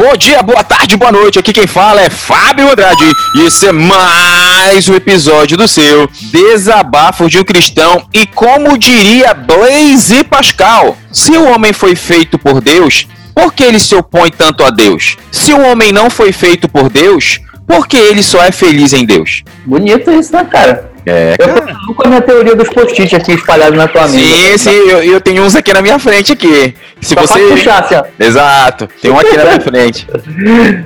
Bom 0.00 0.16
dia, 0.16 0.40
boa 0.44 0.62
tarde, 0.62 0.96
boa 0.96 1.10
noite. 1.10 1.40
Aqui 1.40 1.52
quem 1.52 1.66
fala 1.66 2.00
é 2.00 2.08
Fábio 2.08 2.70
Andrade. 2.70 3.04
E 3.34 3.40
esse 3.40 3.66
é 3.66 3.72
mais 3.72 4.88
um 4.88 4.94
episódio 4.94 5.56
do 5.56 5.66
seu 5.66 6.08
Desabafo 6.30 7.28
de 7.28 7.40
um 7.40 7.42
Cristão. 7.42 8.06
E 8.14 8.24
como 8.24 8.78
diria 8.78 9.34
Blaise 9.34 10.22
Pascal, 10.22 10.96
se 11.10 11.32
o 11.32 11.52
homem 11.52 11.72
foi 11.72 11.96
feito 11.96 12.38
por 12.38 12.60
Deus, 12.60 13.08
por 13.34 13.52
que 13.52 13.64
ele 13.64 13.80
se 13.80 13.92
opõe 13.96 14.30
tanto 14.30 14.62
a 14.62 14.70
Deus? 14.70 15.16
Se 15.32 15.52
o 15.52 15.60
homem 15.66 15.90
não 15.90 16.08
foi 16.08 16.30
feito 16.30 16.68
por 16.68 16.88
Deus, 16.88 17.40
por 17.66 17.88
que 17.88 17.96
ele 17.96 18.22
só 18.22 18.44
é 18.44 18.52
feliz 18.52 18.92
em 18.92 19.04
Deus? 19.04 19.42
Bonito 19.66 20.12
isso, 20.12 20.32
né, 20.32 20.44
cara? 20.44 20.87
É, 21.08 21.36
Eu 21.38 21.48
continuo 21.48 21.94
com 21.94 22.06
a 22.06 22.08
minha 22.08 22.20
teoria 22.20 22.54
dos 22.54 22.68
post-it 22.68 23.16
aqui 23.16 23.32
espalhados 23.32 23.76
na 23.78 23.88
tua 23.88 24.06
mesa. 24.08 24.18
Sim, 24.18 24.58
sim, 24.58 24.70
eu, 24.70 25.02
eu 25.02 25.20
tenho 25.20 25.42
uns 25.42 25.56
aqui 25.56 25.72
na 25.72 25.80
minha 25.80 25.98
frente 25.98 26.32
aqui. 26.32 26.74
Se 27.00 27.14
Só 27.14 27.20
você. 27.22 27.38
puxar, 27.48 27.82
assim, 27.82 27.94
ó. 27.94 28.04
Exato, 28.22 28.88
tem 29.00 29.10
um 29.10 29.18
aqui 29.18 29.36
na 29.36 29.44
minha 29.44 29.60
frente. 29.62 30.06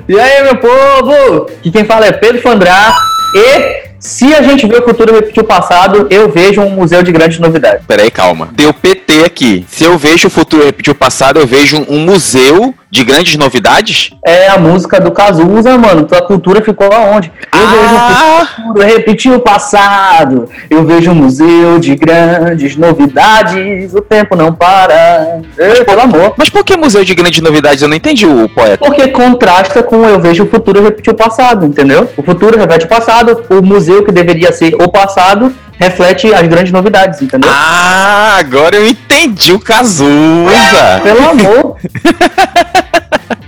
E 0.07 0.19
aí, 0.19 0.43
meu 0.43 0.55
povo? 0.57 1.47
Que 1.61 1.71
quem 1.71 1.83
fala 1.85 2.05
é 2.05 2.11
Pedro 2.11 2.41
Fandrá. 2.41 2.95
E 3.35 3.83
se 3.99 4.33
a 4.33 4.41
gente 4.41 4.65
vê 4.67 4.77
o 4.77 4.83
futuro 4.83 5.13
repetir 5.13 5.41
o 5.41 5.45
passado, 5.45 6.07
eu 6.09 6.29
vejo 6.29 6.61
um 6.61 6.69
museu 6.69 7.01
de 7.03 7.11
grandes 7.11 7.39
novidades. 7.39 7.83
Peraí, 7.87 8.11
calma. 8.11 8.49
Deu 8.53 8.73
PT 8.73 9.23
aqui. 9.25 9.65
Se 9.69 9.83
eu 9.83 9.97
vejo 9.97 10.27
o 10.27 10.31
futuro 10.31 10.65
repetir 10.65 10.91
o 10.91 10.95
passado, 10.95 11.39
eu 11.39 11.47
vejo 11.47 11.83
um 11.89 11.99
museu 11.99 12.73
de 12.93 13.03
grandes 13.03 13.35
novidades? 13.37 14.11
É 14.23 14.49
a 14.49 14.57
música 14.59 15.01
do 15.01 15.09
Cazuza, 15.11 15.75
mano. 15.79 16.03
Tua 16.05 16.21
cultura 16.21 16.61
ficou 16.61 16.87
aonde? 16.93 17.31
Eu 17.51 17.67
vejo 17.67 17.95
Ah! 17.95 18.43
o 18.43 18.45
futuro 18.45 18.85
repetir 18.85 19.31
o 19.33 19.39
passado. 19.39 20.47
Eu 20.69 20.85
vejo 20.85 21.09
um 21.09 21.15
museu 21.15 21.79
de 21.79 21.95
grandes 21.95 22.75
novidades. 22.75 23.95
O 23.95 24.01
tempo 24.01 24.35
não 24.35 24.53
para. 24.53 25.41
Ei, 25.57 25.83
pelo 25.83 26.01
amor. 26.01 26.35
Mas 26.37 26.51
por 26.51 26.63
que 26.63 26.77
museu 26.77 27.03
de 27.03 27.15
grandes 27.15 27.41
novidades? 27.41 27.81
Eu 27.81 27.87
não 27.87 27.95
entendi 27.97 28.27
o 28.27 28.47
poeta. 28.47 28.85
Porque 28.85 29.07
contrasta 29.07 29.81
com 29.81 30.05
eu 30.07 30.19
vejo 30.19 30.43
o 30.43 30.47
futuro 30.47 30.83
repetir 30.83 31.11
o 31.11 31.15
passado, 31.17 31.65
entendeu? 31.65 32.07
O 32.15 32.21
futuro 32.21 32.55
repete 32.59 32.85
o 32.85 32.89
passado, 32.89 33.43
o 33.49 33.63
museu 33.63 34.03
que 34.05 34.11
deveria 34.11 34.51
ser 34.53 34.75
o 34.75 34.87
passado 34.87 35.51
reflete 35.79 36.33
as 36.33 36.47
grandes 36.47 36.71
novidades, 36.71 37.21
entendeu? 37.21 37.49
Ah, 37.51 38.37
agora 38.39 38.75
eu 38.75 38.87
entendi 38.87 39.51
o 39.53 39.59
Cazuza. 39.59 41.01
Pelo 41.03 41.29
amor. 41.29 41.77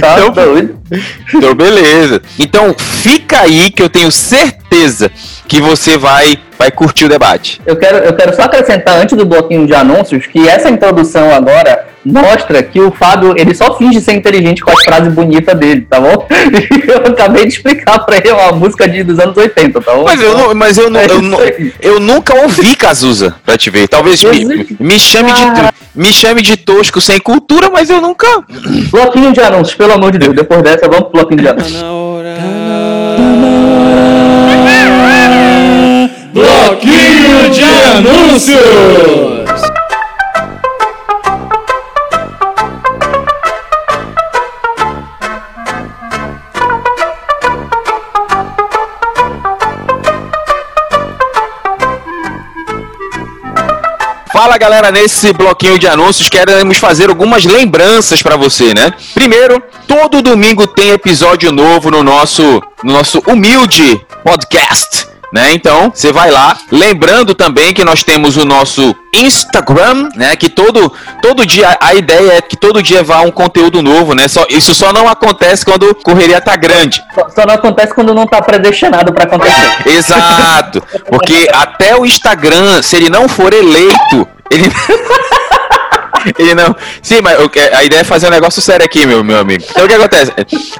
tá 0.00 0.14
Então- 0.18 0.30
doido? 0.30 0.78
Então, 1.34 1.54
beleza. 1.54 2.22
Então, 2.38 2.74
fica 2.78 3.40
aí 3.40 3.70
que 3.70 3.82
eu 3.82 3.88
tenho 3.88 4.10
certeza 4.10 5.10
que 5.48 5.60
você 5.60 5.96
vai, 5.96 6.38
vai 6.58 6.70
curtir 6.70 7.06
o 7.06 7.08
debate. 7.08 7.60
Eu 7.66 7.76
quero, 7.76 7.98
eu 7.98 8.12
quero 8.14 8.34
só 8.34 8.42
acrescentar 8.42 8.96
antes 8.98 9.16
do 9.16 9.24
bloquinho 9.26 9.66
de 9.66 9.74
anúncios 9.74 10.26
que 10.26 10.48
essa 10.48 10.68
introdução 10.68 11.32
agora 11.34 11.86
mostra 12.06 12.62
que 12.62 12.80
o 12.80 12.90
Fábio 12.92 13.34
ele 13.36 13.54
só 13.54 13.76
finge 13.76 14.00
ser 14.00 14.12
inteligente 14.12 14.62
com 14.62 14.70
as 14.70 14.82
frases 14.84 15.12
bonitas 15.12 15.58
dele, 15.58 15.80
tá 15.82 16.00
bom? 16.00 16.26
E 16.30 16.86
eu 16.90 16.98
acabei 16.98 17.42
de 17.46 17.48
explicar 17.54 17.98
pra 18.00 18.16
ele 18.16 18.30
uma 18.30 18.52
música 18.52 18.88
de, 18.88 19.02
dos 19.02 19.18
anos 19.18 19.36
80, 19.36 19.80
tá 19.80 19.94
bom? 19.94 20.04
Mas 20.04 20.22
eu, 20.22 20.36
não, 20.38 20.54
mas 20.54 20.78
eu, 20.78 20.88
não, 20.88 21.00
É 21.00 21.06
eu, 21.10 21.20
não- 21.22 21.38
eu 21.80 22.00
nunca 22.00 22.34
ouvi 22.36 22.76
Cazuza, 22.76 23.34
pra 23.44 23.56
te 23.58 23.70
ver. 23.70 23.88
Talvez 23.88 24.22
me, 24.22 24.76
me, 24.78 25.00
chame 25.00 25.32
de, 25.32 25.42
me 25.94 26.12
chame 26.12 26.42
de 26.42 26.56
tosco 26.56 27.00
sem 27.00 27.18
cultura, 27.18 27.68
mas 27.70 27.90
eu 27.90 28.00
nunca. 28.00 28.26
Bloquinho 28.90 29.32
de 29.32 29.40
anúncios, 29.40 29.74
pelo 29.74 29.92
amor 29.94 30.12
de 30.12 30.18
Deus. 30.18 30.34
Depois 30.34 30.62
dessa, 30.62 30.86
vamos 30.88 31.08
pro 31.08 31.20
bloquinho 31.20 31.40
de 31.42 31.48
anúncios. 31.48 31.84
Bloquinho 36.32 37.50
de 37.50 37.62
anúncios! 37.64 39.35
Fala 54.36 54.58
galera, 54.58 54.92
nesse 54.92 55.32
bloquinho 55.32 55.78
de 55.78 55.88
anúncios 55.88 56.28
queremos 56.28 56.76
fazer 56.76 57.08
algumas 57.08 57.46
lembranças 57.46 58.20
pra 58.20 58.36
você, 58.36 58.74
né? 58.74 58.92
Primeiro, 59.14 59.62
todo 59.88 60.20
domingo 60.20 60.66
tem 60.66 60.90
episódio 60.90 61.50
novo 61.50 61.90
no 61.90 62.02
nosso, 62.02 62.62
no 62.84 62.92
nosso 62.92 63.22
humilde 63.26 63.98
podcast. 64.22 65.05
Né? 65.36 65.52
Então, 65.52 65.92
você 65.94 66.10
vai 66.10 66.30
lá, 66.30 66.56
lembrando 66.72 67.34
também 67.34 67.74
que 67.74 67.84
nós 67.84 68.02
temos 68.02 68.38
o 68.38 68.44
nosso 68.46 68.96
Instagram, 69.12 70.08
né? 70.16 70.34
Que 70.34 70.48
todo, 70.48 70.90
todo 71.20 71.44
dia 71.44 71.76
a 71.78 71.94
ideia 71.94 72.38
é 72.38 72.40
que 72.40 72.56
todo 72.56 72.82
dia 72.82 73.02
vá 73.02 73.20
um 73.20 73.30
conteúdo 73.30 73.82
novo, 73.82 74.14
né? 74.14 74.28
Só, 74.28 74.46
isso 74.48 74.74
só 74.74 74.94
não 74.94 75.06
acontece 75.06 75.62
quando 75.62 75.90
a 75.90 75.94
correria 75.94 76.40
tá 76.40 76.56
grande. 76.56 77.04
Só, 77.14 77.28
só 77.28 77.46
não 77.46 77.54
acontece 77.54 77.92
quando 77.92 78.14
não 78.14 78.26
tá 78.26 78.40
predestinado 78.40 79.12
pra 79.12 79.24
acontecer. 79.24 79.68
Exato. 79.86 80.82
Porque 81.06 81.46
até 81.52 81.94
o 81.94 82.06
Instagram, 82.06 82.80
se 82.80 82.96
ele 82.96 83.10
não 83.10 83.28
for 83.28 83.52
eleito, 83.52 84.26
ele. 84.50 84.64
Ele 86.38 86.54
não. 86.54 86.74
Sim, 87.02 87.20
mas 87.22 87.38
eu 87.38 87.48
que- 87.48 87.58
a 87.60 87.84
ideia 87.84 88.00
é 88.00 88.04
fazer 88.04 88.26
um 88.28 88.30
negócio 88.30 88.60
sério 88.62 88.84
aqui, 88.84 89.06
meu, 89.06 89.22
meu 89.22 89.38
amigo. 89.38 89.64
Então 89.70 89.84
o 89.84 89.88
que 89.88 89.94
acontece? 89.94 90.32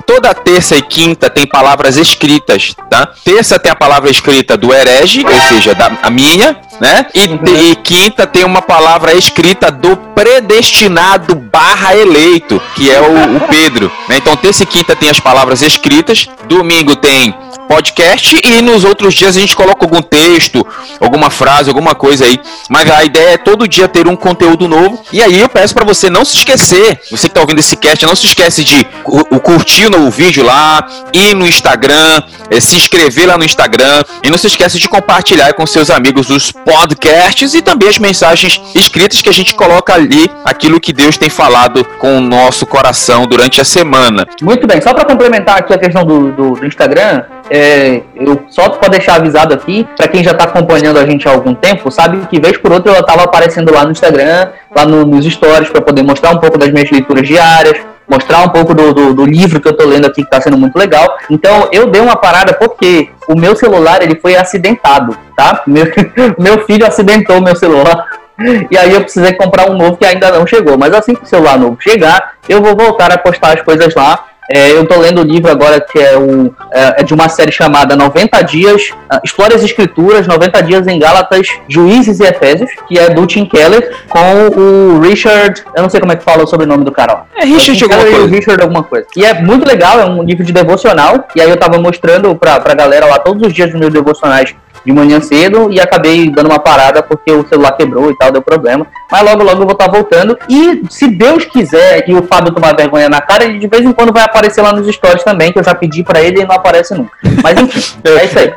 Toda 0.07 0.33
terça 0.35 0.77
e 0.77 0.83
quinta 0.83 1.29
tem 1.31 1.47
palavras 1.47 1.97
escritas, 1.97 2.75
tá? 2.91 3.09
Terça 3.25 3.59
tem 3.59 3.71
a 3.71 3.77
palavra 3.77 4.11
escrita 4.11 4.57
do 4.57 4.73
herege, 4.73 5.25
ou 5.25 5.49
seja, 5.49 5.75
da, 5.75 5.91
a 6.03 6.11
minha, 6.11 6.57
né? 6.81 7.07
E, 7.15 7.27
te- 7.29 7.51
e 7.71 7.77
quinta 7.77 8.27
tem 8.27 8.45
uma 8.45 8.63
palavra 8.63 9.15
escrita 9.15 9.71
do 9.71 9.97
predestinado 9.97 11.35
barra 11.35 11.97
eleito, 11.97 12.61
que 12.75 12.91
é 12.91 13.01
o, 13.01 13.37
o 13.37 13.41
Pedro. 13.49 13.91
né? 14.09 14.17
Então 14.17 14.37
terça 14.37 14.63
e 14.63 14.67
quinta 14.67 14.95
tem 14.97 15.11
as 15.11 15.21
palavras 15.21 15.63
escritas, 15.63 16.29
domingo 16.49 16.95
tem 16.97 17.35
podcast 17.69 18.41
e 18.45 18.63
nos 18.63 18.85
outros 18.85 19.15
dias 19.15 19.37
a 19.37 19.41
gente 19.41 19.55
coloca 19.57 19.85
algum 19.85 20.01
texto, 20.03 20.67
alguma 21.01 21.31
frase, 21.31 21.69
alguma 21.69 21.95
coisa 21.95 22.25
aí. 22.25 22.39
Mas 22.69 22.91
a 22.91 23.05
ideia 23.05 23.35
é 23.35 23.39
todo 23.39 23.69
dia 23.69 23.89
ter 23.89 24.09
um 24.09 24.17
conteúdo 24.17 24.69
novo. 24.69 25.03
E 25.13 25.23
aí 25.23 25.39
eu 25.41 25.49
peço 25.49 25.75
pra 25.75 25.85
você 25.85 26.09
não 26.11 26.25
se 26.25 26.37
esquecer, 26.37 27.01
você 27.11 27.29
que 27.29 27.35
tá 27.35 27.41
ouvindo 27.41 27.59
esse 27.59 27.77
cast, 27.77 28.05
não 28.07 28.17
se 28.17 28.27
esquece 28.27 28.65
de 28.65 28.85
cu- 29.03 29.27
o 29.31 29.41
curtir 29.41 29.89
no 29.91 30.11
vídeo 30.11 30.45
lá, 30.45 30.87
ir 31.13 31.35
no 31.35 31.47
Instagram, 31.47 32.23
eh, 32.51 32.61
se 32.61 32.77
inscrever 32.77 33.27
lá 33.27 33.37
no 33.37 33.45
Instagram 33.45 34.05
e 34.23 34.31
não 34.31 34.39
se 34.39 34.47
esquece 34.47 34.79
de 34.79 34.89
compartilhar 34.89 35.53
com 35.55 35.67
seus 35.67 35.91
amigos 35.91 36.31
os 36.31 36.51
podcasts 36.53 37.55
e 37.55 37.63
também 37.63 37.89
as 37.89 37.99
mensagens 37.99 38.61
escritas 38.75 39.21
que 39.21 39.29
a 39.29 39.33
gente 39.33 39.55
coloca 39.55 39.93
ali, 39.95 40.31
aquilo 40.45 40.81
que 40.81 40.93
Deus 40.93 41.17
tem 41.17 41.29
falado 41.29 41.85
com 41.99 42.19
o 42.19 42.21
nosso 42.21 42.67
coração 42.67 43.27
durante 43.27 43.61
a 43.61 43.65
semana. 43.65 44.27
Muito 44.43 44.67
bem, 44.67 44.81
só 44.81 44.93
para 44.95 45.05
complementar 45.05 45.59
aqui 45.59 45.73
a 45.73 45.79
questão 45.79 46.05
do, 46.05 46.33
do, 46.33 46.51
do 46.53 46.67
Instagram, 46.67 47.25
é, 47.51 48.03
eu 48.15 48.43
só 48.49 48.69
para 48.71 48.89
deixar 48.89 49.17
avisado 49.17 49.55
aqui, 49.55 49.87
para 49.97 50.09
quem 50.09 50.23
já 50.23 50.35
tá 50.35 50.45
acompanhando 50.45 50.99
a 50.99 51.07
gente 51.07 51.29
há 51.29 51.33
algum 51.33 51.55
tempo, 51.55 51.91
sabe 51.91 52.27
que 52.29 52.41
vez 52.41 52.57
por 52.57 52.73
outra 52.73 52.93
eu 52.93 53.03
tava 53.03 53.23
aparecendo 53.25 53.73
lá 53.73 53.85
no 53.85 53.93
Instagram, 53.93 54.49
lá 54.75 54.85
no- 54.85 55.07
nos 55.07 55.25
stories, 55.25 55.69
para 55.71 55.81
poder 55.81 56.03
mostrar 56.03 56.31
um 56.31 56.39
pouco 56.39 56.59
das 56.59 56.71
minhas 56.71 56.91
leituras 56.91 57.27
diárias, 57.27 57.79
mostrar 58.09 58.41
um 58.43 58.49
pouco 58.49 58.75
do, 58.75 58.93
do, 58.95 59.15
do 59.15 59.27
livro 59.27 59.61
que 59.61 59.69
eu 59.69 59.77
tô 59.77 59.85
lendo 59.85 60.07
aqui, 60.07 60.23
que 60.23 60.31
tá 60.31 60.41
sendo 60.41 60.57
muito 60.57 60.77
legal. 60.77 61.19
Então 61.31 61.69
eu 61.73 61.89
dei 61.91 62.01
uma 62.01 62.17
parada 62.17 62.55
porque 62.55 63.09
o 63.29 63.35
meu 63.35 63.57
celular 63.57 64.03
ele 64.03 64.19
foi 64.21 64.37
acidentado, 64.37 65.17
tá? 65.37 65.63
Meu, 65.67 65.87
meu 66.39 66.65
filho 66.65 66.87
acidentou 66.87 67.41
meu 67.41 67.57
celular. 67.57 68.07
E 68.71 68.77
aí 68.77 68.93
eu 68.93 69.01
precisei 69.01 69.33
comprar 69.33 69.71
um 69.71 69.75
novo 69.79 69.97
que 69.97 70.05
ainda 70.05 70.31
não 70.31 70.47
chegou. 70.47 70.77
Mas 70.77 70.93
assim 70.93 71.15
que 71.15 71.23
o 71.25 71.27
celular 71.27 71.59
novo 71.59 71.79
chegar, 71.81 72.33
eu 72.47 72.61
vou 72.61 72.77
voltar 72.77 73.11
a 73.11 73.17
postar 73.17 73.55
as 73.55 73.63
coisas 73.63 73.95
lá. 73.95 74.27
É, 74.51 74.73
eu 74.73 74.87
tô 74.87 74.99
lendo 74.99 75.21
o 75.21 75.25
livro 75.25 75.51
agora 75.51 75.81
que 75.81 75.99
é, 75.99 76.17
o, 76.17 76.55
é, 76.73 77.01
é 77.01 77.03
de 77.03 77.13
uma 77.13 77.29
série 77.29 77.53
chamada 77.53 77.97
90 77.97 78.43
Dias, 78.43 78.91
ah, 79.11 79.21
Explore 79.25 79.55
as 79.55 79.65
Escrituras, 79.65 80.27
90 80.27 80.63
Dias 80.63 80.87
em 80.87 80.99
Gálatas, 80.99 81.49
Juízes 81.69 82.21
e 82.21 82.25
Efésios, 82.25 82.71
que 82.87 82.99
é 82.99 83.11
do 83.11 83.27
Tim 83.27 83.45
Keller, 83.45 83.97
com 84.09 84.49
o 84.61 85.01
Richard, 85.01 85.65
eu 85.75 85.83
não 85.83 85.91
sei 85.91 86.01
como 86.01 86.13
é 86.13 86.17
que 86.17 86.25
fala 86.25 86.45
o 86.45 86.47
sobrenome 86.47 86.85
do 86.85 86.93
cara. 86.93 87.25
É 87.37 87.45
Richard 87.45 87.83
alguma 87.83 88.09
e 88.09 88.13
coisa. 88.13 88.27
Richard 88.35 88.63
alguma 88.63 88.83
coisa. 88.83 89.07
E 89.17 89.25
é 89.25 89.35
muito 89.43 89.67
legal, 89.67 90.01
é 90.01 90.05
um 90.05 90.23
livro 90.23 90.45
de 90.45 90.53
devocional, 90.53 91.27
e 91.35 91.41
aí 91.41 91.51
eu 91.51 91.57
tava 91.57 91.79
mostrando 91.79 92.35
pra, 92.37 92.61
pra 92.61 92.75
galera 92.75 93.07
lá 93.07 93.19
todos 93.19 93.47
os 93.47 93.53
dias 93.53 93.71
dos 93.71 93.81
meus 93.81 93.93
devocionais 93.93 94.55
de 94.87 94.93
manhã 94.93 95.21
cedo 95.21 95.69
e 95.71 95.81
acabei 95.81 96.31
dando 96.31 96.47
uma 96.47 96.61
parada 96.61 97.03
porque 97.03 97.33
o 97.33 97.47
celular 97.47 97.73
quebrou 97.73 98.09
e 98.09 98.17
tal, 98.17 98.31
deu 98.31 98.41
problema. 98.41 98.87
Mas 99.11 99.23
logo, 99.23 99.43
logo 99.43 99.63
eu 99.63 99.67
vou 99.67 99.73
estar 99.73 99.91
voltando. 99.91 100.39
E 100.49 100.85
se 100.89 101.09
Deus 101.09 101.45
quiser 101.45 102.09
e 102.09 102.15
o 102.15 102.23
Fábio 102.23 102.55
tomar 102.55 102.77
vergonha 102.77 103.09
na 103.09 103.21
cara, 103.21 103.45
ele 103.45 103.59
de 103.59 103.67
vez 103.67 103.85
em 103.85 103.93
quando 103.93 104.13
vai 104.13 104.23
aparecer 104.23 104.63
lá 104.63 104.73
nos 104.73 104.87
stories 104.87 105.25
também, 105.25 105.53
que 105.53 105.59
eu 105.59 105.65
já 105.65 105.75
pedi 105.75 106.05
pra 106.05 106.23
ele 106.23 106.41
e 106.41 106.47
não 106.47 106.55
aparece 106.55 106.95
nunca. 106.95 107.11
Mas 107.43 107.61
enfim, 107.61 107.99
é 108.09 108.25
isso 108.25 108.39
aí. 108.39 108.55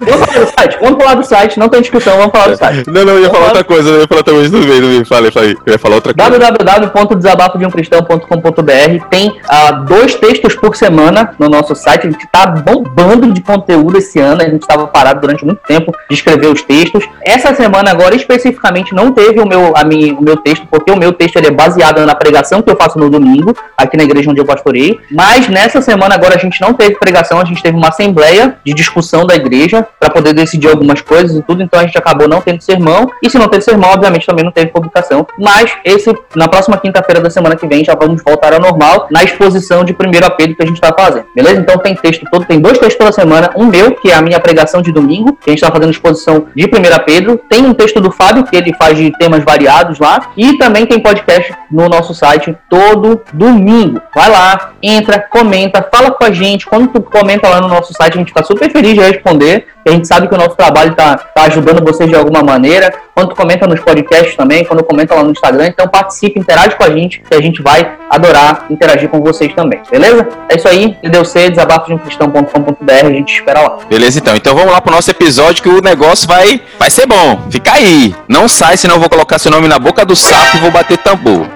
Eu 0.00 0.18
falei, 0.18 0.48
site, 0.58 0.78
vamos 0.80 1.02
falar 1.02 1.14
do 1.14 1.24
site, 1.24 1.58
não 1.58 1.68
tem 1.68 1.80
discussão, 1.80 2.16
vamos 2.16 2.32
falar 2.32 2.48
do 2.48 2.56
site. 2.56 2.82
Não, 2.88 3.04
não, 3.04 3.12
eu 3.14 3.22
ia 3.22 3.30
falar 3.30 3.46
outra 3.46 3.64
coisa, 3.64 3.88
eu 3.88 4.00
ia 4.00 4.08
falar 4.08 4.24
também, 4.24 4.44
tudo 4.44 4.66
bem, 4.66 4.80
tudo 4.80 4.88
bem, 4.88 5.04
falei, 5.04 5.30
falei, 5.30 5.56
eu 5.64 5.72
ia 5.72 5.78
falar 5.78 5.94
outra 5.96 6.12
coisa. 6.12 6.38
www.desabafodemumcristão.com.br 6.38 9.06
tem 9.10 9.28
uh, 9.28 9.84
dois 9.84 10.16
textos 10.16 10.56
por 10.56 10.74
semana 10.74 11.34
no 11.38 11.48
nosso 11.48 11.76
site, 11.76 12.08
a 12.08 12.10
gente 12.10 12.26
tá 12.28 12.46
bombando 12.46 13.32
de 13.32 13.40
conteúdo 13.40 13.98
esse 13.98 14.18
ano, 14.18 14.42
a 14.42 14.48
gente 14.48 14.62
estava 14.62 14.86
parado 14.86 15.20
durante 15.20 15.44
muito 15.44 15.60
tempo 15.68 15.92
de 16.08 16.16
escrever 16.16 16.46
os 16.46 16.62
textos. 16.62 17.04
Essa 17.22 17.54
semana 17.54 17.90
agora, 17.90 18.16
especificamente, 18.16 18.94
não 18.94 19.12
teve 19.12 19.38
o 19.38 19.46
meu, 19.46 19.76
a 19.76 19.84
minha, 19.84 20.14
o 20.14 20.22
meu 20.22 20.38
texto, 20.38 20.66
porque 20.70 20.90
o 20.90 20.96
meu 20.96 21.12
texto 21.12 21.36
ele 21.36 21.48
é 21.48 21.50
baseado 21.50 22.04
na 22.04 22.14
pregação 22.14 22.62
que 22.62 22.70
eu 22.70 22.76
faço 22.76 22.98
no 22.98 23.10
domingo, 23.10 23.54
aqui 23.76 23.96
na 23.96 24.04
igreja 24.04 24.30
onde 24.30 24.40
eu 24.40 24.46
pastorei, 24.46 24.98
mas 25.12 25.46
nessa 25.48 25.82
semana 25.82 26.14
agora 26.14 26.34
a 26.34 26.38
gente 26.38 26.60
não 26.60 26.72
teve 26.72 26.96
pregação, 26.96 27.38
a 27.38 27.44
gente 27.44 27.62
teve 27.62 27.76
uma 27.76 27.88
assembleia 27.88 28.56
de 28.64 28.72
discussão 28.72 29.26
da 29.26 29.34
igreja 29.34 29.86
para 30.00 30.10
poder 30.10 30.32
decidir 30.32 30.68
algumas 30.68 31.02
coisas 31.02 31.36
e 31.36 31.42
tudo, 31.42 31.62
então 31.62 31.78
a 31.78 31.84
gente 31.84 31.98
acabou 31.98 32.26
não 32.26 32.40
tendo 32.40 32.62
sermão, 32.62 33.10
e 33.22 33.28
se 33.28 33.38
não 33.38 33.48
teve 33.48 33.62
sermão, 33.62 33.90
obviamente 33.90 34.26
também 34.26 34.44
não 34.44 34.52
teve 34.52 34.68
publicação, 34.68 35.26
mas 35.38 35.70
esse, 35.84 36.12
na 36.34 36.48
próxima 36.48 36.78
quinta-feira 36.78 37.20
da 37.20 37.28
semana 37.28 37.54
que 37.56 37.66
vem, 37.66 37.84
já 37.84 37.94
vamos 37.94 38.22
voltar 38.22 38.54
ao 38.54 38.60
normal 38.60 39.08
na 39.10 39.22
exposição 39.22 39.84
de 39.84 39.92
primeiro 39.92 40.26
apelo 40.26 40.54
que 40.54 40.62
a 40.62 40.66
gente 40.66 40.76
está 40.76 40.94
fazendo, 40.98 41.26
beleza? 41.34 41.60
Então 41.60 41.76
tem 41.78 41.94
texto 41.94 42.24
todo, 42.30 42.46
tem 42.46 42.60
dois 42.60 42.78
textos 42.78 42.96
toda 42.96 43.12
semana, 43.12 43.50
um 43.54 43.66
meu, 43.66 43.92
que 43.96 44.10
é 44.10 44.14
a 44.14 44.22
minha 44.22 44.40
pregação 44.40 44.80
de 44.80 44.92
domingo, 44.92 45.36
que 45.44 45.57
gente 45.58 45.64
está 45.64 45.72
fazendo 45.72 45.90
exposição 45.90 46.46
de 46.54 46.68
primeira 46.68 46.98
Pedro, 47.00 47.40
tem 47.48 47.64
um 47.64 47.74
texto 47.74 48.00
do 48.00 48.10
Fábio, 48.10 48.44
que 48.44 48.56
ele 48.56 48.72
faz 48.74 48.96
de 48.96 49.10
temas 49.18 49.44
variados 49.44 49.98
lá, 49.98 50.30
e 50.36 50.56
também 50.56 50.86
tem 50.86 51.00
podcast 51.00 51.52
no 51.70 51.88
nosso 51.88 52.14
site 52.14 52.56
todo 52.70 53.20
domingo. 53.32 54.00
Vai 54.14 54.30
lá, 54.30 54.72
entra, 54.82 55.18
comenta, 55.18 55.86
fala 55.92 56.10
com 56.10 56.24
a 56.24 56.30
gente, 56.30 56.66
quando 56.66 56.88
tu 56.88 57.02
comenta 57.02 57.48
lá 57.48 57.60
no 57.60 57.68
nosso 57.68 57.92
site, 57.92 58.14
a 58.14 58.18
gente 58.18 58.28
está 58.28 58.42
super 58.42 58.70
feliz 58.70 58.94
de 58.94 59.00
responder, 59.00 59.66
a 59.88 59.92
gente 59.92 60.06
sabe 60.06 60.28
que 60.28 60.34
o 60.34 60.38
nosso 60.38 60.56
trabalho 60.56 60.90
está 60.90 61.16
tá 61.16 61.42
ajudando 61.44 61.84
vocês 61.84 62.08
de 62.08 62.16
alguma 62.16 62.42
maneira. 62.42 62.92
Quando 63.14 63.34
comenta 63.34 63.66
nos 63.66 63.80
podcasts 63.80 64.36
também, 64.36 64.64
quando 64.64 64.84
comenta 64.84 65.14
lá 65.14 65.22
no 65.22 65.30
Instagram, 65.30 65.66
então 65.66 65.88
participe, 65.88 66.38
interage 66.38 66.76
com 66.76 66.84
a 66.84 66.90
gente, 66.90 67.20
que 67.20 67.34
a 67.34 67.40
gente 67.40 67.62
vai 67.62 67.96
adorar 68.08 68.66
interagir 68.70 69.08
com 69.08 69.20
vocês 69.20 69.52
também, 69.54 69.80
beleza? 69.90 70.26
É 70.48 70.56
isso 70.56 70.68
aí, 70.68 70.96
DDC, 71.02 71.50
desabafo 71.50 71.86
de 71.86 71.94
um 71.94 71.98
cristão.com.br, 71.98 73.06
a 73.06 73.10
gente 73.10 73.34
espera 73.34 73.60
lá. 73.60 73.78
Beleza, 73.88 74.18
então. 74.18 74.36
Então 74.36 74.54
vamos 74.54 74.72
lá 74.72 74.80
pro 74.80 74.92
nosso 74.92 75.10
episódio 75.10 75.62
que 75.62 75.68
o 75.68 75.80
negócio 75.80 76.28
vai, 76.28 76.60
vai 76.78 76.90
ser 76.90 77.06
bom. 77.06 77.40
Fica 77.50 77.72
aí. 77.72 78.14
Não 78.28 78.48
sai, 78.48 78.76
senão 78.76 78.96
eu 78.96 79.00
vou 79.00 79.10
colocar 79.10 79.38
seu 79.38 79.50
nome 79.50 79.68
na 79.68 79.78
boca 79.78 80.04
do 80.04 80.14
sapo 80.14 80.56
e 80.56 80.60
vou 80.60 80.70
bater 80.70 80.98
tambor. 80.98 81.46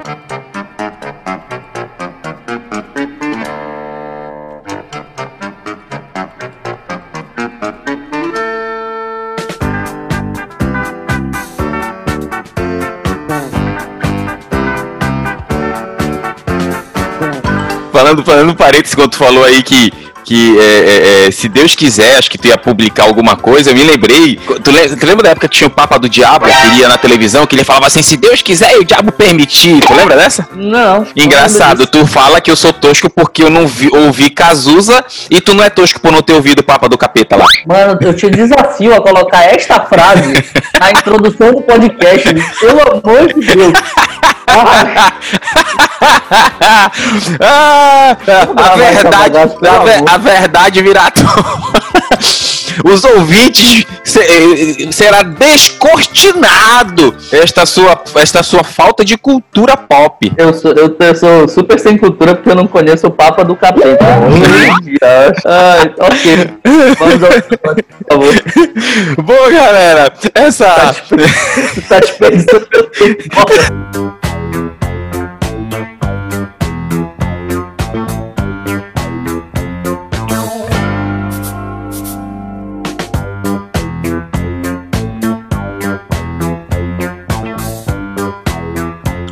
Falando, 18.13 18.25
falando 18.25 18.55
parênteses, 18.55 18.95
quando 18.95 19.11
tu 19.11 19.17
falou 19.17 19.45
aí 19.45 19.63
que 19.63 19.93
que 20.25 20.57
é, 20.57 20.63
é, 20.63 21.27
é, 21.27 21.31
se 21.31 21.49
Deus 21.49 21.75
quiser, 21.75 22.17
acho 22.17 22.31
que 22.31 22.39
tu 22.39 22.47
ia 22.47 22.57
publicar 22.57 23.05
alguma 23.05 23.37
coisa, 23.37 23.71
eu 23.71 23.75
me 23.75 23.83
lembrei. 23.83 24.37
Tu, 24.37 24.71
lembra, 24.71 24.97
tu 24.97 25.07
lembra 25.07 25.23
da 25.25 25.31
época 25.31 25.49
que 25.49 25.59
tinha 25.59 25.67
o 25.67 25.71
Papa 25.71 25.99
do 25.99 26.09
Diabo, 26.09 26.47
que 26.47 26.79
ia 26.79 26.89
na 26.89 26.97
televisão, 26.97 27.45
que 27.47 27.57
ele 27.57 27.65
falava 27.65 27.89
assim, 27.89 28.03
se 28.03 28.17
Deus 28.17 28.41
quiser 28.41 28.73
e 28.77 28.79
o 28.79 28.85
diabo 28.85 29.11
permitir. 29.11 29.81
Tu 29.81 29.93
lembra 29.93 30.17
dessa? 30.17 30.49
Não. 30.55 31.05
Engraçado, 31.17 31.87
tu 31.87 32.07
fala 32.07 32.41
que 32.41 32.51
eu 32.51 32.57
sou 32.57 32.73
tosco 32.73 33.11
porque 33.11 33.43
eu 33.43 33.51
não 33.51 33.67
vi, 33.67 33.89
ouvi 33.93 34.31
Cazuza 34.31 35.05
e 35.29 35.41
tu 35.41 35.55
não 35.55 35.65
é 35.65 35.71
tosco 35.71 36.01
por 36.01 36.13
não 36.13 36.23
ter 36.23 36.35
ouvido 36.35 36.61
o 36.61 36.65
Papa 36.65 36.89
do 36.89 36.97
Capeta 36.97 37.37
lá. 37.37 37.47
Mano, 37.67 37.99
eu 38.01 38.15
te 38.15 38.31
desafio 38.31 38.95
a 38.95 39.01
colocar 39.01 39.43
esta 39.43 39.81
frase 39.81 40.33
na 40.81 40.93
introdução 40.93 41.53
do 41.53 41.63
podcast, 41.63 42.33
pelo 42.61 42.81
amor 42.81 43.35
de 43.35 43.41
Deus. 43.55 43.73
ah, 47.41 48.17
a, 48.57 48.77
verdade, 48.77 49.39
a, 49.39 50.15
a, 50.15 50.19
verdade 50.19 50.83
virá 50.83 51.13
Os 52.85 53.05
ouvintes 53.05 53.85
eh, 54.17 54.91
será 54.91 55.23
descortinado 55.23 57.15
esta 57.31 57.67
sua, 57.67 58.03
esta 58.17 58.43
sua 58.43 58.65
falta 58.65 59.05
de 59.05 59.17
cultura 59.19 59.77
pop. 59.77 60.33
Eu 60.37 60.55
sou, 60.55 60.73
eu, 60.73 60.97
eu 60.99 61.15
sou 61.15 61.49
super 61.49 61.79
sem 61.79 61.99
cultura 61.99 62.35
porque 62.35 62.51
eu 62.51 62.55
não 62.55 62.67
conheço 62.67 63.07
o 63.07 63.11
Papa 63.11 63.45
do 63.45 63.55
Capeta. 63.55 64.05
Ai, 65.45 65.95
ok. 65.99 66.59
Vamos 66.99 67.23
ao 67.23 67.31
por 67.43 68.05
favor. 68.11 68.35
Bom, 69.23 69.51
galera, 69.53 70.13
essa. 70.35 70.67
Tá, 70.67 70.95
tá 71.89 72.01
desperdiçando 72.01 72.67
meu 72.73 74.23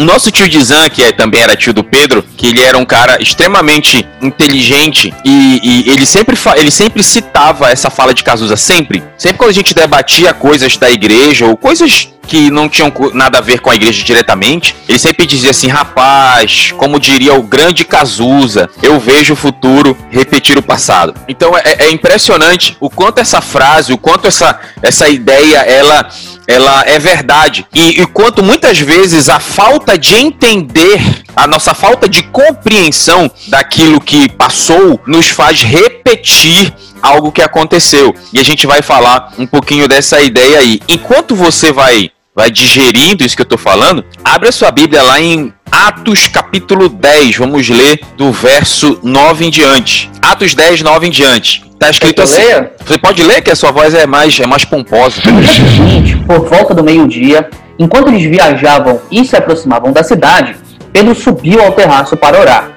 O 0.01 0.05
nosso 0.05 0.31
tio 0.31 0.49
Dizan, 0.49 0.89
que 0.89 1.03
é, 1.03 1.13
também 1.13 1.43
era 1.43 1.55
tio 1.55 1.75
do 1.75 1.85
Pedro, 1.85 2.25
que 2.35 2.47
ele 2.47 2.63
era 2.63 2.79
um 2.79 2.87
cara 2.87 3.21
extremamente 3.21 4.09
inteligente 4.23 5.13
e, 5.23 5.61
e 5.63 5.91
ele, 5.91 6.07
sempre 6.07 6.35
ele 6.57 6.71
sempre 6.71 7.03
citava 7.03 7.69
essa 7.71 7.91
fala 7.91 8.15
de 8.15 8.25
Cazuza, 8.25 8.57
sempre. 8.57 9.03
Sempre 9.19 9.37
quando 9.37 9.51
a 9.51 9.55
gente 9.55 9.75
debatia 9.75 10.33
coisas 10.33 10.79
da 10.79 10.91
igreja 10.91 11.45
ou 11.45 11.55
coisas 11.55 12.09
que 12.31 12.49
não 12.49 12.69
tinham 12.69 12.93
nada 13.13 13.39
a 13.39 13.41
ver 13.41 13.59
com 13.59 13.71
a 13.71 13.75
igreja 13.75 14.05
diretamente, 14.05 14.77
ele 14.89 15.01
sempre 15.01 15.27
dizia 15.27 15.51
assim: 15.51 15.67
rapaz, 15.67 16.73
como 16.77 17.01
diria 17.01 17.35
o 17.35 17.43
grande 17.43 17.85
Cazuza, 17.85 18.71
eu 18.81 19.01
vejo 19.01 19.33
o 19.33 19.37
futuro 19.37 19.97
repetir 20.11 20.57
o 20.57 20.63
passado. 20.63 21.13
Então 21.27 21.59
é, 21.59 21.87
é 21.87 21.91
impressionante 21.91 22.77
o 22.79 22.89
quanto 22.89 23.19
essa 23.19 23.41
frase, 23.41 23.93
o 23.93 23.99
quanto 23.99 24.29
essa, 24.29 24.61
essa 24.81 25.09
ideia 25.09 25.59
ela 25.59 26.09
ela 26.47 26.83
é 26.87 26.99
verdade. 26.99 27.67
E, 27.75 28.01
e 28.01 28.07
quanto 28.07 28.43
muitas 28.43 28.79
vezes 28.79 29.29
a 29.29 29.39
falta 29.39 29.97
de 29.97 30.17
entender, 30.17 31.01
a 31.35 31.47
nossa 31.47 31.75
falta 31.75 32.09
de 32.09 32.23
compreensão 32.25 33.31
daquilo 33.49 34.01
que 34.01 34.29
passou, 34.29 35.01
nos 35.07 35.29
faz 35.29 35.63
repetir 35.63 36.73
algo 37.03 37.31
que 37.31 37.43
aconteceu. 37.43 38.15
E 38.33 38.41
a 38.41 38.43
gente 38.43 38.67
vai 38.67 38.83
falar 38.83 39.33
um 39.39 39.47
pouquinho 39.47 39.87
dessa 39.87 40.21
ideia 40.21 40.59
aí. 40.59 40.81
Enquanto 40.89 41.37
você 41.37 41.73
vai 41.73 42.11
vai 42.35 42.51
digerindo 42.51 43.25
isso 43.25 43.35
que 43.35 43.43
eu 43.43 43.45
estou 43.45 43.59
falando, 43.59 44.05
abre 44.25 44.49
a 44.49 44.53
sua 44.53 44.71
Bíblia 44.71 45.03
lá 45.03 45.21
em 45.21 45.53
Atos 45.71 46.29
capítulo 46.29 46.89
10, 46.89 47.37
vamos 47.37 47.69
ler 47.69 48.01
do 48.17 48.33
verso 48.33 48.99
9 49.03 49.47
em 49.47 49.51
diante. 49.51 50.11
Atos 50.23 50.55
10, 50.55 50.83
9 50.83 51.07
em 51.07 51.11
diante. 51.11 51.65
Tá 51.79 51.91
escrito 51.91 52.23
assim. 52.23 52.43
Leia? 52.43 52.73
Você 52.85 52.99
pode 52.99 53.23
ler 53.23 53.43
que 53.43 53.51
a 53.51 53.57
sua 53.57 53.71
voz 53.71 53.95
é 53.95 54.07
mais, 54.07 54.39
é 54.39 54.47
mais 54.47 54.65
pomposa. 54.65 55.21
No 55.25 55.41
dia 55.41 55.53
seguinte, 55.53 56.17
por 56.27 56.49
volta 56.49 56.75
do 56.75 56.85
meio-dia, 56.85 57.49
enquanto 57.79 58.09
eles 58.09 58.25
viajavam 58.25 59.01
e 59.11 59.25
se 59.25 59.37
aproximavam 59.37 59.93
da 59.93 60.03
cidade, 60.03 60.57
Pedro 60.93 61.15
subiu 61.15 61.63
ao 61.63 61.73
terraço 61.73 62.17
para 62.17 62.39
orar. 62.39 62.71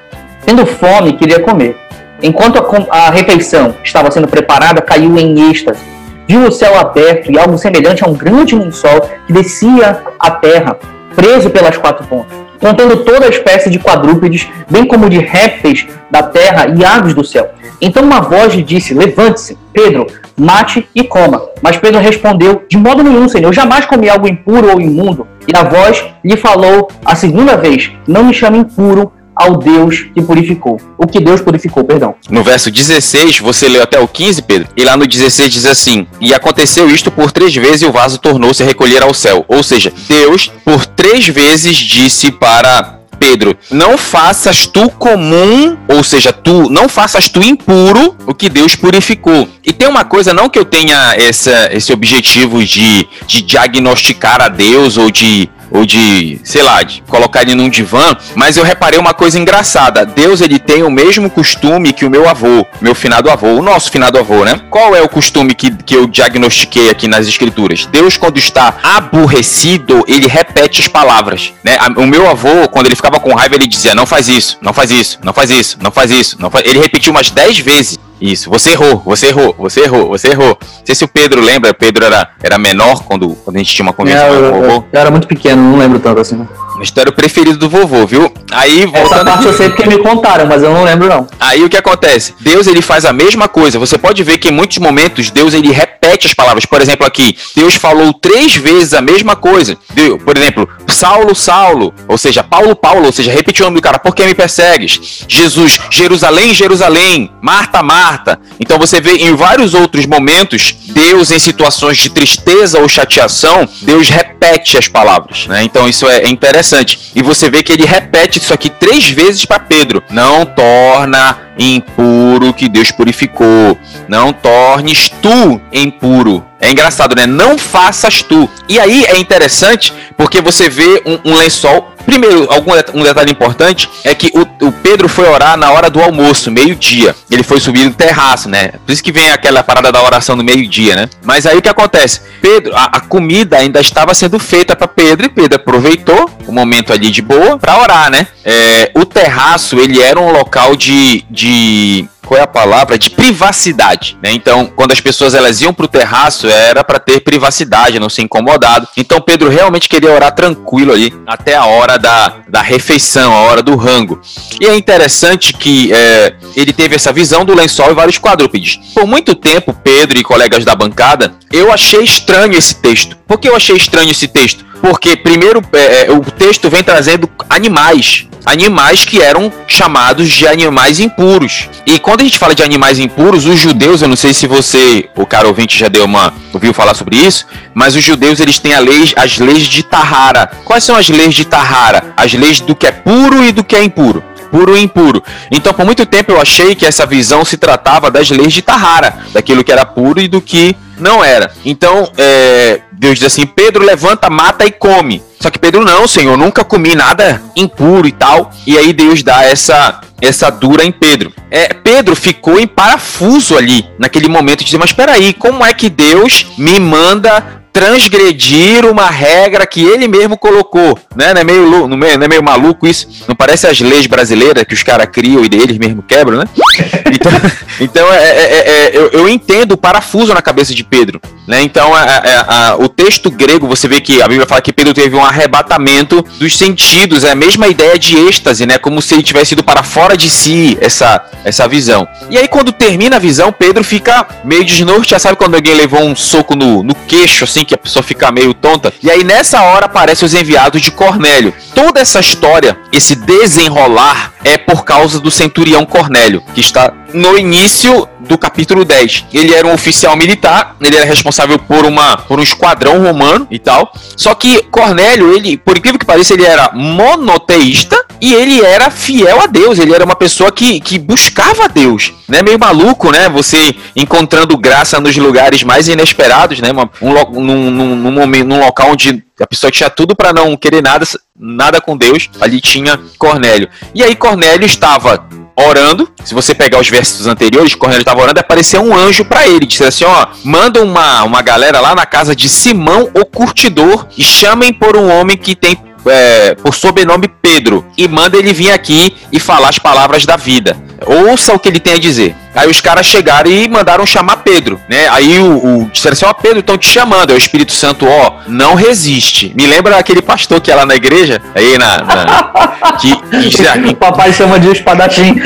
Tendo 0.45 0.65
fome, 0.65 1.13
queria 1.13 1.39
comer. 1.39 1.77
Enquanto 2.22 2.57
a, 2.57 2.98
a 2.98 3.10
refeição 3.10 3.75
estava 3.83 4.10
sendo 4.10 4.27
preparada, 4.27 4.81
caiu 4.81 5.17
em 5.17 5.50
êxtase. 5.50 5.92
Viu 6.27 6.48
o 6.48 6.51
céu 6.51 6.77
aberto 6.80 7.32
e 7.32 7.38
algo 7.38 7.58
semelhante 7.58 8.03
a 8.03 8.08
um 8.08 8.13
grande 8.13 8.56
lençol 8.56 9.01
que 9.27 9.34
descia 9.34 10.01
à 10.20 10.32
terra, 10.32 10.77
preso 11.15 11.50
pelas 11.50 11.77
quatro 11.77 12.06
pontas 12.08 12.44
contendo 12.63 13.03
toda 13.03 13.25
a 13.25 13.30
espécie 13.30 13.70
de 13.70 13.77
quadrúpedes, 13.77 14.48
bem 14.70 14.86
como 14.86 15.10
de 15.10 15.20
répteis 15.20 15.86
da 16.10 16.24
terra 16.24 16.74
e 16.74 16.86
aves 16.86 17.13
do 17.13 17.22
céu. 17.22 17.50
Então 17.82 18.01
uma 18.01 18.22
voz 18.22 18.53
lhe 18.53 18.63
disse: 18.63 18.94
Levante-se, 18.94 19.58
Pedro, 19.74 20.08
mate 20.38 20.88
e 20.96 21.03
coma. 21.03 21.42
Mas 21.62 21.75
Pedro 21.75 22.00
respondeu: 22.00 22.63
De 22.70 22.77
modo 22.77 23.03
nenhum, 23.03 23.27
Senhor, 23.27 23.51
jamais 23.51 23.86
comi 23.86 24.08
algo 24.08 24.30
impuro 24.30 24.72
ou 24.72 24.80
imundo. 24.80 25.27
E 25.46 25.53
a 25.53 25.63
voz 25.63 26.06
lhe 26.24 26.38
falou 26.38 26.88
a 27.03 27.15
segunda 27.15 27.58
vez: 27.58 27.92
Não 28.08 28.24
me 28.24 28.34
chame 28.34 28.60
impuro 28.60 29.12
ao 29.36 29.58
Deus 29.58 30.06
que 30.13 30.22
purificou. 30.22 30.80
O 30.98 31.08
que 31.08 31.20
Deus 31.20 31.42
purificou, 31.42 31.84
perdão. 31.84 32.16
No 32.30 32.44
verso 32.44 32.70
16, 32.70 33.40
você 33.40 33.68
leu 33.68 33.84
até 33.84 34.00
o 34.00 34.08
15, 34.08 34.42
Pedro, 34.44 34.68
e 34.75 34.84
lá 34.84 34.96
no 34.96 35.08
16 35.08 35.52
diz 35.52 35.66
assim: 35.66 36.08
E 36.20 36.34
aconteceu 36.34 36.90
isto 36.90 37.12
por 37.12 37.32
três 37.32 37.54
vezes 37.56 37.82
e 37.82 37.86
o 37.86 37.92
vaso 37.92 38.18
tornou-se 38.18 38.62
a 38.62 38.66
recolher 38.66 39.04
ao 39.04 39.13
céu. 39.13 39.46
Ou 39.48 39.63
seja, 39.63 39.92
Deus 40.08 40.52
por 40.63 40.86
três 40.86 41.28
vezes 41.28 41.75
disse 41.75 42.32
para 42.32 43.04
Pedro, 43.24 43.56
não 43.72 43.98
faças 43.98 44.66
tu 44.66 44.90
comum, 44.90 45.78
ou 45.88 46.04
seja, 46.04 46.34
tu 46.34 46.70
não 46.70 46.90
faças 46.90 47.30
tu 47.30 47.42
impuro 47.42 48.18
o 48.28 48.34
que 48.34 48.50
Deus 48.50 48.75
purificou. 48.75 49.48
E 49.66 49.72
tem 49.72 49.88
uma 49.88 50.04
coisa, 50.04 50.34
não 50.34 50.50
que 50.50 50.60
eu 50.60 50.66
tenha 50.66 51.16
essa, 51.16 51.70
esse 51.72 51.94
objetivo 51.94 52.63
de, 52.66 53.08
de 53.25 53.42
diagnosticar 53.42 54.42
a 54.42 54.50
Deus 54.50 54.98
ou 54.98 55.10
de 55.10 55.50
ou 55.74 55.86
de, 55.86 56.39
sei 56.44 56.62
lá, 56.62 56.84
de 56.84 57.01
colocar 57.08 57.42
ele 57.42 57.56
num 57.56 57.68
divã, 57.68 58.15
mas 58.36 58.56
eu 58.56 58.63
reparei 58.63 59.00
uma 59.00 59.13
coisa 59.13 59.39
engraçada. 59.39 60.06
Deus 60.06 60.39
ele 60.39 60.60
tem 60.60 60.84
o 60.84 60.92
mesmo 60.92 61.32
costume 61.32 61.92
que 61.92 62.06
o 62.06 62.10
meu 62.12 62.30
avô, 62.30 62.65
meu 62.80 62.94
finado 62.94 63.30
avô, 63.30 63.48
o 63.48 63.62
nosso 63.62 63.89
finado 63.89 64.20
avô, 64.20 64.46
né? 64.46 64.62
Qual 64.70 64.96
é 64.96 65.01
o 65.01 65.10
costume 65.10 65.56
que, 65.56 65.72
que 65.72 65.96
eu 65.96 66.08
diagnostiquei 66.08 66.92
aqui 66.92 67.08
nas 67.08 67.27
escrituras? 67.27 67.88
Deus 67.88 68.18
quando 68.18 68.38
está 68.38 68.75
aborrecido, 68.84 70.06
ele 70.08 70.27
repete 70.27 70.80
as 70.80 70.88
palavras, 70.88 71.53
né? 71.63 71.77
O 71.98 72.06
meu 72.06 72.30
avô, 72.30 72.70
quando 72.70 72.86
ele 72.86 72.96
ficava 72.96 73.20
com 73.20 73.34
raiva, 73.34 73.56
ele 73.56 73.65
dizia: 73.65 73.96
"Não 73.96 74.06
faz 74.06 74.27
isso, 74.27 74.60
não 74.62 74.74
faz 74.74 74.92
isso, 74.92 75.18
não 75.24 75.34
faz 75.34 75.50
isso, 75.50 75.77
não 75.82 75.92
faz 75.92 76.12
isso". 76.12 76.38
Não 76.39 76.51
faz... 76.51 76.65
Ele 76.68 76.80
repetiu 76.80 77.12
umas 77.12 77.32
10 77.32 77.58
vezes. 77.60 77.98
Isso, 78.24 78.50
você 78.50 78.72
errou, 78.72 79.01
você 79.06 79.27
errou, 79.27 79.53
você 79.60 79.82
errou, 79.82 80.08
você 80.08 80.30
errou. 80.30 80.58
Não 80.62 80.86
sei 80.86 80.96
se 80.96 81.03
o 81.03 81.10
Pedro 81.10 81.42
lembra, 81.42 81.72
o 81.72 81.74
Pedro 81.74 82.06
era, 82.06 82.30
era 82.42 82.58
menor 82.58 83.03
quando, 83.03 83.36
quando 83.44 83.58
a 83.58 83.60
gente 83.60 83.75
tinha 83.75 83.86
uma 83.86 83.92
conversa 83.92 84.24
É, 84.24 84.30
eu, 84.30 84.86
era 84.94 85.12
muito 85.12 85.27
pequeno, 85.27 85.62
não 85.62 85.77
lembro 85.77 86.00
tanto 86.00 86.22
assim. 86.22 86.48
Mas 86.77 86.89
tu 86.92 87.00
era 87.00 87.10
o 87.10 87.13
preferido 87.13 87.58
do 87.58 87.70
vovô, 87.70 88.06
viu? 88.06 88.32
Aí, 88.51 88.84
Essa 88.84 88.88
voltando 88.88 89.25
parte 89.25 89.39
aqui, 89.39 89.48
eu 89.48 89.53
sei 89.53 89.70
porque 89.70 89.88
me 89.88 89.98
contaram, 90.00 90.48
mas 90.48 90.63
eu 90.63 90.74
não 90.74 90.84
lembro 90.84 91.08
não. 91.08 91.27
aí 91.39 91.63
o 91.63 91.70
que 91.70 91.77
acontece? 91.77 92.34
Deus 92.39 92.68
ele 92.68 92.82
faz 92.82 93.06
a 93.06 93.13
mesma 93.13 93.48
coisa. 93.48 93.77
Você 93.80 93.98
pode 93.98 94.24
ver 94.24 94.38
que 94.38 94.50
em 94.50 94.51
muitos 94.51 94.77
momentos 94.77 95.30
Deus 95.30 95.53
ele 95.53 95.72
repete 95.72 96.27
as 96.27 96.34
palavras. 96.34 96.65
Por 96.65 96.82
exemplo, 96.82 97.06
aqui, 97.06 97.38
Deus 97.56 97.75
falou 97.75 98.13
três 98.13 98.56
vezes 98.56 98.94
a 98.94 99.01
mesma 99.01 99.36
coisa. 99.36 99.77
Por 100.24 100.38
exemplo, 100.38 100.68
Saulo, 100.88 101.36
Saulo, 101.36 101.94
ou 102.08 102.18
seja, 102.18 102.44
Paulo, 102.44 102.75
Paulo, 102.75 103.06
ou 103.06 103.12
seja, 103.12 103.32
repetiu 103.32 103.65
o 103.65 103.70
nome 103.70 103.80
do 103.80 103.84
cara, 103.84 104.00
por 104.00 104.15
que 104.15 104.25
me 104.25 104.34
persegues? 104.34 105.25
Jesus, 105.27 105.80
Jerusalém, 105.89 106.53
Jerusalém, 106.53 107.32
Marta, 107.42 107.84
Marta. 107.84 108.39
Então 108.60 108.77
você 108.80 109.00
vê 109.00 109.12
em 109.18 109.36
vários 109.36 109.74
outros 109.74 110.06
momentos, 110.06 110.75
Deus 110.89 111.32
em 111.32 111.39
situações 111.39 111.98
de 111.98 112.10
tristeza 112.10 112.80
ou 112.80 112.88
chateação, 112.88 113.68
Deus 113.82 114.10
repete 114.10 114.77
as 114.77 114.88
palavras, 114.88 115.48
né? 115.48 115.63
Então 115.63 115.88
isso 115.88 116.08
é 116.08 116.24
é 116.24 116.30
interessante. 116.63 117.12
E 117.13 117.22
você 117.22 117.50
vê 117.50 117.62
que 117.62 117.74
ele 117.74 117.86
repete 117.86 118.39
isso 118.39 118.53
aqui 118.53 118.70
três 118.70 119.10
vezes 119.10 119.46
para 119.46 119.60
Pedro. 119.60 120.01
Não 120.10 120.46
torna 120.46 121.38
impuro 121.60 122.53
que 122.53 122.70
Deus 122.70 122.89
purificou. 122.91 123.77
Não 124.08 124.32
tornes 124.32 125.10
tu 125.22 125.62
impuro. 125.72 126.43
É 126.60 126.72
engraçado, 126.72 127.15
né? 127.15 127.27
Não 127.27 127.58
faças 127.58 128.22
tu. 128.24 128.50
E 128.70 128.79
aí 128.79 129.05
é 129.05 129.20
interessante 129.20 129.93
porque 130.15 130.41
você 130.41 130.70
vê 130.70 131.03
um, 131.05 131.32
um 131.32 131.36
lençol. 131.36 131.92
Primeiro, 132.05 132.51
algum 132.51 132.72
um 132.93 133.03
detalhe 133.03 133.31
importante 133.31 133.89
é 134.03 134.13
que 134.13 134.31
o, 134.33 134.67
o 134.67 134.72
Pedro 134.72 135.07
foi 135.07 135.27
orar 135.27 135.57
na 135.57 135.72
hora 135.72 135.89
do 135.89 136.01
almoço, 136.01 136.51
meio-dia. 136.51 137.15
Ele 137.29 137.43
foi 137.43 137.60
subir 137.60 137.86
no 137.86 137.93
terraço, 137.93 138.50
né? 138.50 138.74
Por 138.86 138.91
isso 138.91 139.03
que 139.03 139.12
vem 139.12 139.29
aquela 139.29 139.63
parada 139.63 139.91
da 139.91 140.01
oração 140.01 140.36
no 140.36 140.43
meio-dia, 140.43 140.95
né? 140.95 141.10
Mas 141.24 141.45
aí 141.45 141.57
o 141.57 141.62
que 141.62 141.69
acontece? 141.69 142.22
Pedro, 142.41 142.75
a, 142.75 142.86
a 142.86 143.00
comida 143.00 143.57
ainda 143.57 143.79
estava 143.79 144.13
sendo 144.13 144.38
feita 144.39 144.75
para 144.75 144.88
Pedro 144.88 145.25
e 145.27 145.29
Pedro 145.29 145.55
aproveitou 145.55 146.29
o 146.48 146.51
momento 146.51 146.91
ali 146.91 147.10
de 147.10 147.22
boa 147.22 147.57
para 147.57 147.79
orar, 147.79 148.10
né? 148.10 148.27
É, 148.43 148.91
o 148.93 149.05
terraço, 149.05 149.79
ele 149.79 150.01
era 150.01 150.19
um 150.19 150.31
local 150.31 150.75
de, 150.75 151.24
de 151.29 152.07
qual 152.25 152.39
é 152.39 152.44
a 152.44 152.48
palavra? 152.48 152.98
De 152.98 153.10
privacidade, 153.10 154.18
né? 154.22 154.32
Então, 154.32 154.65
quando 154.65 154.92
as 154.92 155.01
pessoas 155.01 155.34
elas 155.34 155.62
iam 155.62 155.74
pro 155.74 155.88
terraço, 155.88 156.48
era 156.48 156.84
para 156.84 157.00
ter 157.00 157.20
privacidade, 157.22 158.00
não 158.00 158.10
ser 158.10 158.24
incomodado. 158.24 158.88
Então, 158.98 159.22
Pedro 159.22 159.50
realmente 159.50 159.89
queria 159.89 160.12
orar 160.12 160.34
tranquilo 160.34 160.92
ali 160.92 161.13
até 161.27 161.56
a 161.56 161.65
hora 161.65 161.98
da, 161.98 162.34
da 162.48 162.62
refeição, 162.62 163.34
a 163.34 163.42
hora 163.42 163.62
do 163.62 163.75
rango. 163.75 164.20
E 164.60 164.65
é 164.65 164.75
interessante 164.75 165.53
que 165.53 165.92
é, 165.94 166.36
ele 166.56 166.74
teve 166.74 166.96
essa 166.96 167.12
visão 167.12 167.46
do 167.46 167.53
lençol 167.53 167.92
e 167.92 167.96
vários 167.96 168.18
quadrúpedes. 168.18 168.80
Por 168.94 169.06
muito 169.06 169.36
tempo, 169.36 169.74
Pedro 169.74 170.18
e 170.18 170.24
colegas 170.24 170.65
da 170.65 170.75
bancada, 170.75 171.34
eu 171.51 171.72
achei 171.72 172.03
estranho 172.03 172.58
esse 172.58 172.75
texto. 172.75 173.18
Por 173.27 173.38
que 173.38 173.48
eu 173.48 173.56
achei 173.56 173.75
estranho 173.75 174.12
esse 174.12 174.27
texto? 174.27 174.73
Porque, 174.84 175.16
primeiro, 175.16 175.62
é, 175.72 176.08
é, 176.08 176.12
o 176.12 176.20
texto 176.20 176.70
vem 176.70 176.84
trazendo 176.84 177.30
animais. 177.50 178.28
Animais 178.46 179.06
que 179.06 179.22
eram 179.22 179.50
chamados 179.66 180.30
de 180.30 180.46
animais 180.46 181.00
impuros. 181.00 181.70
E 181.86 181.98
quando 181.98 182.20
a 182.20 182.24
gente 182.25 182.38
fala 182.38 182.54
de 182.54 182.62
animais 182.62 183.00
impuros, 183.00 183.46
os 183.46 183.58
judeus, 183.58 184.02
eu 184.02 184.10
não 184.10 184.18
sei 184.18 184.34
se 184.34 184.46
você, 184.46 185.10
o 185.16 185.25
cara 185.25 185.48
ouvinte, 185.48 185.80
já 185.80 185.88
deu 185.88 186.04
uma. 186.04 186.34
ouviu 186.52 186.74
falar 186.74 186.96
sobre 186.96 187.16
isso, 187.16 187.46
mas 187.74 187.96
os 187.96 188.04
judeus 188.04 188.42
eles 188.42 188.60
têm 188.60 188.74
a 188.74 188.80
lei, 188.80 189.13
as 189.16 189.40
leis 189.40 189.63
de 189.68 189.84
Tahara. 189.84 190.52
Quais 190.66 190.84
são 190.84 190.98
as 190.98 191.08
leis 191.08 191.34
de 191.34 191.46
Tahara? 191.46 192.13
As 192.18 192.34
leis 192.34 192.60
do 192.60 192.75
que 192.75 192.86
é 192.86 192.92
puro 192.92 193.42
e 193.42 193.54
do 193.54 193.63
que 193.63 193.78
é 193.78 193.84
impuro 193.84 194.22
puro 194.52 194.78
e 194.78 194.82
impuro. 194.84 195.24
Então, 195.50 195.74
por 195.74 195.84
muito 195.84 196.06
tempo 196.06 196.32
eu 196.32 196.40
achei 196.40 196.75
que 196.75 196.86
essa 196.86 197.08
visão 197.08 197.44
se 197.44 197.58
tratava 197.58 198.12
das 198.12 198.30
leis 198.30 198.54
de 198.54 198.62
Tahara, 198.62 199.18
daquilo 199.34 199.63
que 199.63 199.72
era 199.72 199.84
puro 199.84 200.22
e 200.22 200.28
do 200.28 200.40
que 200.40 200.75
não 201.00 201.24
era. 201.24 201.52
Então, 201.66 202.12
é, 202.16 202.82
Deus 203.03 203.19
diz 203.19 203.25
assim: 203.25 203.45
Pedro, 203.45 203.83
levanta, 203.83 204.29
mata 204.29 204.65
e 204.65 204.72
come. 204.72 205.22
Só 205.38 205.50
que 205.50 205.60
Pedro, 205.60 205.83
não, 205.83 206.07
Senhor, 206.07 206.38
nunca 206.38 206.63
comi 206.63 206.95
nada 206.95 207.43
impuro 207.53 208.07
e 208.07 208.13
tal. 208.13 208.50
E 208.65 208.77
aí 208.77 208.93
Deus 208.93 209.22
dá 209.22 209.43
essa 209.43 210.00
essa 210.22 210.50
dura 210.50 210.86
em 210.86 210.91
Pedro. 210.91 211.33
É, 211.51 211.74
Pedro 211.74 212.15
ficou 212.15 212.57
em 212.57 212.65
parafuso 212.65 213.57
ali, 213.57 213.86
naquele 214.00 214.29
momento, 214.29 214.60
de 214.60 214.65
dizer, 214.65 214.77
mas 214.77 214.91
espera 214.91 215.12
aí, 215.12 215.33
como 215.33 215.65
é 215.65 215.74
que 215.74 215.89
Deus 215.89 216.45
me 216.57 216.79
manda 216.79 217.62
transgredir 217.74 218.86
uma 218.86 219.10
regra 219.10 219.65
que 219.65 219.84
ele 219.84 220.08
mesmo 220.08 220.38
colocou, 220.38 220.98
né? 221.15 221.34
Não 221.34 221.42
é 221.42 221.44
meio, 221.44 221.88
não 221.88 222.08
é 222.08 222.15
não 222.18 222.25
é 222.25 222.30
meio 222.30 222.44
maluco 222.44 222.88
isso? 222.88 223.08
Não 223.27 223.36
parece 223.36 223.65
as 223.68 223.80
leis 223.82 224.06
brasileiras 224.06 224.63
que 224.63 224.75
os 224.75 224.84
caras 224.84 225.08
criam 225.12 225.44
e 225.44 225.50
eles 225.51 225.77
mesmo 225.80 226.01
quebram, 226.03 226.38
né? 226.38 226.46
Então, 227.13 227.32
então 227.80 228.13
é, 228.13 228.18
é- 228.18 228.42
é- 228.42 228.70
é- 228.70 228.92
eu, 228.98 229.10
eu 229.12 229.30
entendo 229.30 229.74
o 229.74 229.77
parafuso 229.77 230.34
na 230.34 230.42
cabeça 230.42 230.74
de 230.74 230.84
Pedro, 230.84 231.22
né? 231.48 231.62
Então 231.62 231.94
a- 231.94 232.01
a- 232.01 232.72
a- 232.72 232.75
o 232.77 232.89
texto 232.89 233.30
grego 233.30 233.68
você 233.68 233.88
vê 233.88 234.01
que 234.01 234.20
a 234.22 234.27
Bíblia 234.27 234.48
fala 234.48 234.62
que 234.62 234.74
Pedro 234.74 234.94
teve 234.96 235.15
um 235.15 235.24
arrebatamento 235.24 236.25
dos 236.39 236.58
sentidos, 236.58 237.24
é 237.24 237.32
a 237.32 237.36
mesma 237.36 237.68
ideia 237.68 237.98
de 238.00 238.18
êxtase, 238.18 238.65
né? 238.65 238.77
Como 238.80 239.00
se 239.01 239.13
ele 239.13 239.22
tivesse 239.24 239.53
ido 239.53 239.63
para 239.63 239.84
fora 239.84 240.18
de 240.18 240.30
si 240.30 240.75
essa 240.82 241.24
essa 241.46 241.68
visão. 241.68 242.08
E 242.32 242.38
aí 242.38 242.48
quando 242.48 242.72
termina 242.72 243.18
a 243.18 243.20
visão, 243.20 243.51
Pedro 243.51 243.84
fica 243.84 244.25
meio 244.44 244.63
desnorteado, 244.65 245.22
sabe 245.22 245.38
quando 245.38 245.56
alguém 245.56 245.75
levou 245.75 246.01
um 246.01 246.15
soco 246.15 246.56
no, 246.56 246.82
no 246.84 246.96
queixo 246.96 247.44
assim 247.44 247.62
que 247.65 247.74
a 247.74 247.77
pessoa 247.77 248.03
fica 248.03 248.32
meio 248.32 248.53
tonta? 248.53 248.93
E 249.01 249.10
aí 249.10 249.24
nessa 249.24 249.62
hora 249.62 249.86
aparecem 249.86 250.25
os 250.25 250.34
enviados 250.34 250.82
de 250.82 250.91
Cornélio. 250.91 251.53
Toda 251.74 252.00
essa 252.00 252.20
história, 252.20 252.77
esse 252.91 253.15
desenrolar 253.15 254.34
é 254.43 254.58
por 254.58 254.84
causa 254.84 255.20
do 255.20 255.32
centurião 255.32 255.86
Cornélio, 255.86 256.43
que 256.53 256.62
está 256.62 256.93
no 257.13 257.38
início 257.38 258.08
do 258.20 258.38
capítulo 258.38 258.84
10. 258.84 259.25
Ele 259.34 259.53
era 259.53 259.67
um 259.67 259.74
oficial 259.74 260.15
militar, 260.15 260.75
ele 260.82 260.96
era 260.96 261.05
responsável 261.05 261.60
por 261.60 261.86
uma 261.86 262.17
por 262.17 262.39
um 262.39 262.43
esquadrão 262.43 263.01
romano 263.03 263.48
e 263.50 263.60
tal. 263.60 263.93
Só 264.15 264.34
que 264.34 264.63
Cornélio, 264.63 265.34
ele, 265.34 265.58
por 265.58 265.77
incrível 265.77 266.00
que 266.00 266.05
pareça, 266.05 266.34
ele 266.34 266.46
era 266.46 266.72
monoteísta 266.74 268.02
e 268.24 268.34
ele 268.34 268.62
era 268.63 268.89
fiel 268.89 269.42
a 269.42 269.48
Deus, 269.48 269.77
ele 269.77 269.94
era 269.94 270.06
uma 270.06 270.15
pessoa 270.15 270.50
que, 270.50 270.80
que 270.80 270.98
buscava 270.98 271.65
a 271.65 271.68
Deus, 271.68 272.13
né? 272.25 272.42
Meio 272.42 272.58
maluco, 272.58 273.12
né? 273.12 273.27
Você 273.27 273.75
encontrando 273.94 274.58
graça 274.58 274.98
nos 274.98 275.18
lugares 275.18 275.62
mais 275.62 275.89
inesperados, 275.89 276.62
né? 276.62 276.72
Uma- 276.72 276.89
um, 277.01 277.42
num, 277.42 277.70
num, 277.70 277.96
num 277.98 278.12
momento, 278.13 278.48
num 278.48 278.62
local 278.62 278.92
onde 278.92 279.22
a 279.42 279.46
pessoa 279.46 279.70
tinha 279.70 279.89
tudo 279.89 280.15
para 280.15 280.32
não 280.32 280.56
querer 280.56 280.82
nada, 280.82 281.06
nada 281.38 281.82
com 281.82 281.98
Deus, 281.98 282.30
ali 282.39 282.62
tinha 282.62 282.98
Cornélio. 283.18 283.68
E 283.94 284.01
aí 284.01 284.15
Cornélio 284.15 284.65
estava 284.65 285.22
orando. 285.58 286.10
Se 286.24 286.34
você 286.34 286.56
pegar 286.56 286.80
os 286.80 286.88
versos 286.88 287.27
anteriores, 287.27 287.75
Cornélio 287.75 288.03
estava 288.03 288.22
orando, 288.22 288.39
apareceu 288.39 288.82
um 288.82 288.96
anjo 288.96 289.25
para 289.25 289.46
ele, 289.46 289.65
disse 289.65 289.84
assim, 289.84 290.06
ó, 290.06 290.27
manda 290.46 290.82
uma, 290.82 291.24
uma 291.24 291.42
galera 291.42 291.82
lá 291.82 291.94
na 291.94 292.06
casa 292.06 292.34
de 292.34 292.48
Simão, 292.48 293.10
o 293.13 293.25
curtidor, 293.25 294.08
e 294.18 294.24
chamem 294.24 294.72
por 294.72 294.96
um 294.96 295.12
homem 295.12 295.36
que 295.36 295.58
tem 295.58 295.77
é, 296.05 296.55
por 296.55 296.74
sobrenome 296.74 297.27
Pedro, 297.41 297.86
e 297.98 298.07
manda 298.07 298.38
ele 298.38 298.53
vir 298.53 298.72
aqui 298.72 299.15
e 299.31 299.39
falar 299.39 299.69
as 299.69 299.79
palavras 299.79 300.25
da 300.25 300.36
vida. 300.36 300.77
Ouça 301.05 301.53
o 301.53 301.60
que 301.60 301.69
ele 301.69 301.79
tem 301.79 301.93
a 301.93 302.00
dizer. 302.00 302.36
Aí 302.55 302.69
os 302.69 302.81
caras 302.81 303.05
chegaram 303.05 303.50
e 303.50 303.67
mandaram 303.67 304.05
chamar 304.05 304.38
Pedro, 304.38 304.79
né? 304.88 305.07
Aí 305.10 305.39
o, 305.39 305.81
o 305.83 305.89
disseram 305.91 306.13
assim, 306.13 306.25
ó 306.25 306.33
Pedro, 306.33 306.60
estão 306.60 306.77
te 306.77 306.88
chamando. 306.88 307.31
Aí 307.31 307.36
o 307.36 307.38
Espírito 307.38 307.74
Santo, 307.74 308.05
ó, 308.07 308.39
não 308.48 308.75
resiste. 308.75 309.51
Me 309.55 309.65
lembra 309.65 309.98
aquele 309.98 310.22
pastor 310.22 310.62
que 310.62 310.72
é 310.72 310.75
lá 310.75 310.86
na 310.86 310.95
igreja, 310.95 311.41
aí 311.55 311.77
na, 311.77 311.98
na- 312.00 312.51
que, 313.00 313.15
que 313.50 313.95
papai 313.95 314.33
chama 314.33 314.60
de 314.60 314.69
espadachim. 314.69 315.36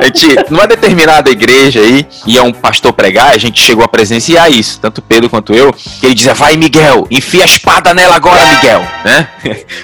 a 0.00 0.04
gente, 0.04 0.36
numa 0.50 0.66
determinada 0.66 1.30
igreja 1.30 1.80
aí, 1.80 2.06
ia 2.26 2.42
um 2.42 2.52
pastor 2.52 2.92
pregar, 2.92 3.30
a 3.30 3.38
gente 3.38 3.60
chegou 3.60 3.84
a 3.84 3.88
presenciar 3.88 4.50
isso, 4.50 4.78
tanto 4.80 5.02
Pedro 5.02 5.28
quanto 5.28 5.54
eu, 5.54 5.72
que 5.72 6.06
ele 6.06 6.14
dizia, 6.14 6.34
vai 6.34 6.56
Miguel, 6.56 7.06
enfia 7.10 7.42
a 7.42 7.46
espada 7.46 7.94
nela 7.94 8.16
agora, 8.16 8.44
Miguel, 8.46 8.86
né? 9.04 9.28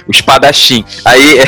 O 0.07 0.11
espadachim. 0.11 0.83
Aí, 1.05 1.39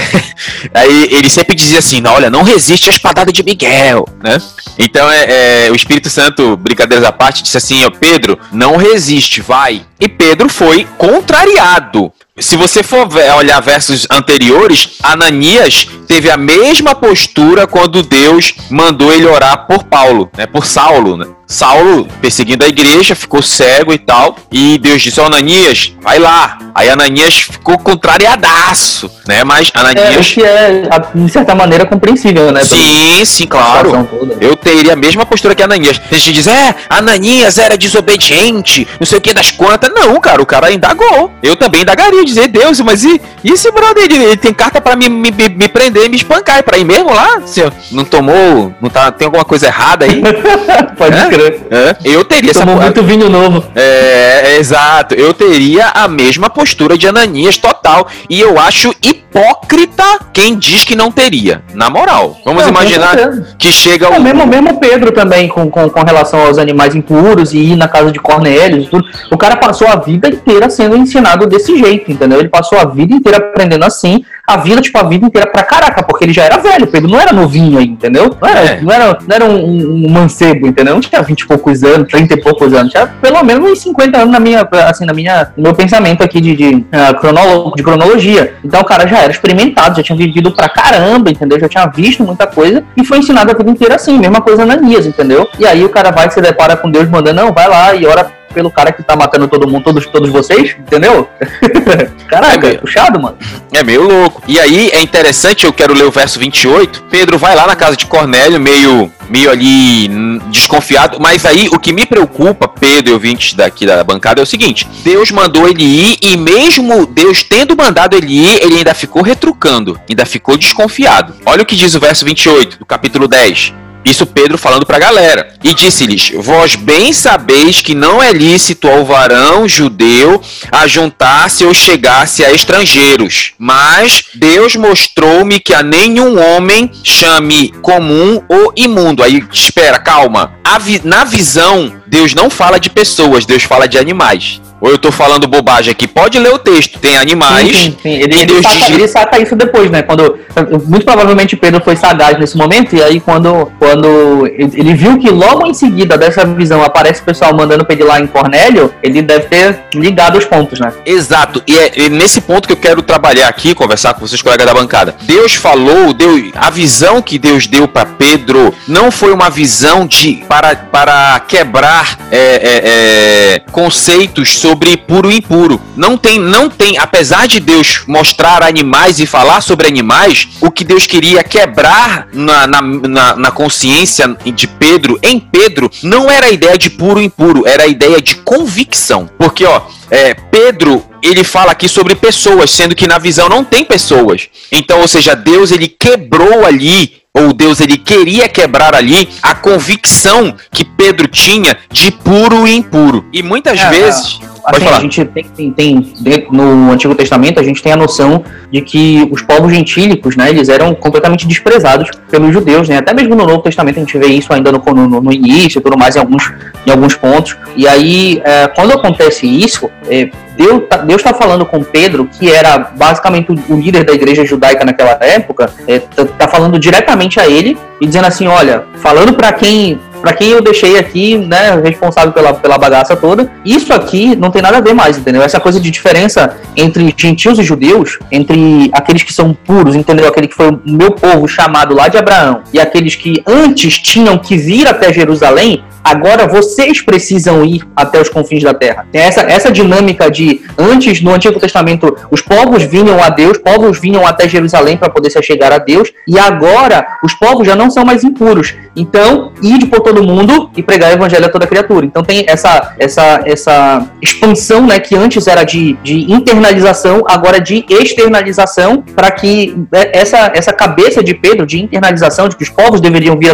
aí 0.74 1.10
ele 1.12 1.30
sempre 1.30 1.56
dizia 1.56 1.80
assim, 1.80 2.02
olha, 2.06 2.30
não 2.30 2.44
resiste 2.44 2.90
à 2.90 2.92
espadada 2.92 3.32
de 3.32 3.44
Miguel, 3.44 4.08
né? 4.24 4.38
Então 4.78 5.10
é, 5.12 5.66
é, 5.68 5.72
o 5.72 5.76
Espírito 5.76 6.10
Santo, 6.10 6.56
brincadeiras 6.56 7.06
à 7.06 7.12
parte, 7.12 7.44
disse 7.44 7.58
assim, 7.58 7.84
ó, 7.86 7.90
Pedro, 7.90 8.38
não 8.52 8.78
resiste, 8.78 9.42
vai. 9.42 9.86
E 10.00 10.08
Pedro 10.08 10.50
foi 10.50 10.88
contrariado. 10.98 12.12
Se 12.38 12.56
você 12.56 12.82
for 12.82 13.08
olhar 13.38 13.60
versos 13.60 14.08
anteriores, 14.10 14.98
Ananias 15.04 15.88
teve 16.08 16.30
a 16.30 16.38
mesma 16.38 16.96
postura 16.96 17.68
quando 17.68 18.02
Deus 18.02 18.54
mandou 18.70 19.12
ele 19.14 19.26
orar 19.26 19.68
por 19.68 19.84
Paulo, 19.84 20.30
né? 20.38 20.46
Por 20.46 20.66
Saulo, 20.66 21.18
né? 21.18 21.26
Saulo 21.52 22.08
perseguindo 22.22 22.64
a 22.64 22.68
igreja, 22.68 23.16
ficou 23.16 23.42
cego 23.42 23.92
e 23.92 23.98
tal. 23.98 24.36
E 24.52 24.78
Deus 24.78 25.02
disse: 25.02 25.20
Ó, 25.20 25.26
Ananias, 25.26 25.92
vai 26.00 26.20
lá. 26.20 26.60
Aí 26.76 26.88
Ananias 26.90 27.34
ficou 27.34 27.76
contrariadaço, 27.80 29.10
né? 29.28 29.44
Mas 29.44 29.72
É, 29.74 29.80
Ananias. 29.80 30.30
o 30.30 30.34
que 30.36 30.44
é, 30.44 30.84
de 31.16 31.30
certa 31.32 31.56
maneira, 31.56 31.88
compreensível, 31.88 32.52
né? 32.52 32.64
Sim, 32.64 33.26
sim, 33.26 33.48
claro. 33.48 34.08
Eu 34.40 34.56
teria 34.56 34.94
a 34.94 34.96
mesma 34.96 35.26
postura 35.26 35.56
que 35.56 35.64
Ananias. 35.64 36.00
A 36.12 36.16
gente 36.16 36.34
diz, 36.34 36.46
é, 36.46 36.76
Ananias 36.88 37.58
era 37.58 37.76
desobediente, 37.76 38.88
não 39.00 39.08
sei 39.08 39.18
o 39.18 39.22
que 39.22 39.34
das 39.34 39.50
quantas. 39.50 39.92
Não, 39.92 40.20
cara, 40.22 40.42
o 40.44 40.46
cara 40.46 40.72
indagou. 40.72 41.32
Eu 41.42 41.56
também 41.56 41.82
indagaria, 41.82 42.24
dizer, 42.24 42.48
Deus, 42.50 42.80
mas 42.82 43.04
e, 43.04 43.20
e 43.44 43.52
esse 43.52 43.72
brother? 43.72 44.04
Ele, 44.04 44.16
ele 44.24 44.38
tem 44.38 44.54
carta 44.54 44.80
pra 44.80 44.96
me, 44.96 45.10
me, 45.10 45.32
me 45.32 45.68
prender 45.68 46.06
e 46.06 46.10
me 46.10 46.16
espancar. 46.16 46.60
É 46.60 46.62
pra 46.62 46.78
ir 46.78 46.86
mesmo 46.86 47.12
lá? 47.12 47.42
Se 47.48 47.62
eu 47.62 47.74
não 47.92 48.06
tomou, 48.06 48.72
não 48.80 48.90
tá, 48.90 49.12
tem 49.12 49.26
alguma 49.26 49.44
coisa 49.44 49.66
errada 49.66 50.06
aí? 50.06 50.22
Pode 50.96 51.18
É? 51.18 51.26
crer. 51.28 51.39
É, 51.72 51.96
eu 52.04 52.24
teria 52.24 52.52
essa 52.52 52.62
Tomou 52.66 52.82
muito 52.82 53.04
vinho 53.04 53.30
novo. 53.30 53.64
é, 53.76 54.54
é, 54.54 54.58
exato. 54.58 55.16
Eu 55.16 55.34
teria 55.34 55.88
a 55.88 56.08
mesma 56.08 56.50
postura 56.50 56.98
de 56.98 57.08
Ananias 57.08 57.58
total. 57.58 58.08
E 58.30 58.40
eu 58.40 58.60
acho 58.60 58.94
hipócrita 59.34 60.04
quem 60.34 60.58
diz 60.58 60.84
que 60.84 60.96
não 60.96 61.12
teria. 61.12 61.62
Na 61.74 61.90
moral. 61.90 62.38
Vamos 62.46 62.64
Não, 62.64 62.70
imaginar 62.70 63.16
que 63.58 63.72
chega 63.72 64.08
É, 64.08 64.18
um. 64.18 64.22
mesmo, 64.22 64.46
mesmo 64.48 64.80
Pedro 64.80 65.12
também, 65.12 65.48
com, 65.48 65.70
com, 65.70 65.90
com 65.90 66.04
relação 66.04 66.46
aos 66.46 66.58
animais 66.58 66.96
impuros 66.96 67.54
e 67.54 67.58
ir 67.60 67.76
na 67.76 67.88
casa 67.88 68.12
de 68.12 68.20
Cornélio 68.20 68.82
e 68.82 68.86
tudo. 68.86 69.06
O 69.32 69.38
cara 69.38 69.56
passou 69.58 69.88
a 69.88 69.96
vida 69.98 70.28
inteira 70.30 70.70
sendo 70.70 70.96
ensinado 70.96 71.46
desse 71.48 71.78
jeito, 71.78 72.12
entendeu? 72.12 72.40
Ele 72.40 72.50
passou 72.50 72.80
a 72.80 72.86
vida 72.86 73.14
inteira 73.14 73.38
aprendendo 73.38 73.86
assim, 73.86 74.24
a 74.48 74.58
vida, 74.58 74.82
tipo, 74.82 74.98
a 74.98 75.04
vida 75.04 75.26
inteira 75.26 75.48
pra 75.48 75.64
caraca, 75.64 76.02
porque 76.04 76.26
ele 76.26 76.34
já 76.34 76.44
era 76.44 76.58
velho, 76.58 76.88
Pedro 76.88 77.10
não 77.10 77.20
era 77.20 77.32
novinho 77.32 77.78
aí, 77.78 77.86
entendeu? 77.86 78.36
Não 78.42 78.48
era, 78.50 78.60
É. 78.62 78.82
não 78.82 78.92
era, 78.94 79.18
não 79.28 79.36
era 79.36 79.46
um, 79.46 79.66
um- 80.06 80.10
mancebo, 80.10 80.66
entendeu? 80.68 80.94
Não 80.96 81.02
tinha 81.02 81.22
20 81.22 81.42
e 81.42 81.48
poucos 81.48 81.84
anos, 81.84 82.08
30 82.10 82.34
e 82.34 82.42
poucos 82.42 82.74
anos, 82.74 82.92
tinha 82.92 83.06
pelo 83.06 83.44
menos 83.44 83.70
uns 83.72 83.80
50 83.82 84.18
anos 84.18 84.32
na 84.32 84.40
minha, 84.40 84.68
assim, 84.88 85.06
na 85.06 85.14
minha, 85.14 85.52
no 85.56 85.64
meu 85.64 85.74
pensamento 85.76 86.24
aqui 86.24 86.42
de, 86.42 86.56
de, 86.56 86.86
ah, 86.92 87.14
cronolo- 87.14 87.74
de 87.76 87.84
cronologia. 87.84 88.56
Então 88.64 88.82
o 88.82 88.86
cara 88.86 89.08
já 89.08 89.19
era 89.22 89.32
experimentado, 89.32 89.98
já 89.98 90.04
tinha 90.04 90.18
vivido 90.18 90.52
pra 90.52 90.70
caramba, 90.70 91.30
entendeu? 91.30 91.60
Já 91.60 91.68
tinha 91.68 91.86
visto 91.88 92.24
muita 92.24 92.48
coisa 92.48 92.84
e 92.96 93.06
foi 93.06 93.20
ensinado 93.20 93.52
a 93.52 93.54
vida 93.56 93.70
inteira 93.70 93.96
assim, 93.96 94.18
mesma 94.18 94.42
coisa 94.42 94.64
Ananias, 94.64 95.06
entendeu? 95.06 95.48
E 95.58 95.66
aí 95.66 95.84
o 95.84 95.90
cara 95.90 96.12
vai 96.12 96.30
se 96.30 96.42
depara 96.42 96.76
com 96.76 96.90
Deus 96.90 97.10
mandando, 97.10 97.42
não, 97.42 97.54
vai 97.54 97.68
lá 97.68 97.94
e 97.94 98.06
ora 98.06 98.39
pelo 98.54 98.72
cara 98.72 98.92
que 98.92 99.04
tá 99.04 99.16
matando 99.16 99.48
todo 99.48 99.68
mundo, 99.68 99.84
todos, 99.84 100.06
todos 100.08 100.30
vocês, 100.30 100.76
entendeu? 100.80 101.28
Caraca, 102.28 102.68
É, 102.68 102.78
puxado, 102.78 103.20
mano. 103.20 103.38
É 103.72 103.84
meio 103.84 104.04
louco. 104.04 104.42
E 104.48 104.60
aí 104.60 104.90
é 104.94 105.02
interessante, 105.02 105.66
eu 105.66 105.74
quero 105.74 105.94
ler 105.94 106.04
o 106.04 106.12
verso 106.12 106.40
28. 106.40 107.04
Pedro 107.10 107.38
vai 107.38 107.56
lá 107.56 107.68
na 107.68 107.76
casa 107.76 107.96
de 107.96 108.06
Cornélio, 108.06 108.60
meio, 108.60 109.12
meio 109.30 109.50
ali 109.50 110.08
desconfiado. 110.50 111.20
Mas 111.20 111.46
aí 111.46 111.70
o 111.72 111.80
que 111.80 111.94
me 111.94 112.06
preocupa, 112.06 112.68
Pedro 112.68 113.12
e 113.12 113.14
ouvintes 113.14 113.54
daqui 113.54 113.86
da 113.86 114.04
bancada, 114.04 114.42
é 114.42 114.44
o 114.44 114.48
seguinte: 114.48 114.88
Deus 115.04 115.32
mandou 115.32 115.68
ele 115.68 115.84
ir, 115.84 116.18
e 116.22 116.38
mesmo 116.38 117.06
Deus 117.06 117.44
tendo 117.44 117.76
mandado 117.76 118.16
ele 118.16 118.32
ir, 118.32 118.64
ele 118.64 118.78
ainda 118.78 118.94
ficou 118.94 119.22
retrucando, 119.22 120.00
ainda 120.10 120.26
ficou 120.26 120.58
desconfiado. 120.58 121.34
Olha 121.46 121.64
o 121.64 121.66
que 121.66 121.76
diz 121.76 121.94
o 121.96 122.00
verso 122.00 122.26
28 122.26 122.80
do 122.80 122.86
capítulo 122.86 123.28
10. 123.28 123.74
Isso 124.10 124.26
Pedro 124.26 124.58
falando 124.58 124.86
pra 124.86 124.98
galera. 124.98 125.54
E 125.64 125.74
disse-lhes: 125.74 126.32
Vós 126.36 126.76
bem 126.76 127.14
sabeis 127.14 127.82
que 127.82 127.94
não 127.94 128.22
é 128.22 128.32
lícito 128.32 128.88
ao 128.88 129.06
varão 129.06 129.68
judeu 129.68 130.42
ajuntar-se 130.72 131.64
ou 131.64 131.74
chegar-se 131.74 132.44
a 132.44 132.52
estrangeiros. 132.52 133.54
Mas 133.58 134.24
Deus 134.34 134.76
mostrou-me 134.76 135.60
que 135.60 135.74
a 135.74 135.84
nenhum 135.84 136.40
homem 136.40 136.92
chame 137.04 137.72
comum 137.82 138.42
ou 138.50 138.74
imundo. 138.76 139.22
Aí, 139.22 139.44
espera, 139.54 140.00
calma. 140.00 140.54
A 140.64 140.80
na 141.04 141.24
visão, 141.24 142.02
Deus 142.08 142.34
não 142.34 142.50
fala 142.50 142.80
de 142.80 142.90
pessoas, 142.90 143.46
Deus 143.46 143.64
fala 143.64 143.88
de 143.88 143.98
animais. 143.98 144.60
Ou 144.82 144.90
eu 144.90 144.98
tô 144.98 145.12
falando 145.12 145.48
bobagem 145.48 145.92
aqui? 145.92 146.08
Pode 146.08 146.40
ler 146.40 146.54
o 146.54 146.58
texto. 146.58 147.00
Tem 147.00 147.18
animais. 147.18 147.68
Sim, 147.68 147.74
sim, 147.74 147.98
sim. 148.02 148.10
Ele, 148.10 148.36
e 148.36 148.42
ele, 148.42 148.64
saca, 148.64 148.94
ele 148.94 149.08
saca 149.08 149.40
isso 149.40 149.56
depois, 149.56 149.92
né? 149.92 150.02
Quando, 150.02 150.40
muito 150.88 151.06
provavelmente 151.06 151.56
Pedro 151.56 151.82
foi 151.84 151.96
sagaz 151.96 152.40
nesse 152.40 152.58
momento, 152.58 152.96
e 152.96 153.04
aí 153.04 153.20
quando, 153.20 153.72
quando 153.78 154.48
ele 154.48 154.90
ele 154.90 154.94
viu 154.94 155.18
que 155.18 155.30
logo 155.30 155.66
em 155.68 155.74
seguida 155.74 156.18
dessa 156.18 156.46
visão 156.46 156.84
aparece 156.84 157.22
o 157.22 157.26
pessoal 157.26 157.56
mandando 157.56 157.86
pedir 157.86 158.04
lá 158.04 158.20
em 158.20 158.28
Cornélio, 158.28 158.94
ele 159.04 159.22
deve 159.22 159.46
ter 159.46 159.80
ligado 159.94 160.38
os 160.38 160.46
pontos, 160.46 160.80
né? 160.80 160.92
Exato, 161.06 161.62
e 161.68 161.78
é, 161.78 162.06
é 162.06 162.10
nesse 162.10 162.42
ponto 162.42 162.68
que 162.68 162.74
eu 162.74 162.78
quero 162.78 163.02
trabalhar 163.02 163.48
aqui, 163.48 163.76
conversar 163.76 164.14
com 164.14 164.22
vocês, 164.22 164.42
colegas 164.42 164.66
da 164.66 164.74
bancada. 164.74 165.16
Deus 165.24 165.56
falou, 165.56 166.14
Deus, 166.14 166.52
a 166.56 166.70
visão 166.70 167.22
que 167.22 167.38
Deus 167.38 167.68
deu 167.68 167.88
para 167.88 168.06
Pedro 168.06 168.74
não 168.88 169.12
foi 169.12 169.32
uma 169.32 169.50
visão 169.50 170.08
de 170.08 170.44
para, 170.48 170.76
para 170.76 171.40
quebrar 171.42 172.18
é, 172.32 172.38
é, 172.38 173.56
é, 173.56 173.62
conceitos 173.72 174.58
sobre 174.58 174.69
puro 175.08 175.32
e 175.32 175.38
impuro. 175.38 175.80
Não 175.96 176.18
tem, 176.18 176.40
não 176.40 176.70
tem, 176.70 176.98
apesar 176.98 177.48
de 177.48 177.60
Deus 177.60 178.04
mostrar 178.08 178.64
animais 178.64 179.20
e 179.20 179.26
falar 179.26 179.62
sobre 179.62 179.88
animais, 179.88 180.48
o 180.62 180.72
que 180.72 180.84
Deus 180.84 181.06
queria 181.06 181.44
quebrar 181.44 182.28
na, 182.34 182.68
na, 182.68 182.82
na, 182.82 183.36
na 183.36 183.52
consciência 183.52 184.36
de 184.54 184.68
Pedro, 184.68 185.20
em 185.22 185.40
Pedro, 185.40 185.90
não 186.04 186.30
era 186.30 186.48
a 186.48 186.52
ideia 186.52 186.78
de 186.78 186.90
puro 186.90 187.22
e 187.22 187.26
impuro, 187.26 187.68
era 187.68 187.84
a 187.84 187.88
ideia 187.88 188.22
de 188.22 188.36
convicção. 188.36 189.30
Porque, 189.38 189.66
ó, 189.66 189.82
é, 190.10 190.34
Pedro 190.34 191.04
ele 191.22 191.44
fala 191.44 191.72
aqui 191.72 191.88
sobre 191.88 192.16
pessoas, 192.16 192.72
sendo 192.72 192.96
que 192.96 193.08
na 193.08 193.18
visão 193.18 193.50
não 193.50 193.64
tem 193.64 193.84
pessoas. 193.84 194.48
Então, 194.72 195.02
ou 195.02 195.08
seja, 195.08 195.36
Deus 195.36 195.72
ele 195.72 195.88
quebrou 195.88 196.66
ali, 196.66 197.14
ou 197.34 197.54
Deus 197.54 197.80
ele 197.80 197.98
queria 197.98 198.48
quebrar 198.48 198.96
ali 198.96 199.30
a 199.44 199.54
convicção 199.54 200.56
que 200.72 200.84
Pedro 200.84 201.28
tinha 201.28 201.78
de 201.92 202.12
puro 202.12 202.68
e 202.68 202.76
impuro. 202.76 203.26
E 203.34 203.44
muitas 203.44 203.80
É, 203.80 203.90
vezes, 203.90 204.40
pode 204.62 204.84
Assim, 204.84 204.88
a 204.88 205.00
gente 205.00 205.26
tem, 205.26 205.72
tem, 205.72 206.02
tem 206.04 206.48
no 206.52 206.92
Antigo 206.92 207.16
Testamento 207.16 207.60
a 207.60 207.64
gente 207.64 207.82
tem 207.82 207.92
a 207.92 207.96
noção 207.96 208.44
de 208.72 208.82
que 208.82 209.28
os 209.32 209.42
povos 209.42 209.72
gentílicos, 209.72 210.36
né, 210.36 210.50
eles 210.50 210.70
eram 210.70 210.94
completamente 210.94 211.48
desprezados 211.48 212.10
pelos 212.30 212.54
judeus, 212.54 212.88
né? 212.88 212.98
Até 212.98 213.14
mesmo 213.14 213.36
no 213.36 213.46
Novo 213.46 213.60
Testamento 213.60 213.98
a 213.98 214.00
gente 214.00 214.18
vê 214.18 214.28
isso 214.28 214.54
ainda 214.54 214.72
no, 214.72 214.80
no, 214.80 215.22
no 215.22 215.34
início 215.34 215.80
e 215.80 215.82
tudo 215.82 215.98
mais 215.98 216.16
em 216.16 216.20
alguns, 216.20 216.52
em 216.86 216.92
alguns 216.92 217.16
pontos. 217.16 217.58
E 217.76 217.88
aí, 217.88 218.42
é, 218.44 218.68
quando 218.68 218.94
acontece 218.94 219.48
isso, 219.48 219.90
é, 220.08 220.30
Deus 220.58 220.84
tá, 220.90 220.98
Deus 220.98 221.22
tá 221.22 221.34
falando 221.34 221.66
com 221.66 221.84
Pedro, 221.84 222.30
que 222.32 222.52
era 222.52 222.78
basicamente 222.78 223.52
o, 223.52 223.76
líder 223.76 224.04
da 224.04 224.14
igreja 224.14 224.46
judaica 224.46 224.86
naquela 224.86 225.18
época, 225.22 225.72
é, 225.88 226.00
tá, 226.00 226.26
tá 226.26 226.48
falando 226.48 226.80
diretamente 226.80 227.40
a 227.40 227.48
ele 227.48 227.78
e 228.00 228.06
dizendo 228.06 228.28
assim, 228.28 228.48
olha, 228.48 228.84
falando 228.98 229.34
para 229.34 229.52
quem 229.54 230.00
para 230.20 230.34
quem 230.34 230.50
eu 230.50 230.62
deixei 230.62 230.98
aqui, 230.98 231.38
né, 231.38 231.80
responsável 231.82 232.32
pela, 232.32 232.54
pela 232.54 232.78
bagaça 232.78 233.16
toda, 233.16 233.50
isso 233.64 233.94
aqui 233.94 234.36
não 234.36 234.52
tem 234.52 234.62
nada 234.62 234.78
a 234.78 234.82
ver 234.82 234.94
mais, 234.94 235.18
entendeu? 235.18 235.42
Essa 235.42 235.60
coisa 235.60 235.80
de 235.80 235.90
diferença 235.90 236.58
entre 236.76 237.14
gentios 237.18 237.58
e 237.58 237.64
judeus, 237.64 238.20
entre 238.32 238.90
aqueles 238.94 239.24
que 239.24 239.34
são 239.34 239.54
puros, 239.54 239.96
entendeu? 239.96 240.28
Aquele 240.28 240.48
que 240.48 240.56
foi 240.56 240.70
o 240.70 240.82
meu 240.86 241.12
povo 241.12 241.48
chamado 241.48 241.96
lá 241.96 242.08
de 242.08 242.18
Abraão, 242.18 242.62
e 242.74 242.80
aqueles 242.80 243.16
que 243.16 243.42
antes 243.48 243.98
tinham 243.98 244.38
que 244.38 244.58
vir 244.58 244.88
até 244.88 245.14
Jerusalém, 245.14 245.84
agora 246.04 246.48
vocês 246.48 247.02
precisam 247.02 247.64
ir 247.64 247.82
até 247.96 248.22
os 248.22 248.30
confins 248.30 248.64
da 248.64 248.74
terra. 248.74 249.06
Tem 249.12 249.22
essa, 249.22 249.42
essa 249.42 249.72
dinâmica 249.72 250.30
de 250.30 250.62
antes 250.78 251.22
no 251.22 251.34
Antigo 251.34 251.60
Testamento 251.60 252.16
os 252.32 252.42
povos 252.42 252.84
vinham 252.84 253.22
a 253.24 253.30
Deus, 253.30 253.58
povos 253.58 254.00
vinham 254.00 254.26
até 254.26 254.48
Jerusalém 254.48 254.98
para 254.98 255.10
poder 255.10 255.30
se 255.30 255.42
chegar 255.42 255.72
a 255.72 255.78
Deus, 255.78 256.12
e 256.28 256.38
agora 256.38 257.06
os 257.24 257.34
povos 257.34 257.66
já 257.66 257.76
não 257.76 257.90
são 257.90 258.06
mais 258.06 258.24
impuros. 258.24 258.76
Então, 258.96 259.52
ide 259.62 259.86
por 259.88 260.02
todo 260.02 260.24
mundo 260.24 260.70
e 260.76 260.84
pregar 260.84 261.12
o 261.12 261.14
evangelho 261.14 261.46
a 261.46 261.50
toda 261.50 261.68
criatura. 261.68 262.06
Então 262.06 262.24
tem 262.24 262.46
essa 262.48 262.94
essa 263.00 263.42
essa 263.46 264.08
expansão, 264.22 264.86
né, 264.86 265.00
que 265.00 265.16
antes 265.16 265.48
era 265.48 265.64
de, 265.64 265.94
de 266.04 266.32
internalização, 266.32 267.24
agora 267.28 267.58
é 267.58 267.60
de 267.60 267.86
externalização, 267.90 269.04
para 269.16 269.32
que 269.32 269.76
essa 269.92 270.52
essa 270.54 270.74
cabeça 270.74 271.24
de 271.24 271.34
Pedro 271.34 271.66
de 271.66 271.80
internalização 271.80 272.48
de 272.50 272.56
que 272.56 272.64
os 272.64 272.70
povos 272.70 273.02
deveriam 273.02 273.38
vir 273.38 273.52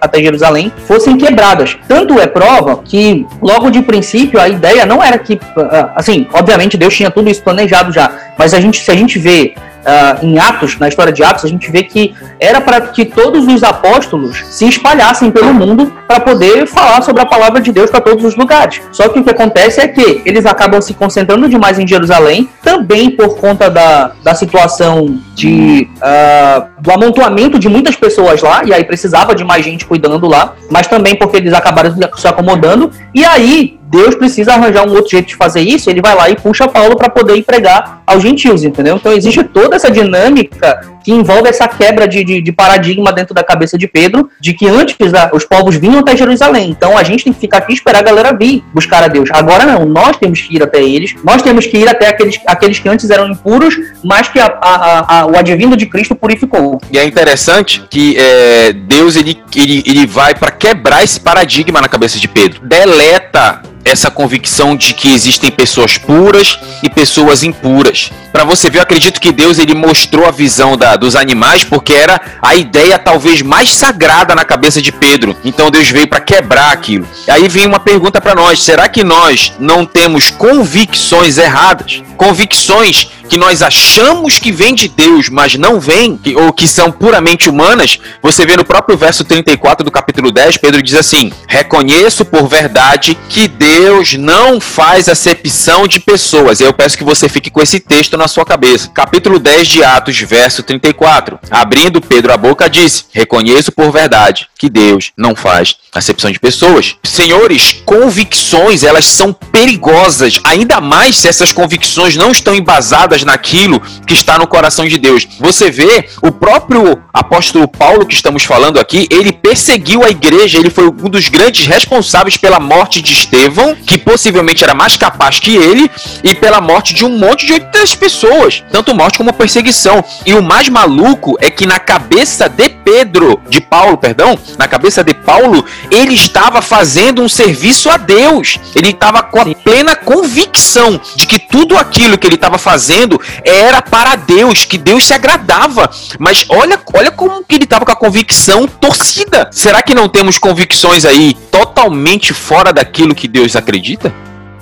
até 0.00 0.22
Jerusalém 0.22 0.72
fossem 0.86 1.16
quebradas. 1.16 1.76
Tanto 1.86 2.18
é 2.18 2.26
prova 2.26 2.78
que, 2.82 3.26
logo 3.42 3.70
de 3.70 3.82
princípio, 3.82 4.40
a 4.40 4.48
ideia 4.48 4.86
não 4.86 5.02
era 5.02 5.18
que. 5.18 5.38
ah, 5.56 5.92
Assim, 5.96 6.26
obviamente 6.32 6.76
Deus 6.76 6.94
tinha 6.94 7.10
tudo 7.10 7.30
isso 7.30 7.42
planejado 7.42 7.92
já, 7.92 8.10
mas 8.38 8.54
a 8.54 8.60
gente, 8.60 8.82
se 8.82 8.90
a 8.90 8.94
gente 8.94 9.18
vê. 9.18 9.54
ah, 9.86 10.16
em 10.22 10.38
Atos, 10.38 10.78
na 10.78 10.88
história 10.88 11.12
de 11.12 11.22
Atos, 11.22 11.44
a 11.44 11.48
gente 11.48 11.70
vê 11.70 11.82
que 11.82 12.14
era 12.40 12.60
para 12.60 12.80
que 12.80 13.04
todos 13.04 13.46
os 13.46 13.62
apóstolos 13.62 14.42
se 14.48 14.66
espalhassem 14.66 15.30
pelo 15.30 15.52
mundo 15.52 15.92
para 16.08 16.20
poder 16.20 16.66
falar 16.66 17.02
sobre 17.02 17.22
a 17.22 17.26
palavra 17.26 17.60
de 17.60 17.70
Deus 17.70 17.90
para 17.90 18.00
todos 18.00 18.24
os 18.24 18.34
lugares. 18.34 18.80
Só 18.92 19.08
que 19.08 19.18
o 19.18 19.24
que 19.24 19.30
acontece 19.30 19.80
é 19.80 19.88
que 19.88 20.22
eles 20.24 20.46
acabam 20.46 20.80
se 20.80 20.94
concentrando 20.94 21.48
demais 21.48 21.78
em 21.78 21.86
Jerusalém, 21.86 22.48
também 22.62 23.10
por 23.10 23.36
conta 23.38 23.68
da, 23.70 24.12
da 24.22 24.34
situação 24.34 25.18
de 25.34 25.88
ah, 26.00 26.68
do 26.80 26.90
amontoamento 26.90 27.58
de 27.58 27.68
muitas 27.68 27.96
pessoas 27.96 28.40
lá, 28.42 28.62
e 28.64 28.72
aí 28.72 28.84
precisava 28.84 29.34
de 29.34 29.44
mais 29.44 29.64
gente 29.64 29.84
cuidando 29.84 30.26
lá, 30.26 30.54
mas 30.70 30.86
também 30.86 31.14
porque 31.14 31.36
eles 31.36 31.52
acabaram 31.52 31.94
se 32.16 32.26
acomodando, 32.26 32.90
e 33.14 33.24
aí 33.24 33.78
Deus 33.94 34.16
precisa 34.16 34.54
arranjar 34.54 34.84
um 34.84 34.92
outro 34.92 35.12
jeito 35.12 35.28
de 35.28 35.36
fazer 35.36 35.60
isso, 35.60 35.88
ele 35.88 36.00
vai 36.02 36.16
lá 36.16 36.28
e 36.28 36.34
puxa 36.34 36.66
Paulo 36.66 36.96
para 36.96 37.08
poder 37.08 37.36
ir 37.36 37.44
pregar 37.44 38.02
aos 38.04 38.22
gentios, 38.22 38.64
entendeu? 38.64 38.96
Então 38.96 39.12
existe 39.12 39.44
toda 39.44 39.76
essa 39.76 39.88
dinâmica 39.88 40.80
que 41.04 41.12
envolve 41.12 41.48
essa 41.48 41.68
quebra 41.68 42.08
de, 42.08 42.24
de, 42.24 42.40
de, 42.40 42.50
paradigma 42.52 43.12
dentro 43.12 43.34
da 43.34 43.44
cabeça 43.44 43.76
de 43.76 43.86
Pedro, 43.86 44.30
de 44.40 44.54
que 44.54 44.66
antes 44.66 44.96
da, 45.12 45.30
os 45.32 45.44
povos 45.44 45.76
vinham 45.76 45.98
até 45.98 46.16
Jerusalém. 46.16 46.70
Então 46.70 46.96
a 46.96 47.02
gente 47.02 47.24
tem 47.24 47.32
que 47.32 47.38
ficar 47.38 47.58
aqui 47.58 47.72
e 47.72 47.74
esperar 47.74 47.98
a 47.98 48.02
galera 48.02 48.36
vir 48.36 48.64
buscar 48.72 49.04
a 49.04 49.08
Deus. 49.08 49.28
Agora 49.32 49.64
não, 49.64 49.84
nós 49.84 50.16
temos 50.16 50.40
que 50.40 50.56
ir 50.56 50.62
até 50.62 50.82
eles, 50.82 51.14
nós 51.22 51.42
temos 51.42 51.66
que 51.66 51.76
ir 51.76 51.88
até 51.88 52.08
aqueles, 52.08 52.40
aqueles 52.46 52.78
que 52.78 52.88
antes 52.88 53.10
eram 53.10 53.28
impuros, 53.28 53.76
mas 54.02 54.28
que 54.28 54.40
a, 54.40 54.46
a, 54.60 55.20
a, 55.20 55.26
o 55.26 55.36
advindo 55.36 55.76
de 55.76 55.86
Cristo 55.86 56.14
purificou. 56.14 56.80
E 56.90 56.98
é 56.98 57.04
interessante 57.04 57.84
que 57.90 58.16
é, 58.18 58.72
Deus 58.72 59.14
ele, 59.14 59.38
ele, 59.54 59.84
ele 59.86 60.06
vai 60.06 60.34
para 60.34 60.50
quebrar 60.50 61.04
esse 61.04 61.20
paradigma 61.20 61.80
na 61.80 61.88
cabeça 61.88 62.18
de 62.18 62.26
Pedro. 62.26 62.60
Deleta 62.66 63.62
essa 63.84 64.10
convicção 64.10 64.74
de 64.74 64.94
que 64.94 65.12
existem 65.12 65.50
pessoas 65.50 65.98
puras 65.98 66.58
e 66.82 66.88
pessoas 66.88 67.42
impuras. 67.42 68.10
Para 68.32 68.44
você 68.44 68.68
ver, 68.68 68.78
eu 68.78 68.82
acredito 68.82 69.20
que 69.20 69.30
Deus 69.30 69.58
ele 69.58 69.74
mostrou 69.74 70.26
a 70.26 70.30
visão 70.30 70.76
da, 70.76 70.96
dos 70.96 71.14
animais 71.14 71.62
porque 71.62 71.92
era 71.92 72.20
a 72.42 72.56
ideia 72.56 72.98
talvez 72.98 73.42
mais 73.42 73.70
sagrada 73.72 74.34
na 74.34 74.44
cabeça 74.44 74.82
de 74.82 74.90
Pedro. 74.90 75.36
Então 75.44 75.70
Deus 75.70 75.88
veio 75.88 76.08
para 76.08 76.20
quebrar 76.20 76.72
aquilo. 76.72 77.06
Aí 77.28 77.46
vem 77.48 77.66
uma 77.66 77.78
pergunta 77.78 78.20
para 78.20 78.34
nós: 78.34 78.62
será 78.62 78.88
que 78.88 79.04
nós 79.04 79.52
não 79.58 79.86
temos 79.86 80.30
convicções 80.30 81.38
erradas? 81.38 82.02
Convicções 82.16 83.08
que 83.28 83.36
nós 83.36 83.62
achamos 83.62 84.38
que 84.38 84.52
vêm 84.52 84.74
de 84.74 84.88
Deus, 84.88 85.28
mas 85.28 85.54
não 85.54 85.80
vêm, 85.80 86.20
ou 86.36 86.52
que 86.52 86.66
são 86.66 86.90
puramente 86.90 87.48
humanas, 87.48 87.98
você 88.22 88.44
vê 88.46 88.56
no 88.56 88.64
próprio 88.64 88.96
verso 88.96 89.24
34 89.24 89.84
do 89.84 89.90
capítulo 89.90 90.30
10, 90.30 90.58
Pedro 90.58 90.82
diz 90.82 90.94
assim: 90.94 91.32
Reconheço 91.48 92.24
por 92.24 92.48
verdade 92.48 93.16
que 93.28 93.48
Deus 93.48 94.14
não 94.14 94.60
faz 94.60 95.08
acepção 95.08 95.86
de 95.86 96.00
pessoas. 96.00 96.60
Eu 96.60 96.72
peço 96.72 96.98
que 96.98 97.04
você 97.04 97.28
fique 97.28 97.50
com 97.50 97.60
esse 97.60 97.80
texto 97.80 98.16
na 98.16 98.28
sua 98.28 98.44
cabeça. 98.44 98.88
Capítulo 98.88 99.38
10 99.38 99.68
de 99.68 99.84
Atos, 99.84 100.18
verso 100.20 100.62
34. 100.62 101.38
Abrindo 101.50 102.00
Pedro 102.00 102.32
a 102.32 102.36
boca, 102.36 102.68
disse: 102.68 103.04
Reconheço 103.12 103.72
por 103.72 103.90
verdade 103.90 104.48
que 104.58 104.68
Deus 104.68 105.12
não 105.16 105.34
faz 105.34 105.76
acepção 105.92 106.30
de 106.30 106.40
pessoas. 106.40 106.96
Senhores, 107.04 107.82
convicções, 107.84 108.82
elas 108.82 109.04
são 109.04 109.32
perigosas, 109.32 110.40
ainda 110.44 110.80
mais 110.80 111.16
se 111.16 111.28
essas 111.28 111.52
convicções 111.52 112.16
não 112.16 112.32
estão 112.32 112.54
embasadas 112.54 113.13
naquilo 113.22 113.80
que 114.06 114.14
está 114.14 114.38
no 114.38 114.46
coração 114.46 114.86
de 114.86 114.98
Deus. 114.98 115.26
Você 115.38 115.70
vê 115.70 116.08
o 116.22 116.32
próprio 116.32 116.98
apóstolo 117.12 117.68
Paulo 117.68 118.06
que 118.06 118.14
estamos 118.14 118.44
falando 118.44 118.78
aqui, 118.78 119.06
ele 119.10 119.32
perseguiu 119.32 120.02
a 120.02 120.10
igreja, 120.10 120.58
ele 120.58 120.70
foi 120.70 120.88
um 120.88 121.08
dos 121.08 121.28
grandes 121.28 121.66
responsáveis 121.66 122.36
pela 122.36 122.58
morte 122.58 123.00
de 123.00 123.12
Estevão, 123.12 123.74
que 123.74 123.98
possivelmente 123.98 124.64
era 124.64 124.74
mais 124.74 124.96
capaz 124.96 125.38
que 125.38 125.54
ele, 125.56 125.90
e 126.22 126.34
pela 126.34 126.60
morte 126.60 126.94
de 126.94 127.04
um 127.04 127.18
monte 127.18 127.46
de 127.46 127.52
outras 127.52 127.94
pessoas, 127.94 128.62
tanto 128.70 128.94
morte 128.94 129.18
como 129.18 129.32
perseguição. 129.32 130.02
E 130.24 130.34
o 130.34 130.42
mais 130.42 130.68
maluco 130.68 131.36
é 131.40 131.50
que 131.50 131.66
na 131.66 131.78
cabeça 131.78 132.48
de 132.48 132.68
Pedro, 132.68 133.40
de 133.48 133.60
Paulo, 133.60 133.96
perdão, 133.96 134.38
na 134.58 134.66
cabeça 134.66 135.04
de 135.04 135.14
Paulo, 135.14 135.64
ele 135.90 136.14
estava 136.14 136.62
fazendo 136.62 137.22
um 137.22 137.28
serviço 137.28 137.90
a 137.90 137.96
Deus. 137.96 138.58
Ele 138.74 138.90
estava 138.90 139.22
com 139.22 139.40
a 139.40 139.54
plena 139.54 139.96
convicção 139.96 141.00
de 141.16 141.26
que 141.26 141.38
tudo 141.38 141.76
aquilo 141.76 142.18
que 142.18 142.26
ele 142.26 142.36
estava 142.36 142.58
fazendo 142.58 143.03
era 143.44 143.80
para 143.82 144.16
Deus, 144.16 144.64
que 144.64 144.78
Deus 144.78 145.04
se 145.04 145.14
agradava. 145.14 145.90
Mas 146.18 146.44
olha, 146.48 146.80
olha 146.92 147.10
como 147.10 147.44
que 147.44 147.54
ele 147.54 147.64
estava 147.64 147.84
com 147.84 147.92
a 147.92 147.96
convicção 147.96 148.66
torcida. 148.66 149.48
Será 149.50 149.82
que 149.82 149.94
não 149.94 150.08
temos 150.08 150.38
convicções 150.38 151.04
aí 151.04 151.34
totalmente 151.50 152.32
fora 152.32 152.72
daquilo 152.72 153.14
que 153.14 153.28
Deus 153.28 153.56
acredita? 153.56 154.12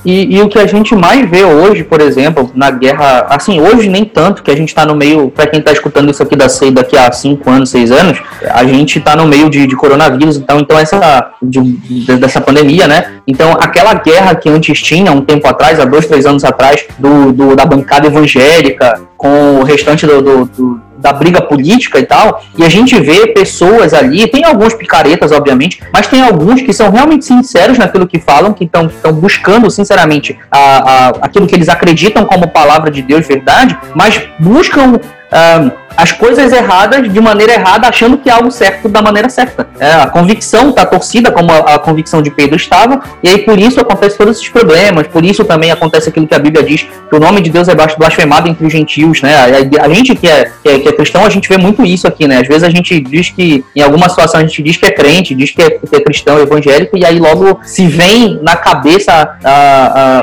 E, 0.05 0.37
e, 0.37 0.41
o 0.41 0.49
que 0.49 0.59
a 0.59 0.67
gente 0.67 0.95
mais 0.95 1.29
vê 1.31 1.45
hoje, 1.45 1.85
por 1.85 2.01
exemplo, 2.01 2.51
na 2.55 2.71
guerra, 2.71 3.27
assim, 3.29 3.61
hoje 3.61 3.89
nem 3.89 4.05
tanto, 4.05 4.43
que 4.43 4.51
a 4.51 4.57
gente 4.57 4.69
está 4.69 4.85
no 4.85 4.97
meio, 4.97 5.31
para 5.31 5.47
quem 5.47 5.61
está 5.61 5.71
escutando 5.71 6.11
isso 6.11 6.23
aqui 6.23 6.35
da 6.35 6.49
CEI 6.49 6.73
daqui 6.73 6.97
a 6.97 7.11
5 7.11 7.49
anos, 7.49 7.71
6 7.71 7.93
anos, 7.93 8.19
a 8.51 8.65
gente 8.65 8.99
está 8.99 9.15
no 9.15 9.27
meio 9.27 9.49
de, 9.49 9.67
de, 9.67 9.77
coronavírus, 9.77 10.37
então, 10.37 10.59
então 10.59 10.79
essa, 10.79 11.33
de, 11.41 11.63
dessa 12.17 12.41
pandemia, 12.41 12.89
né? 12.89 13.13
Então, 13.27 13.53
aquela 13.53 13.95
guerra 13.95 14.35
que 14.35 14.49
antes 14.49 14.83
tinha, 14.83 15.13
um 15.13 15.21
tempo 15.21 15.47
atrás, 15.47 15.79
há 15.79 15.85
dois, 15.85 16.07
três 16.07 16.27
anos 16.27 16.45
atrás, 16.45 16.85
do, 16.99 17.33
do 17.33 17.55
da 17.55 17.65
bancada 17.65 18.09
evangélica, 18.09 19.01
com 19.17 19.61
o 19.61 19.63
restante 19.63 20.05
do, 20.05 20.21
do, 20.21 20.45
do 20.47 20.82
da 21.03 21.13
briga 21.13 21.43
política 21.43 21.99
e 21.99 22.07
tal, 22.07 22.43
e 22.57 22.65
a 22.65 22.69
gente 22.69 22.99
vê 22.99 23.27
pessoas 23.29 23.93
ali, 23.93 24.27
tem 24.29 24.45
alguns 24.45 24.73
picaretas, 24.75 25.33
obviamente, 25.33 25.83
mas 25.93 26.07
tem 26.07 26.23
alguns 26.23 26.63
que 26.63 26.73
são 26.73 26.91
realmente 26.91 27.25
sinceros 27.25 27.77
naquilo 27.77 28.07
que 28.07 28.21
falam, 28.21 28.53
que 28.53 28.65
estão 28.65 28.89
buscando, 29.13 29.71
sinceramente, 29.71 30.39
a, 30.51 30.59
a, 30.59 31.09
aquilo 31.23 31.47
que 31.47 31.55
eles 31.55 31.69
acreditam 31.69 32.25
como 32.25 32.49
palavra 32.49 32.91
de 32.91 33.03
Deus, 33.03 33.27
verdade, 33.27 33.77
mas 33.95 34.23
buscam. 34.39 34.99
As 35.97 36.13
coisas 36.13 36.53
erradas 36.53 37.13
de 37.13 37.21
maneira 37.21 37.55
errada, 37.55 37.89
achando 37.89 38.17
que 38.17 38.29
é 38.29 38.33
algo 38.33 38.51
certo 38.51 38.89
da 38.89 39.03
maneira 39.03 39.29
certa. 39.29 39.69
É, 39.79 39.93
a 39.93 40.07
convicção 40.07 40.71
está 40.71 40.87
torcida, 40.87 41.31
como 41.31 41.51
a, 41.51 41.75
a, 41.75 41.79
convicção 41.79 42.23
de 42.23 42.31
Pedro 42.31 42.57
estava, 42.57 43.01
e 43.23 43.29
aí 43.29 43.39
por 43.39 43.59
isso 43.59 43.81
acontece 43.81 44.17
todos 44.17 44.37
esses 44.37 44.49
problemas, 44.49 45.07
por 45.07 45.25
isso 45.25 45.45
também 45.45 45.71
acontece 45.71 46.09
aquilo 46.09 46.27
que 46.27 46.35
a 46.35 46.39
Bíblia 46.39 46.63
diz, 46.63 46.83
que 46.83 47.17
o 47.17 47.21
nome 47.21 47.41
de 47.41 47.51
Deus 47.51 47.69
é 47.69 47.75
blasfemado 47.75 48.49
entre 48.49 48.67
os 48.67 48.73
gentios, 48.73 49.23
né? 49.23 49.35
A, 49.37 49.85
a 49.85 49.89
gente 49.89 50.15
que 50.15 50.29
é, 50.29 50.51
que 50.63 50.69
é, 50.69 50.79
que, 50.79 50.89
é, 50.89 50.93
cristão, 50.93 51.25
a 51.25 51.31
gente 51.31 51.49
vê 51.49 51.59
muito 51.59 51.85
isso 51.85 52.07
aqui, 52.07 52.27
né? 52.27 52.39
Às 52.39 52.49
vezes 52.49 52.65
a 52.65 52.71
gente 52.71 52.99
diz 53.01 53.31
que, 53.31 53.65
em 53.77 53.83
alguma 53.83 54.09
situação, 54.09 54.41
a 54.41 54.45
gente 54.45 54.63
diz 54.63 54.77
que 54.77 54.87
é 54.87 54.91
crente, 54.91 55.35
diz 55.35 55.51
que 55.51 55.63
é, 55.63 55.71
que 55.71 55.97
é 55.97 56.01
cristão, 56.01 56.39
evangélico, 56.39 56.97
e 56.97 57.05
aí 57.05 57.19
logo 57.19 57.61
se 57.63 57.87
vem 57.87 58.39
na 58.43 58.57
cabeça 58.57 59.37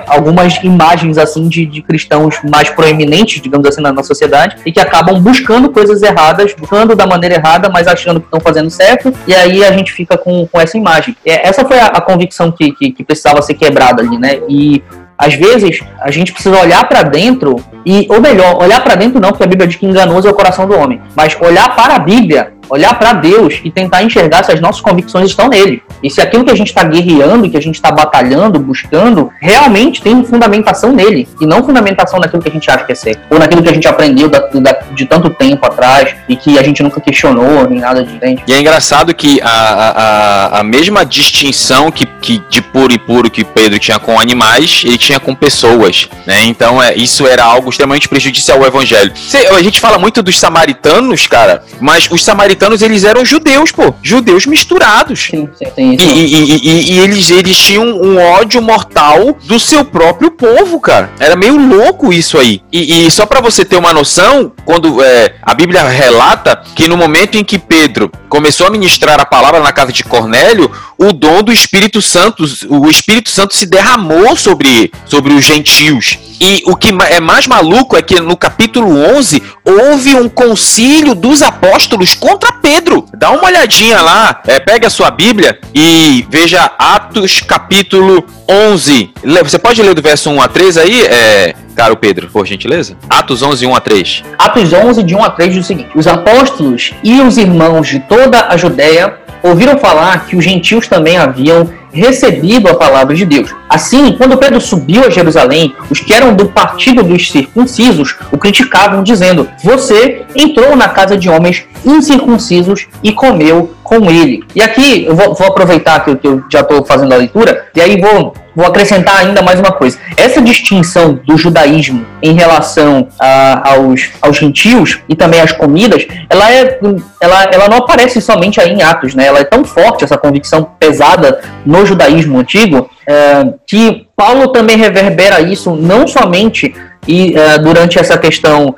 algumas 0.07 0.55
imagens, 0.63 1.17
assim, 1.17 1.47
de, 1.47 1.65
de 1.65 1.81
cristãos 1.81 2.39
mais 2.49 2.69
proeminentes, 2.69 3.41
digamos 3.41 3.67
assim, 3.67 3.81
na 3.81 3.91
nossa 3.91 4.07
sociedade, 4.07 4.57
e 4.65 4.71
que 4.71 4.79
acabam 4.79 4.98
buscando 5.03 5.59
buscando 5.59 5.69
coisas 5.69 6.01
erradas, 6.01 6.53
buscando 6.53 6.95
da 6.95 7.05
maneira 7.05 7.35
errada, 7.35 7.69
mas 7.69 7.87
achando 7.87 8.19
que 8.19 8.27
estão 8.27 8.39
fazendo 8.39 8.69
certo, 8.69 9.13
e 9.27 9.33
aí 9.33 9.63
a 9.63 9.71
gente 9.71 9.91
fica 9.91 10.17
com, 10.17 10.47
com 10.47 10.59
essa 10.59 10.77
imagem. 10.77 11.15
É, 11.25 11.47
essa 11.47 11.65
foi 11.65 11.79
a, 11.79 11.87
a 11.87 12.01
convicção 12.01 12.51
que, 12.51 12.71
que, 12.71 12.91
que 12.91 13.03
precisava 13.03 13.41
ser 13.41 13.55
quebrada 13.55 14.01
ali, 14.01 14.17
né? 14.17 14.39
E 14.47 14.83
às 15.17 15.33
vezes 15.33 15.81
a 16.01 16.11
gente 16.11 16.31
precisa 16.31 16.57
olhar 16.57 16.87
para 16.87 17.03
dentro 17.03 17.57
e, 17.85 18.07
ou 18.09 18.21
melhor, 18.21 18.61
olhar 18.61 18.81
para 18.81 18.95
dentro 18.95 19.19
não, 19.19 19.29
porque 19.29 19.43
a 19.43 19.47
Bíblia 19.47 19.67
diz 19.67 19.77
que 19.77 19.85
enganoso 19.85 20.27
é 20.27 20.31
o 20.31 20.33
coração 20.33 20.67
do 20.67 20.77
homem, 20.77 21.01
mas 21.15 21.35
olhar 21.41 21.75
para 21.75 21.95
a 21.95 21.99
Bíblia 21.99 22.53
olhar 22.69 22.97
para 22.97 23.13
Deus 23.13 23.59
e 23.63 23.71
tentar 23.71 24.03
enxergar 24.03 24.43
se 24.43 24.51
as 24.51 24.61
nossas 24.61 24.81
convicções 24.81 25.29
estão 25.29 25.49
nele. 25.49 25.81
E 26.01 26.09
se 26.09 26.21
aquilo 26.21 26.45
que 26.45 26.51
a 26.51 26.55
gente 26.55 26.67
está 26.67 26.83
guerreando 26.83 27.49
que 27.49 27.57
a 27.57 27.61
gente 27.61 27.75
está 27.75 27.91
batalhando, 27.91 28.59
buscando, 28.59 29.31
realmente 29.41 30.01
tem 30.01 30.23
fundamentação 30.23 30.91
nele. 30.91 31.27
E 31.39 31.45
não 31.45 31.63
fundamentação 31.63 32.19
naquilo 32.19 32.41
que 32.41 32.49
a 32.49 32.51
gente 32.51 32.69
acha 32.69 32.85
que 32.85 32.91
é 32.91 32.95
certo. 32.95 33.21
Ou 33.29 33.39
naquilo 33.39 33.61
que 33.61 33.69
a 33.69 33.73
gente 33.73 33.87
aprendeu 33.87 34.29
da, 34.29 34.39
da, 34.39 34.79
de 34.93 35.05
tanto 35.05 35.29
tempo 35.29 35.65
atrás 35.65 36.15
e 36.27 36.35
que 36.35 36.57
a 36.57 36.63
gente 36.63 36.81
nunca 36.83 37.01
questionou, 37.01 37.67
nem 37.69 37.79
nada 37.79 38.03
diferente. 38.03 38.43
E 38.47 38.53
é 38.53 38.59
engraçado 38.59 39.13
que 39.13 39.41
a, 39.41 39.49
a, 39.49 40.59
a 40.59 40.63
mesma 40.63 41.05
distinção 41.05 41.91
que, 41.91 42.05
que 42.05 42.41
de 42.49 42.61
puro 42.61 42.93
e 42.93 42.99
puro 42.99 43.29
que 43.29 43.43
Pedro 43.43 43.79
tinha 43.79 43.99
com 43.99 44.19
animais, 44.19 44.83
ele 44.85 44.97
tinha 44.97 45.19
com 45.19 45.33
pessoas. 45.33 46.09
Né? 46.25 46.45
Então 46.45 46.81
é, 46.81 46.95
isso 46.95 47.27
era 47.27 47.43
algo 47.43 47.69
extremamente 47.69 48.07
prejudicial 48.07 48.59
ao 48.59 48.65
evangelho. 48.65 49.11
A 49.55 49.61
gente 49.61 49.79
fala 49.79 49.97
muito 49.97 50.21
dos 50.21 50.37
samaritanos, 50.39 51.27
cara, 51.27 51.63
mas 51.79 52.09
os 52.11 52.23
samaritanos 52.23 52.58
samaritanos, 52.59 52.81
eles 52.81 53.03
eram 53.03 53.25
judeus, 53.25 53.71
pô. 53.71 53.93
Judeus 54.03 54.45
misturados. 54.45 55.27
Sim, 55.31 55.49
sim, 55.57 55.97
E, 55.97 56.03
e, 56.03 56.55
e, 56.57 56.91
e, 56.93 56.99
eles, 56.99 57.31
eles 57.31 57.57
tinham 57.57 57.85
um 57.85 58.17
ódio 58.17 58.61
mortal 58.61 59.37
do 59.45 59.59
seu 59.59 59.85
próprio 59.85 60.31
povo, 60.31 60.79
cara. 60.79 61.09
Era 61.19 61.35
meio 61.35 61.57
louco 61.57 62.11
isso 62.11 62.37
aí. 62.37 62.61
E, 62.71 63.09
só 63.09 63.25
para 63.25 63.39
você 63.39 63.63
ter 63.63 63.77
uma 63.77 63.93
noção, 63.93 64.51
quando 64.65 65.01
é, 65.03 65.35
a 65.41 65.53
Bíblia 65.53 65.87
relata 65.87 66.61
que 66.75 66.87
no 66.87 66.97
momento 66.97 67.37
em 67.37 67.43
que 67.43 67.57
Pedro 67.57 68.11
começou 68.27 68.67
a 68.67 68.69
ministrar 68.69 69.19
a 69.19 69.25
palavra 69.25 69.61
na 69.61 69.71
casa 69.71 69.93
de 69.93 70.03
Cornélio, 70.03 70.69
o 70.97 71.13
dom 71.13 71.41
do 71.41 71.51
Espírito 71.51 72.01
Santo, 72.01 72.43
o 72.69 72.89
Espírito 72.89 73.29
Santo 73.29 73.55
se 73.55 73.65
derramou 73.65 74.35
sobre, 74.35 74.91
sobre 75.05 75.33
os 75.33 75.45
gentios. 75.45 76.17
E 76.39 76.63
o 76.65 76.75
que 76.75 76.89
é 77.09 77.19
mais 77.19 77.47
maluco 77.47 77.97
é 77.97 78.01
que 78.01 78.19
no 78.19 78.37
capítulo 78.37 78.97
11 79.17 79.43
houve 79.65 80.15
um 80.15 80.29
concílio 80.29 81.13
dos 81.13 81.41
apóstolos 81.41 82.15
contra 82.15 82.53
Pedro. 82.53 83.05
Dá 83.13 83.31
uma 83.31 83.45
olhadinha 83.45 84.01
lá, 84.01 84.41
é, 84.47 84.59
pega 84.59 84.87
a 84.87 84.89
sua 84.89 85.11
Bíblia 85.11 85.59
e 85.73 86.25
veja 86.29 86.71
Atos 86.77 87.41
capítulo 87.41 88.25
11. 88.49 89.11
Você 89.43 89.59
pode 89.59 89.81
ler 89.81 89.93
do 89.93 90.01
verso 90.01 90.29
1 90.29 90.41
a 90.41 90.47
3 90.47 90.77
aí, 90.77 91.05
é, 91.05 91.55
caro 91.75 91.97
Pedro, 91.97 92.29
por 92.29 92.45
gentileza? 92.45 92.95
Atos 93.09 93.41
11, 93.41 93.65
1 93.65 93.75
a 93.75 93.79
3. 93.81 94.23
Atos 94.37 94.71
11, 94.71 95.03
de 95.03 95.15
1 95.15 95.23
a 95.23 95.29
3 95.29 95.53
diz 95.53 95.65
o 95.65 95.67
seguinte: 95.67 95.89
Os 95.93 96.07
apóstolos 96.07 96.93
e 97.03 97.19
os 97.19 97.37
irmãos 97.37 97.87
de 97.87 97.99
toda 97.99 98.47
a 98.47 98.55
Judéia 98.55 99.17
ouviram 99.43 99.77
falar 99.77 100.25
que 100.25 100.35
os 100.35 100.43
gentios 100.43 100.87
também 100.87 101.17
haviam 101.17 101.69
recebido 101.91 102.69
a 102.69 102.75
palavra 102.75 103.15
de 103.15 103.25
Deus. 103.25 103.53
Assim, 103.69 104.13
quando 104.13 104.37
Pedro 104.37 104.59
subiu 104.59 105.05
a 105.05 105.09
Jerusalém, 105.09 105.75
os 105.89 105.99
que 105.99 106.13
eram 106.13 106.33
do 106.33 106.47
partido 106.47 107.03
dos 107.03 107.31
circuncisos 107.31 108.15
o 108.31 108.37
criticavam, 108.37 109.03
dizendo: 109.03 109.49
Você 109.63 110.23
entrou 110.35 110.75
na 110.75 110.89
casa 110.89 111.17
de 111.17 111.29
homens 111.29 111.65
incircuncisos 111.85 112.87
e 113.03 113.11
comeu 113.11 113.73
com 113.83 114.09
ele. 114.09 114.43
E 114.55 114.61
aqui 114.61 115.05
eu 115.05 115.15
vou, 115.15 115.33
vou 115.33 115.47
aproveitar 115.47 116.03
que 116.03 116.11
eu, 116.11 116.17
que 116.17 116.27
eu 116.27 116.43
já 116.51 116.61
estou 116.61 116.85
fazendo 116.85 117.13
a 117.13 117.17
leitura 117.17 117.67
e 117.75 117.81
aí 117.81 117.99
vou 117.99 118.33
vou 118.59 118.67
acrescentar 118.67 119.17
ainda 119.17 119.41
mais 119.41 119.57
uma 119.57 119.71
coisa. 119.71 119.97
Essa 120.17 120.41
distinção 120.41 121.19
do 121.25 121.37
judaísmo 121.37 122.05
em 122.21 122.33
relação 122.33 123.07
a, 123.17 123.71
aos, 123.71 124.09
aos 124.21 124.37
gentios 124.37 124.99
e 125.07 125.15
também 125.15 125.39
às 125.39 125.53
comidas, 125.53 126.05
ela, 126.29 126.51
é, 126.51 126.77
ela, 127.21 127.43
ela 127.53 127.69
não 127.69 127.77
aparece 127.77 128.19
somente 128.19 128.59
aí 128.59 128.73
em 128.73 128.83
Atos, 128.83 129.15
né? 129.15 129.27
Ela 129.27 129.39
é 129.39 129.43
tão 129.45 129.63
forte, 129.63 130.03
essa 130.03 130.17
convicção 130.17 130.69
pesada 130.77 131.39
no 131.65 131.85
judaísmo 131.85 132.37
antigo, 132.37 132.89
é, 133.07 133.53
que 133.65 134.07
Paulo 134.13 134.49
também 134.49 134.75
reverbera 134.75 135.39
isso 135.39 135.71
não 135.71 136.05
somente 136.05 136.75
e 137.09 137.33
uh, 137.33 137.59
durante 137.63 137.97
essa 137.97 138.15
questão, 138.19 138.67
uh, 138.67 138.75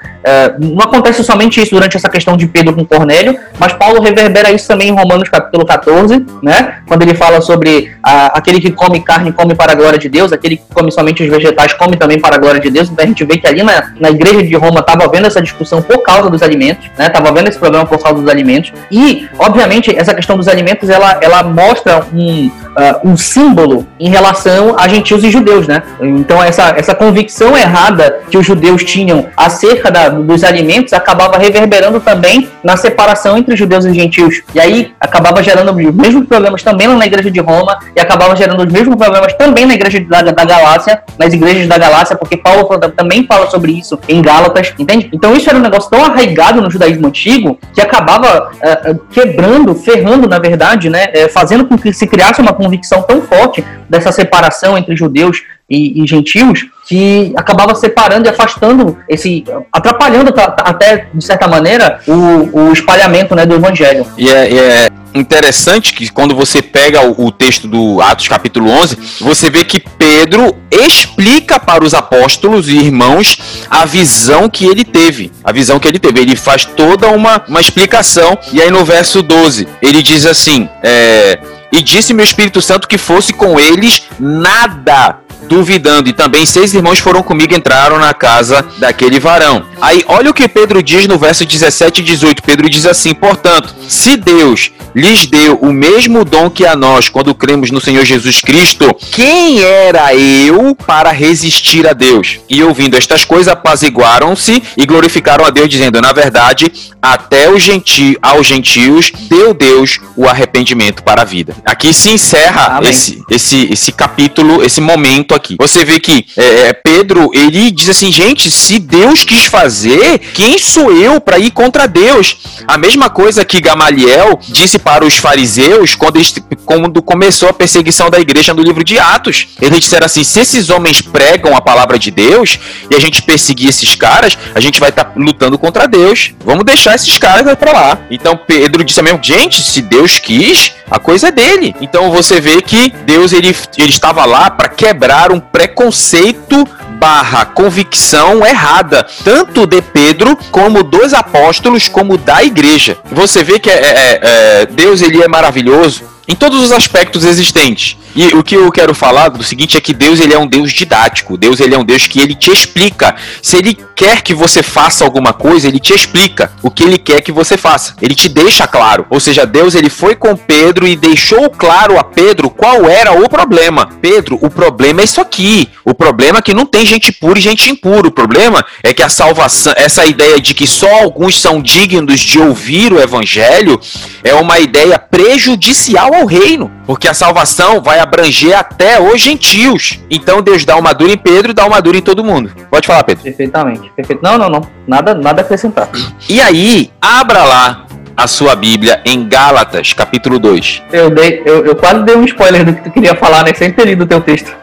não 0.57 0.85
acontece 0.85 1.21
somente 1.21 1.61
isso 1.61 1.71
durante 1.71 1.97
essa 1.97 2.07
questão 2.07 2.37
de 2.37 2.47
Pedro 2.47 2.73
com 2.73 2.85
Cornélio, 2.85 3.37
mas 3.59 3.73
Paulo 3.73 4.01
reverbera 4.01 4.49
isso 4.53 4.69
também 4.69 4.87
em 4.87 4.93
Romanos 4.93 5.27
capítulo 5.27 5.65
14, 5.65 6.25
né? 6.41 6.80
Quando 6.91 7.03
ele 7.03 7.15
fala 7.15 7.39
sobre 7.39 7.89
aquele 8.03 8.59
que 8.59 8.69
come 8.69 8.99
carne 8.99 9.31
come 9.31 9.55
para 9.55 9.71
a 9.71 9.75
glória 9.75 9.97
de 9.97 10.09
Deus, 10.09 10.33
aquele 10.33 10.57
que 10.57 10.63
come 10.73 10.91
somente 10.91 11.23
os 11.23 11.29
vegetais 11.29 11.73
come 11.73 11.95
também 11.95 12.19
para 12.19 12.35
a 12.35 12.37
glória 12.37 12.59
de 12.59 12.69
Deus. 12.69 12.89
Então 12.89 13.05
a 13.05 13.07
gente 13.07 13.23
vê 13.23 13.37
que 13.37 13.47
ali 13.47 13.63
na, 13.63 13.93
na 13.97 14.09
igreja 14.09 14.43
de 14.43 14.53
Roma 14.57 14.81
estava 14.81 15.05
havendo 15.05 15.25
essa 15.25 15.41
discussão 15.41 15.81
por 15.81 16.03
causa 16.03 16.29
dos 16.29 16.43
alimentos, 16.43 16.89
né? 16.97 17.07
Estava 17.07 17.29
havendo 17.29 17.47
esse 17.47 17.57
problema 17.57 17.85
por 17.85 17.97
causa 17.97 18.19
dos 18.19 18.29
alimentos. 18.29 18.73
E, 18.91 19.25
obviamente, 19.39 19.95
essa 19.97 20.13
questão 20.13 20.35
dos 20.35 20.49
alimentos 20.49 20.89
ela, 20.89 21.17
ela 21.21 21.43
mostra 21.43 22.05
um, 22.13 22.47
uh, 22.47 23.09
um 23.09 23.15
símbolo 23.15 23.87
em 23.97 24.09
relação 24.09 24.75
a 24.77 24.85
gentios 24.89 25.23
e 25.23 25.31
judeus, 25.31 25.69
né? 25.69 25.83
Então 26.01 26.43
essa, 26.43 26.73
essa 26.75 26.93
convicção 26.93 27.57
errada 27.57 28.19
que 28.29 28.37
os 28.37 28.45
judeus 28.45 28.83
tinham 28.83 29.27
acerca 29.37 29.89
da, 29.89 30.09
dos 30.09 30.43
alimentos 30.43 30.91
acabava 30.91 31.37
reverberando 31.37 32.01
também 32.01 32.49
na 32.61 32.75
separação 32.75 33.37
entre 33.37 33.55
judeus 33.55 33.85
e 33.85 33.93
gentios. 33.93 34.41
E 34.53 34.59
aí 34.59 34.93
acabava 34.99 35.41
gerando 35.41 35.71
os 35.71 35.95
mesmos 35.95 36.27
problemas 36.27 36.61
também 36.61 36.80
na 36.87 37.05
igreja 37.05 37.31
de 37.31 37.39
Roma 37.39 37.79
e 37.95 37.99
acabava 37.99 38.35
gerando 38.35 38.65
os 38.65 38.71
mesmos 38.71 38.95
problemas 38.95 39.33
também 39.33 39.65
na 39.65 39.73
igreja 39.73 39.99
da, 40.01 40.21
da 40.21 40.45
Galácia, 40.45 41.01
nas 41.17 41.33
igrejas 41.33 41.67
da 41.67 41.77
Galácia, 41.77 42.15
porque 42.15 42.37
Paulo 42.37 42.67
também 42.95 43.25
fala 43.25 43.49
sobre 43.49 43.71
isso 43.71 43.99
em 44.07 44.21
Gálatas, 44.21 44.73
entende? 44.77 45.09
Então 45.13 45.35
isso 45.35 45.49
era 45.49 45.57
um 45.57 45.61
negócio 45.61 45.89
tão 45.89 46.03
arraigado 46.03 46.61
no 46.61 46.69
judaísmo 46.69 47.07
antigo 47.07 47.59
que 47.73 47.81
acabava 47.81 48.51
uh, 48.51 48.99
quebrando, 49.11 49.75
ferrando, 49.75 50.27
na 50.27 50.39
verdade, 50.39 50.89
né, 50.89 51.07
uh, 51.07 51.29
fazendo 51.29 51.65
com 51.65 51.77
que 51.77 51.93
se 51.93 52.07
criasse 52.07 52.41
uma 52.41 52.53
convicção 52.53 53.01
tão 53.03 53.21
forte 53.21 53.63
dessa 53.89 54.11
separação 54.11 54.77
entre 54.77 54.95
judeus 54.95 55.43
e, 55.71 56.03
e 56.03 56.05
gentios 56.07 56.67
que 56.85 57.31
acabava 57.37 57.73
separando 57.73 58.27
e 58.27 58.29
afastando 58.29 58.97
esse 59.07 59.45
atrapalhando 59.71 60.33
até 60.37 61.07
de 61.13 61.23
certa 61.23 61.47
maneira 61.47 62.01
o, 62.05 62.67
o 62.67 62.73
espalhamento 62.73 63.33
né, 63.33 63.45
do 63.45 63.55
evangelho. 63.55 64.05
E 64.17 64.27
é, 64.27 64.51
e 64.51 64.59
é, 64.59 64.89
interessante 65.13 65.93
que 65.93 66.11
quando 66.11 66.35
você 66.35 66.61
pega 66.61 67.01
o, 67.07 67.27
o, 67.27 67.31
texto 67.31 67.65
do 67.65 68.01
Atos 68.01 68.27
capítulo 68.27 68.69
11 68.69 68.97
você 69.21 69.49
vê 69.49 69.63
que 69.63 69.79
Pedro 69.79 70.57
explica 70.69 71.57
para 71.57 71.83
os 71.83 71.93
apóstolos 71.93 72.67
e 72.67 72.75
irmãos 72.75 73.65
a 73.69 73.85
visão 73.85 74.49
que 74.49 74.65
ele 74.65 74.83
teve 74.83 75.31
a 75.43 75.53
visão 75.53 75.79
que 75.79 75.87
ele 75.87 75.99
teve. 75.99 76.19
Ele 76.19 76.35
faz 76.35 76.65
toda 76.65 77.07
uma, 77.07 77.43
uma 77.47 77.61
explicação 77.61 78.37
e 78.51 78.61
aí 78.61 78.69
no 78.69 78.83
verso 78.83 79.21
12 79.21 79.65
ele 79.81 80.01
diz 80.03 80.25
assim 80.25 80.67
é, 80.83 81.39
e 81.71 81.81
disse 81.81 82.13
meu 82.13 82.25
Espírito 82.25 82.61
Santo 82.61 82.87
que 82.87 82.97
fosse 82.97 83.31
com 83.31 83.57
eles 83.57 84.03
nada 84.19 85.20
duvidando. 85.51 86.09
E 86.09 86.13
também 86.13 86.45
seis 86.45 86.73
irmãos 86.73 86.99
foram 86.99 87.21
comigo, 87.21 87.53
entraram 87.53 87.99
na 87.99 88.13
casa 88.13 88.65
daquele 88.77 89.19
varão. 89.19 89.65
Aí, 89.81 90.03
olha 90.07 90.31
o 90.31 90.33
que 90.33 90.47
Pedro 90.47 90.81
diz 90.81 91.05
no 91.07 91.17
verso 91.17 91.45
17 91.45 91.99
e 91.99 92.03
18. 92.03 92.41
Pedro 92.41 92.69
diz 92.69 92.85
assim: 92.85 93.13
Portanto, 93.13 93.75
se 93.89 94.15
Deus 94.15 94.71
lhes 94.95 95.25
deu 95.25 95.55
o 95.55 95.71
mesmo 95.73 96.23
dom 96.23 96.49
que 96.49 96.65
a 96.65 96.75
nós 96.75 97.09
quando 97.09 97.35
cremos 97.35 97.71
no 97.71 97.81
Senhor 97.81 98.05
Jesus 98.05 98.41
Cristo, 98.41 98.95
quem 99.11 99.61
era 99.61 100.15
eu 100.15 100.73
para 100.75 101.11
resistir 101.11 101.87
a 101.87 101.93
Deus? 101.93 102.39
E 102.49 102.63
ouvindo 102.63 102.95
estas 102.95 103.25
coisas, 103.25 103.49
apaziguaram-se 103.49 104.63
e 104.77 104.85
glorificaram 104.85 105.43
a 105.45 105.49
Deus, 105.49 105.67
dizendo: 105.67 105.99
Na 105.99 106.13
verdade, 106.13 106.71
até 107.01 107.49
os 107.49 107.61
genti 107.61 108.17
aos 108.21 108.47
gentios 108.47 109.11
deu 109.29 109.53
Deus 109.53 109.99
o 110.15 110.25
arrependimento 110.25 111.03
para 111.03 111.23
a 111.23 111.25
vida. 111.25 111.55
Aqui 111.65 111.93
se 111.93 112.09
encerra 112.09 112.79
esse, 112.83 113.21
esse, 113.29 113.73
esse 113.73 113.91
capítulo, 113.91 114.63
esse 114.63 114.79
momento 114.79 115.33
aqui. 115.33 115.40
Você 115.59 115.83
vê 115.83 115.99
que 115.99 116.25
é, 116.37 116.67
é, 116.67 116.73
Pedro, 116.73 117.31
ele 117.33 117.71
diz 117.71 117.89
assim, 117.89 118.11
gente, 118.11 118.49
se 118.51 118.79
Deus 118.79 119.23
quis 119.23 119.45
fazer, 119.45 120.19
quem 120.33 120.57
sou 120.57 120.91
eu 120.91 121.19
para 121.19 121.39
ir 121.39 121.51
contra 121.51 121.87
Deus? 121.87 122.37
A 122.67 122.77
mesma 122.77 123.09
coisa 123.09 123.43
que 123.45 123.59
Gamaliel 123.59 124.39
disse 124.49 124.79
para 124.79 125.05
os 125.05 125.17
fariseus 125.17 125.95
quando, 125.95 126.19
quando 126.65 127.01
começou 127.01 127.49
a 127.49 127.53
perseguição 127.53 128.09
da 128.09 128.19
igreja 128.19 128.53
no 128.53 128.61
livro 128.61 128.83
de 128.83 128.97
Atos. 128.97 129.47
Eles 129.61 129.79
disseram 129.79 130.05
assim: 130.05 130.23
se 130.23 130.39
esses 130.39 130.69
homens 130.69 131.01
pregam 131.01 131.55
a 131.55 131.61
palavra 131.61 131.97
de 131.97 132.11
Deus 132.11 132.59
e 132.89 132.95
a 132.95 132.99
gente 132.99 133.21
perseguir 133.21 133.69
esses 133.69 133.95
caras, 133.95 134.37
a 134.53 134.59
gente 134.59 134.79
vai 134.79 134.89
estar 134.89 135.05
tá 135.05 135.11
lutando 135.15 135.57
contra 135.57 135.87
Deus. 135.87 136.33
Vamos 136.43 136.63
deixar 136.63 136.95
esses 136.95 137.17
caras 137.17 137.55
para 137.55 137.71
lá. 137.71 137.99
Então 138.09 138.37
Pedro 138.37 138.83
disse 138.83 139.01
mesmo: 139.01 139.19
gente, 139.21 139.61
se 139.61 139.81
Deus 139.81 140.19
quis, 140.19 140.73
a 140.89 140.99
coisa 140.99 141.29
é 141.29 141.31
dele. 141.31 141.75
Então 141.79 142.11
você 142.11 142.41
vê 142.41 142.61
que 142.61 142.89
Deus 143.05 143.31
ele, 143.31 143.55
ele 143.77 143.89
estava 143.89 144.25
lá 144.25 144.49
para 144.49 144.69
quebrar 144.69 145.30
um 145.31 145.39
preconceito 145.39 146.67
barra 146.99 147.45
convicção 147.45 148.45
errada, 148.45 149.07
tanto 149.23 149.65
de 149.65 149.81
Pedro 149.81 150.37
como 150.51 150.83
dos 150.83 151.13
apóstolos, 151.13 151.87
como 151.87 152.17
da 152.17 152.43
igreja. 152.43 152.97
Você 153.11 153.43
vê 153.43 153.59
que 153.59 153.69
é, 153.69 153.73
é, 153.73 154.19
é, 154.21 154.65
Deus 154.67 155.01
ele 155.01 155.21
é 155.21 155.27
maravilhoso 155.27 156.03
em 156.31 156.35
todos 156.35 156.63
os 156.63 156.71
aspectos 156.71 157.25
existentes. 157.25 157.97
E 158.15 158.27
o 158.35 158.43
que 158.43 158.55
eu 158.55 158.71
quero 158.71 158.93
falar 158.93 159.29
do 159.29 159.43
seguinte 159.43 159.77
é 159.77 159.81
que 159.81 159.93
Deus 159.93 160.19
ele 160.19 160.33
é 160.33 160.39
um 160.39 160.47
Deus 160.47 160.71
didático. 160.71 161.37
Deus 161.37 161.59
ele 161.59 161.75
é 161.75 161.77
um 161.77 161.83
Deus 161.83 162.07
que 162.07 162.19
ele 162.21 162.35
te 162.35 162.51
explica. 162.51 163.15
Se 163.41 163.57
ele 163.57 163.77
quer 163.95 164.21
que 164.21 164.33
você 164.33 164.63
faça 164.63 165.03
alguma 165.03 165.33
coisa, 165.33 165.67
ele 165.67 165.79
te 165.79 165.93
explica 165.93 166.51
o 166.61 166.71
que 166.71 166.83
ele 166.83 166.97
quer 166.97 167.21
que 167.21 167.31
você 167.31 167.57
faça. 167.57 167.95
Ele 168.01 168.15
te 168.15 168.29
deixa 168.29 168.65
claro. 168.65 169.05
Ou 169.09 169.19
seja, 169.19 169.45
Deus 169.45 169.75
ele 169.75 169.89
foi 169.89 170.15
com 170.15 170.35
Pedro 170.35 170.87
e 170.87 170.95
deixou 170.95 171.49
claro 171.49 171.97
a 171.99 172.03
Pedro 172.03 172.49
qual 172.49 172.85
era 172.85 173.11
o 173.13 173.29
problema. 173.29 173.89
Pedro, 174.01 174.37
o 174.41 174.49
problema 174.49 175.01
é 175.01 175.03
isso 175.03 175.19
aqui. 175.19 175.69
O 175.83 175.93
problema 175.93 176.39
é 176.39 176.41
que 176.41 176.53
não 176.53 176.65
tem 176.65 176.85
gente 176.85 177.11
pura 177.11 177.39
e 177.39 177.41
gente 177.41 177.69
impura. 177.69 178.07
O 178.07 178.11
problema 178.11 178.65
é 178.83 178.93
que 178.93 179.03
a 179.03 179.09
salvação, 179.09 179.73
essa 179.75 180.05
ideia 180.05 180.39
de 180.39 180.53
que 180.53 180.67
só 180.67 181.01
alguns 181.01 181.39
são 181.39 181.61
dignos 181.61 182.19
de 182.21 182.39
ouvir 182.39 182.93
o 182.93 183.01
evangelho, 183.01 183.79
é 184.23 184.33
uma 184.33 184.59
ideia 184.59 185.00
prejudicial 185.11 186.15
ao 186.15 186.25
reino, 186.25 186.71
porque 186.87 187.07
a 187.07 187.13
salvação 187.13 187.81
vai 187.81 187.99
abranger 187.99 188.57
até 188.57 188.99
os 188.99 189.21
gentios. 189.21 189.99
Então 190.09 190.41
Deus 190.41 190.63
dá 190.63 190.77
uma 190.77 190.93
dura 190.93 191.11
em 191.11 191.17
Pedro 191.17 191.51
e 191.51 191.53
dá 191.53 191.65
uma 191.65 191.81
dura 191.81 191.97
em 191.97 192.01
todo 192.01 192.23
mundo. 192.23 192.51
Pode 192.71 192.87
falar, 192.87 193.03
Pedro. 193.03 193.23
Perfeitamente. 193.23 193.91
Perfeito. 193.95 194.21
Não, 194.23 194.37
não, 194.37 194.49
não. 194.49 194.61
Nada, 194.87 195.13
nada 195.13 195.41
a 195.41 195.43
acrescentar. 195.43 195.89
E 196.29 196.39
aí, 196.39 196.89
abra 197.01 197.43
lá 197.43 197.85
a 198.15 198.27
sua 198.27 198.55
Bíblia 198.55 199.01
em 199.05 199.27
Gálatas, 199.27 199.93
capítulo 199.93 200.37
2. 200.37 200.83
Eu, 200.91 201.09
dei, 201.09 201.41
eu, 201.45 201.65
eu 201.65 201.75
quase 201.75 202.03
dei 202.03 202.15
um 202.15 202.25
spoiler 202.25 202.63
do 202.63 202.73
que 202.73 202.83
tu 202.83 202.91
queria 202.91 203.15
falar, 203.15 203.43
né? 203.43 203.53
Sem 203.53 203.71
ter 203.71 203.85
lido 203.85 204.03
o 204.03 204.07
teu 204.07 204.21
texto. 204.21 204.53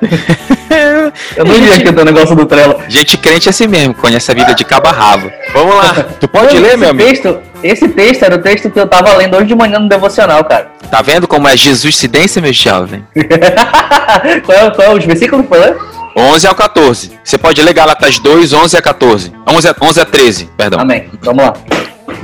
eu 1.36 1.44
não 1.44 1.56
li 1.56 1.72
aqui 1.72 1.88
o 1.88 2.04
negócio 2.04 2.36
do 2.36 2.46
Trello. 2.46 2.76
Gente 2.88 3.16
crente 3.16 3.48
é 3.48 3.50
assim 3.50 3.66
mesmo, 3.66 3.94
conhece 3.94 4.30
a 4.30 4.34
vida 4.34 4.54
de 4.54 4.64
cabo 4.64 4.88
a 4.88 4.92
rabo. 4.92 5.30
Vamos 5.52 5.74
lá. 5.74 6.06
Tu 6.20 6.28
pode 6.28 6.58
ler, 6.58 6.76
meu 6.76 6.90
amigo? 6.90 7.08
Texto, 7.08 7.40
esse 7.62 7.88
texto 7.88 8.22
era 8.22 8.36
o 8.36 8.38
texto 8.38 8.70
que 8.70 8.78
eu 8.78 8.86
tava 8.86 9.14
lendo 9.14 9.36
hoje 9.36 9.46
de 9.46 9.54
manhã 9.54 9.78
no 9.78 9.88
devocional, 9.88 10.44
cara. 10.44 10.78
Tá 10.88 11.02
vendo 11.02 11.28
como 11.28 11.46
é 11.46 11.54
Jesus 11.54 11.96
cidência, 11.96 12.40
meu 12.40 12.50
jovem? 12.50 13.04
qual, 14.46 14.58
é, 14.58 14.70
qual 14.70 14.88
é 14.88 14.94
os 14.94 15.04
versículos 15.04 15.44
que 15.44 15.54
foi 15.54 15.76
11 16.16 16.46
ao 16.46 16.54
14. 16.54 17.12
Você 17.22 17.36
pode 17.36 17.62
ler 17.62 17.74
Gálatas 17.74 18.18
2, 18.18 18.54
11 18.54 18.76
a 18.76 18.80
14. 18.80 19.32
11 19.46 19.68
a, 19.68 19.76
11 19.82 20.00
a 20.00 20.04
13, 20.06 20.50
perdão. 20.56 20.80
Amém. 20.80 21.10
Vamos 21.22 21.44
lá. 21.44 21.52